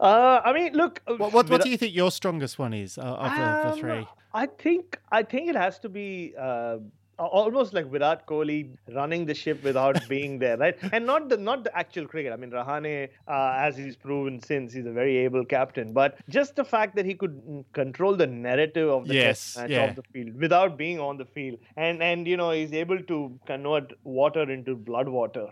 uh, 0.00 0.40
I 0.44 0.52
mean, 0.52 0.72
look. 0.74 1.00
uh, 1.06 1.14
What 1.16 1.32
what, 1.32 1.48
what 1.50 1.62
do 1.62 1.70
you 1.70 1.76
think 1.76 1.94
your 1.94 2.10
strongest 2.10 2.58
one 2.58 2.74
is 2.74 2.98
uh, 2.98 3.02
of 3.02 3.30
the, 3.30 3.38
the 3.38 3.72
Um, 3.72 3.78
three? 3.78 4.06
I 4.34 4.46
think 4.46 4.98
I 5.10 5.22
think 5.22 5.48
it 5.48 5.56
has 5.56 5.78
to 5.80 5.88
be 5.88 6.34
uh, 6.38 6.78
almost 7.26 7.72
like 7.74 7.86
Virat 7.90 8.26
Kohli 8.26 8.70
running 8.94 9.26
the 9.26 9.34
ship 9.34 9.62
without 9.62 10.06
being 10.08 10.38
there, 10.38 10.56
right? 10.56 10.76
And 10.92 11.06
not 11.06 11.28
the 11.28 11.36
not 11.36 11.64
the 11.64 11.76
actual 11.76 12.06
cricket. 12.06 12.32
I 12.32 12.36
mean, 12.36 12.50
Rahane, 12.50 13.08
uh, 13.28 13.52
as 13.56 13.76
he's 13.76 13.96
proven 13.96 14.40
since, 14.42 14.72
he's 14.72 14.86
a 14.86 14.92
very 14.92 15.18
able 15.18 15.44
captain. 15.44 15.92
But 15.92 16.18
just 16.28 16.56
the 16.56 16.64
fact 16.64 16.96
that 16.96 17.04
he 17.06 17.14
could 17.14 17.36
mm, 17.44 17.64
control 17.72 18.16
the 18.16 18.26
narrative 18.26 18.88
of 18.88 19.06
the 19.08 19.14
Yes, 19.14 19.54
test 19.54 19.56
match 19.58 19.70
yeah. 19.70 19.90
of 19.90 19.96
the 19.96 20.02
field 20.12 20.34
without 20.40 20.76
being 20.76 20.98
on 21.00 21.16
the 21.18 21.24
field, 21.26 21.58
and 21.76 22.02
and 22.02 22.26
you 22.26 22.36
know 22.36 22.50
he's 22.50 22.72
able 22.72 23.00
to 23.02 23.38
convert 23.46 23.92
water 24.04 24.50
into 24.50 24.74
blood 24.74 25.08
water. 25.08 25.46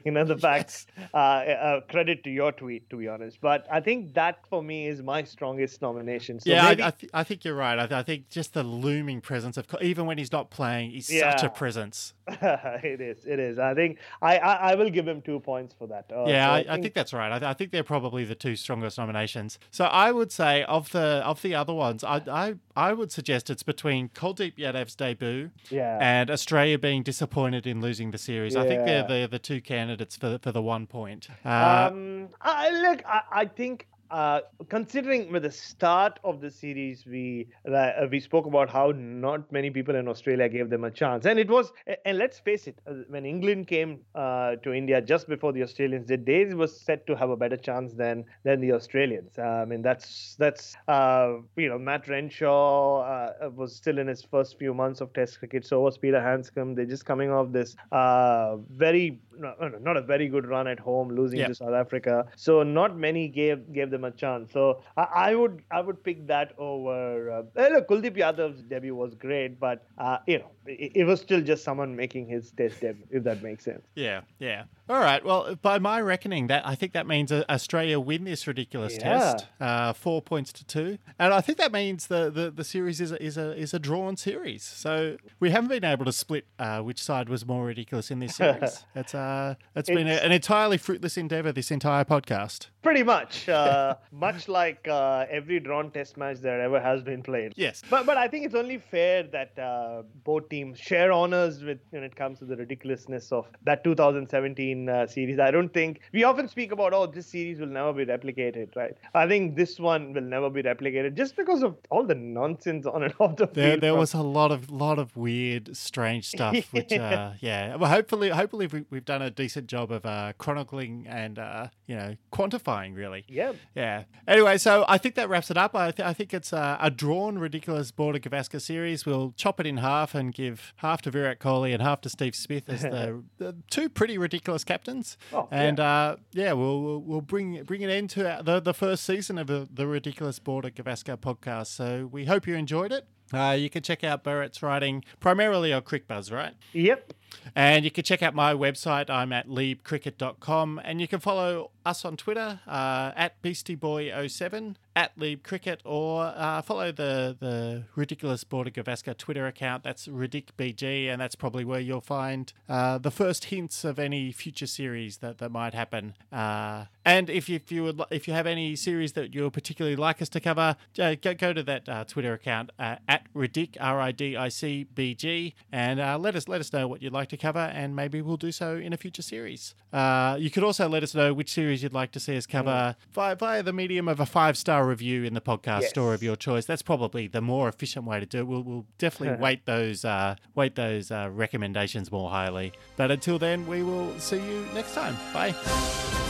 you 0.04 0.10
know 0.12 0.24
the 0.24 0.38
fact. 0.38 0.86
Uh, 1.12 1.16
uh, 1.16 1.80
credit 1.88 2.22
to 2.24 2.30
your 2.30 2.52
tweet, 2.52 2.88
to 2.90 2.96
be 2.96 3.08
honest. 3.08 3.38
But 3.40 3.66
I 3.70 3.80
think 3.80 4.14
that 4.14 4.38
for 4.48 4.62
me 4.62 4.86
is 4.86 5.02
my 5.02 5.22
strongest 5.24 5.82
nomination. 5.82 6.38
So 6.40 6.50
yeah, 6.50 6.62
maybe- 6.68 6.82
I, 6.82 6.88
I, 6.88 6.90
th- 6.90 7.10
I 7.14 7.24
think 7.24 7.44
you're 7.44 7.54
right. 7.56 7.78
I, 7.78 7.86
th- 7.86 7.92
I 7.98 8.02
think 8.02 8.28
just 8.30 8.54
the 8.54 8.62
looming 8.62 9.20
presence 9.20 9.56
of 9.56 9.66
even 9.82 10.06
when 10.06 10.18
he's 10.18 10.32
not 10.32 10.50
playing, 10.50 10.90
he's 10.92 11.09
such 11.10 11.42
Yeah. 11.42 11.46
a 11.46 11.50
presence. 11.50 12.14
it 12.28 13.00
is. 13.00 13.24
It 13.26 13.38
is. 13.40 13.58
I 13.58 13.74
think 13.74 13.98
I, 14.22 14.38
I, 14.38 14.54
I 14.70 14.74
will 14.76 14.90
give 14.90 15.06
him 15.08 15.20
two 15.20 15.40
points 15.40 15.74
for 15.78 15.86
that. 15.88 16.06
Uh, 16.14 16.24
Yeah, 16.26 16.46
so 16.46 16.70
I, 16.70 16.74
I 16.76 16.80
think 16.80 16.94
that's 16.94 17.12
right. 17.12 17.32
I, 17.32 17.38
th- 17.38 17.48
I 17.48 17.54
think 17.54 17.72
they're 17.72 17.82
probably 17.82 18.24
the 18.24 18.34
two 18.36 18.54
strongest 18.56 18.98
nominations. 18.98 19.58
So 19.70 19.84
I 19.86 20.12
would 20.12 20.30
say 20.30 20.62
of 20.64 20.90
the 20.92 21.22
of 21.24 21.42
the 21.42 21.54
other 21.54 21.74
ones, 21.74 22.04
I 22.04 22.22
I, 22.30 22.54
I 22.76 22.92
would 22.92 23.10
suggest 23.10 23.50
it's 23.50 23.62
between 23.64 24.10
Kuldeep 24.10 24.56
Yadav's 24.56 24.94
debut 24.94 25.50
Yeah. 25.70 25.98
and 26.00 26.30
Australia 26.30 26.78
being 26.78 27.02
disappointed 27.02 27.66
in 27.66 27.80
losing 27.80 28.12
the 28.12 28.18
series. 28.18 28.54
I 28.56 28.66
think 28.66 28.84
they're 28.86 29.08
Yeah. 29.08 29.22
the 29.24 29.28
the 29.28 29.38
two 29.40 29.60
candidates 29.60 30.16
for 30.16 30.28
the, 30.28 30.38
for 30.38 30.52
the 30.52 30.62
one 30.62 30.86
point. 30.86 31.28
Uh, 31.44 31.88
um, 31.90 32.28
I 32.40 32.70
look. 32.70 33.02
I, 33.06 33.20
I 33.32 33.44
think. 33.46 33.86
Uh, 34.10 34.40
considering 34.68 35.30
with 35.30 35.42
the 35.44 35.50
start 35.50 36.18
of 36.24 36.40
the 36.40 36.50
series, 36.50 37.06
we 37.06 37.46
uh, 37.72 37.92
we 38.10 38.18
spoke 38.18 38.44
about 38.46 38.68
how 38.68 38.90
not 38.96 39.50
many 39.52 39.70
people 39.70 39.94
in 39.94 40.08
Australia 40.08 40.48
gave 40.48 40.68
them 40.68 40.82
a 40.82 40.90
chance, 40.90 41.26
and 41.26 41.38
it 41.38 41.48
was. 41.48 41.72
And 42.04 42.18
let's 42.18 42.38
face 42.40 42.66
it, 42.66 42.80
uh, 42.88 42.94
when 43.08 43.24
England 43.24 43.68
came 43.68 44.00
uh, 44.16 44.56
to 44.64 44.72
India 44.72 45.00
just 45.00 45.28
before 45.28 45.52
the 45.52 45.62
Australians 45.62 46.06
did, 46.06 46.26
they 46.26 46.44
was 46.46 46.76
set 46.80 47.06
to 47.06 47.14
have 47.14 47.30
a 47.30 47.36
better 47.36 47.56
chance 47.56 47.92
than 47.92 48.24
than 48.42 48.60
the 48.60 48.72
Australians. 48.72 49.38
Uh, 49.38 49.42
I 49.42 49.64
mean, 49.64 49.80
that's 49.82 50.34
that's 50.38 50.76
uh, 50.88 51.34
you 51.56 51.68
know 51.68 51.78
Matt 51.78 52.08
Renshaw 52.08 53.02
uh, 53.02 53.50
was 53.50 53.76
still 53.76 53.98
in 53.98 54.08
his 54.08 54.22
first 54.24 54.58
few 54.58 54.74
months 54.74 55.00
of 55.00 55.12
Test 55.12 55.38
cricket, 55.38 55.64
so 55.64 55.80
was 55.82 55.98
Peter 55.98 56.20
Handscomb. 56.20 56.74
They're 56.74 56.84
just 56.84 57.04
coming 57.04 57.30
off 57.30 57.52
this 57.52 57.76
uh, 57.92 58.56
very 58.70 59.20
no, 59.38 59.54
no, 59.60 59.68
not 59.78 59.96
a 59.96 60.02
very 60.02 60.28
good 60.28 60.46
run 60.46 60.66
at 60.66 60.78
home, 60.80 61.08
losing 61.14 61.38
Yeah. 61.40 61.46
to 61.46 61.54
South 61.54 61.72
Africa. 61.74 62.26
So 62.36 62.62
not 62.62 62.96
many 62.96 63.28
gave 63.28 63.72
gave 63.72 63.90
them 63.90 63.99
a 64.04 64.10
chance. 64.10 64.52
So 64.52 64.82
I, 64.96 65.02
I 65.30 65.34
would 65.34 65.62
I 65.70 65.80
would 65.80 66.02
pick 66.02 66.26
that 66.28 66.52
over. 66.58 67.30
Uh, 67.30 67.42
eh, 67.56 67.68
look, 67.68 67.88
Kuldeep 67.88 68.16
Yadav's 68.16 68.62
debut 68.62 68.94
was 68.94 69.14
great, 69.14 69.58
but 69.60 69.86
uh, 69.98 70.18
you 70.26 70.38
know 70.38 70.50
it, 70.78 70.92
it 70.94 71.04
was 71.04 71.20
still 71.20 71.40
just 71.40 71.64
someone 71.64 71.94
making 71.96 72.26
his 72.28 72.50
Test 72.52 72.80
debut, 72.80 73.04
if 73.10 73.24
that 73.24 73.42
makes 73.42 73.64
sense. 73.64 73.82
yeah, 73.94 74.22
yeah. 74.38 74.64
All 74.88 74.98
right. 74.98 75.24
Well, 75.24 75.54
by 75.62 75.78
my 75.78 76.00
reckoning, 76.00 76.48
that 76.48 76.66
I 76.66 76.74
think 76.74 76.92
that 76.94 77.06
means 77.06 77.30
uh, 77.30 77.44
Australia 77.48 78.00
win 78.00 78.24
this 78.24 78.46
ridiculous 78.46 78.94
Yeah. 78.94 79.02
test, 79.02 79.46
uh, 79.60 79.92
four 79.92 80.20
points 80.20 80.52
to 80.54 80.64
two, 80.66 80.98
and 81.18 81.32
I 81.32 81.40
think 81.40 81.58
that 81.58 81.70
means 81.72 82.08
the, 82.08 82.28
the, 82.30 82.50
the 82.50 82.64
series 82.64 83.00
is 83.00 83.12
a, 83.12 83.22
is 83.22 83.36
a 83.38 83.56
is 83.56 83.72
a 83.72 83.78
drawn 83.78 84.16
series. 84.16 84.64
So 84.64 85.16
we 85.38 85.50
haven't 85.50 85.68
been 85.70 85.84
able 85.84 86.04
to 86.06 86.12
split 86.12 86.46
uh, 86.58 86.80
which 86.80 87.00
side 87.00 87.28
was 87.28 87.46
more 87.46 87.64
ridiculous 87.66 88.10
in 88.10 88.18
this 88.18 88.34
series. 88.34 88.84
it's 88.96 89.14
uh, 89.14 89.54
it's 89.76 89.88
been 89.88 90.08
a, 90.08 90.14
an 90.26 90.32
entirely 90.32 90.76
fruitless 90.76 91.16
endeavor. 91.16 91.52
This 91.52 91.70
entire 91.70 92.04
podcast. 92.04 92.66
Pretty 92.82 93.02
much, 93.04 93.48
uh, 93.48 93.94
much 94.12 94.48
like 94.48 94.88
uh, 94.88 95.26
every 95.30 95.60
drawn 95.60 95.90
Test 95.92 96.16
match 96.16 96.38
that 96.38 96.58
ever 96.60 96.80
has 96.80 97.02
been 97.04 97.22
played. 97.22 97.52
Yes. 97.54 97.82
But 97.88 98.06
but 98.06 98.16
I 98.16 98.26
think 98.26 98.44
it's 98.46 98.54
only 98.56 98.78
fair 98.78 99.22
that 99.24 99.56
uh, 99.56 100.02
both 100.24 100.48
teams 100.48 100.59
share 100.74 101.12
honors 101.12 101.62
with 101.62 101.78
when 101.90 102.02
it 102.02 102.14
comes 102.16 102.38
to 102.40 102.44
the 102.44 102.56
ridiculousness 102.56 103.30
of 103.32 103.46
that 103.64 103.82
2017 103.84 104.88
uh, 104.88 105.06
series. 105.06 105.38
I 105.38 105.50
don't 105.50 105.72
think 105.72 106.00
we 106.12 106.24
often 106.24 106.48
speak 106.48 106.72
about 106.72 106.92
oh 106.92 107.06
this 107.06 107.26
series 107.26 107.60
will 107.60 107.66
never 107.68 107.92
be 107.92 108.04
replicated, 108.04 108.74
right? 108.76 108.94
I 109.14 109.26
think 109.28 109.56
this 109.56 109.78
one 109.78 110.12
will 110.12 110.22
never 110.22 110.50
be 110.50 110.62
replicated 110.62 111.16
just 111.16 111.36
because 111.36 111.62
of 111.62 111.76
all 111.90 112.04
the 112.04 112.14
nonsense 112.14 112.86
on 112.86 113.02
and 113.02 113.14
off 113.20 113.36
the 113.36 113.46
There, 113.46 113.70
field. 113.72 113.80
there 113.82 113.92
from- 113.92 114.00
was 114.00 114.14
a 114.14 114.22
lot 114.22 114.50
of 114.52 114.70
lot 114.70 114.98
of 114.98 115.16
weird, 115.16 115.76
strange 115.76 116.26
stuff. 116.34 116.56
Which, 116.72 116.92
uh, 116.92 117.32
yeah. 117.40 117.76
Well, 117.76 117.90
hopefully, 117.90 118.30
hopefully 118.30 118.66
we, 118.66 118.84
we've 118.90 119.04
done 119.04 119.22
a 119.22 119.30
decent 119.30 119.66
job 119.66 119.90
of 119.92 120.04
uh, 120.06 120.32
chronicling 120.38 121.06
and 121.08 121.38
uh, 121.38 121.68
you 121.86 121.96
know 121.96 122.16
quantifying, 122.32 122.94
really. 122.96 123.24
yeah. 123.28 123.52
Yeah. 123.74 124.04
Anyway, 124.26 124.58
so 124.58 124.84
I 124.88 124.98
think 124.98 125.14
that 125.14 125.28
wraps 125.28 125.50
it 125.50 125.56
up. 125.56 125.74
I, 125.74 125.90
th- 125.90 126.06
I 126.06 126.12
think 126.12 126.32
it's 126.34 126.52
uh, 126.52 126.76
a 126.80 126.90
drawn, 126.90 127.38
ridiculous 127.38 127.90
Border 127.90 128.18
Gavaskar 128.18 128.60
series. 128.60 129.06
We'll 129.06 129.32
chop 129.36 129.60
it 129.60 129.66
in 129.66 129.78
half 129.78 130.14
and 130.14 130.32
give 130.40 130.72
half 130.76 131.02
to 131.02 131.10
Virat 131.10 131.38
Kohli 131.38 131.72
and 131.72 131.82
half 131.82 132.00
to 132.02 132.08
Steve 132.08 132.34
Smith 132.34 132.68
as 132.68 132.82
the, 132.82 133.22
the 133.38 133.56
two 133.70 133.88
pretty 133.88 134.18
ridiculous 134.18 134.64
captains. 134.64 135.16
Oh, 135.32 135.48
and 135.50 135.78
uh, 135.78 136.16
yeah, 136.32 136.52
we'll, 136.52 136.80
we'll 136.80 137.00
we'll 137.00 137.20
bring 137.20 137.62
bring 137.64 137.84
an 137.84 137.90
end 137.90 138.10
to 138.10 138.40
the 138.42 138.60
the 138.60 138.74
first 138.74 139.04
season 139.04 139.38
of 139.38 139.46
the, 139.46 139.68
the 139.72 139.86
ridiculous 139.86 140.38
Border 140.38 140.70
Gavaskar 140.70 141.16
podcast. 141.16 141.68
So 141.68 142.08
we 142.10 142.24
hope 142.24 142.46
you 142.46 142.54
enjoyed 142.54 142.92
it. 142.92 143.06
Uh, 143.32 143.56
you 143.58 143.70
can 143.70 143.82
check 143.82 144.02
out 144.02 144.24
Bharat's 144.24 144.62
writing 144.62 145.04
primarily 145.20 145.72
on 145.72 145.82
Cricbuzz, 145.82 146.32
right? 146.32 146.54
Yep. 146.72 147.12
And 147.54 147.84
you 147.84 147.90
can 147.90 148.04
check 148.04 148.22
out 148.22 148.34
my 148.34 148.54
website. 148.54 149.10
I'm 149.10 149.32
at 149.32 149.48
liebcricket.com. 149.48 150.80
And 150.84 151.00
you 151.00 151.08
can 151.08 151.20
follow 151.20 151.70
us 151.84 152.04
on 152.04 152.16
Twitter 152.16 152.60
uh, 152.66 153.12
at 153.16 153.40
BeastieBoy07, 153.42 154.74
at 154.96 155.18
LiebCricket, 155.18 155.78
or 155.84 156.32
uh, 156.36 156.60
follow 156.62 156.92
the, 156.92 157.36
the 157.38 157.84
Ridiculous 157.94 158.44
Border 158.44 158.70
Gavaskar 158.70 159.16
Twitter 159.16 159.46
account. 159.46 159.82
That's 159.82 160.06
RidicBG, 160.06 161.08
and 161.10 161.20
that's 161.20 161.34
probably 161.34 161.64
where 161.64 161.80
you'll 161.80 162.00
find 162.00 162.52
uh, 162.68 162.98
the 162.98 163.10
first 163.10 163.46
hints 163.46 163.84
of 163.84 163.98
any 163.98 164.32
future 164.32 164.66
series 164.66 165.18
that, 165.18 165.38
that 165.38 165.50
might 165.50 165.74
happen. 165.74 166.14
Uh, 166.32 166.86
And 167.04 167.30
if 167.30 167.48
you, 167.48 167.56
if 167.56 167.72
you 167.72 167.84
would 167.84 168.02
if 168.10 168.28
you 168.28 168.34
have 168.34 168.46
any 168.46 168.76
series 168.76 169.12
that 169.14 169.34
you 169.34 169.44
would 169.44 169.52
particularly 169.52 169.96
like 169.96 170.20
us 170.20 170.28
to 170.30 170.40
cover, 170.40 170.76
uh, 170.98 171.14
go, 171.20 171.34
go 171.34 171.52
to 171.52 171.62
that 171.62 171.88
uh, 171.88 172.04
Twitter 172.04 172.34
account 172.34 172.70
at 172.78 173.22
Ridic 173.34 173.76
R 173.80 174.00
I 174.00 174.12
D 174.12 174.36
I 174.36 174.48
C 174.48 174.84
B 174.94 175.14
G 175.14 175.54
and 175.72 175.98
let 176.22 176.34
us 176.36 176.46
let 176.46 176.60
us 176.60 176.72
know 176.72 176.86
what 176.86 177.02
you'd 177.02 177.12
like 177.12 177.19
to 177.28 177.36
cover, 177.36 177.58
and 177.58 177.94
maybe 177.94 178.20
we'll 178.22 178.36
do 178.36 178.50
so 178.50 178.76
in 178.76 178.92
a 178.92 178.96
future 178.96 179.22
series. 179.22 179.74
Uh, 179.92 180.36
you 180.40 180.50
could 180.50 180.64
also 180.64 180.88
let 180.88 181.02
us 181.02 181.14
know 181.14 181.32
which 181.34 181.52
series 181.52 181.82
you'd 181.82 181.92
like 181.92 182.10
to 182.12 182.20
see 182.20 182.36
us 182.36 182.46
cover 182.46 182.96
via, 183.12 183.36
via 183.36 183.62
the 183.62 183.72
medium 183.72 184.08
of 184.08 184.18
a 184.18 184.26
five 184.26 184.56
star 184.56 184.86
review 184.86 185.24
in 185.24 185.34
the 185.34 185.40
podcast 185.40 185.82
Yes. 185.82 185.90
store 185.90 186.14
of 186.14 186.22
your 186.22 186.36
choice. 186.36 186.64
That's 186.64 186.82
probably 186.82 187.26
the 187.26 187.40
more 187.40 187.68
efficient 187.68 188.04
way 188.06 188.18
to 188.20 188.26
do 188.26 188.38
it. 188.38 188.46
We'll, 188.46 188.62
we'll 188.62 188.86
definitely 188.98 189.38
weight 189.42 189.66
those 189.66 190.04
uh, 190.04 190.36
weight 190.54 190.74
those 190.74 191.10
uh, 191.10 191.28
recommendations 191.32 192.10
more 192.10 192.30
highly. 192.30 192.72
But 192.96 193.10
until 193.10 193.38
then, 193.38 193.66
we 193.66 193.82
will 193.82 194.18
see 194.18 194.36
you 194.36 194.66
next 194.74 194.94
time. 194.94 195.16
Bye. 195.32 196.29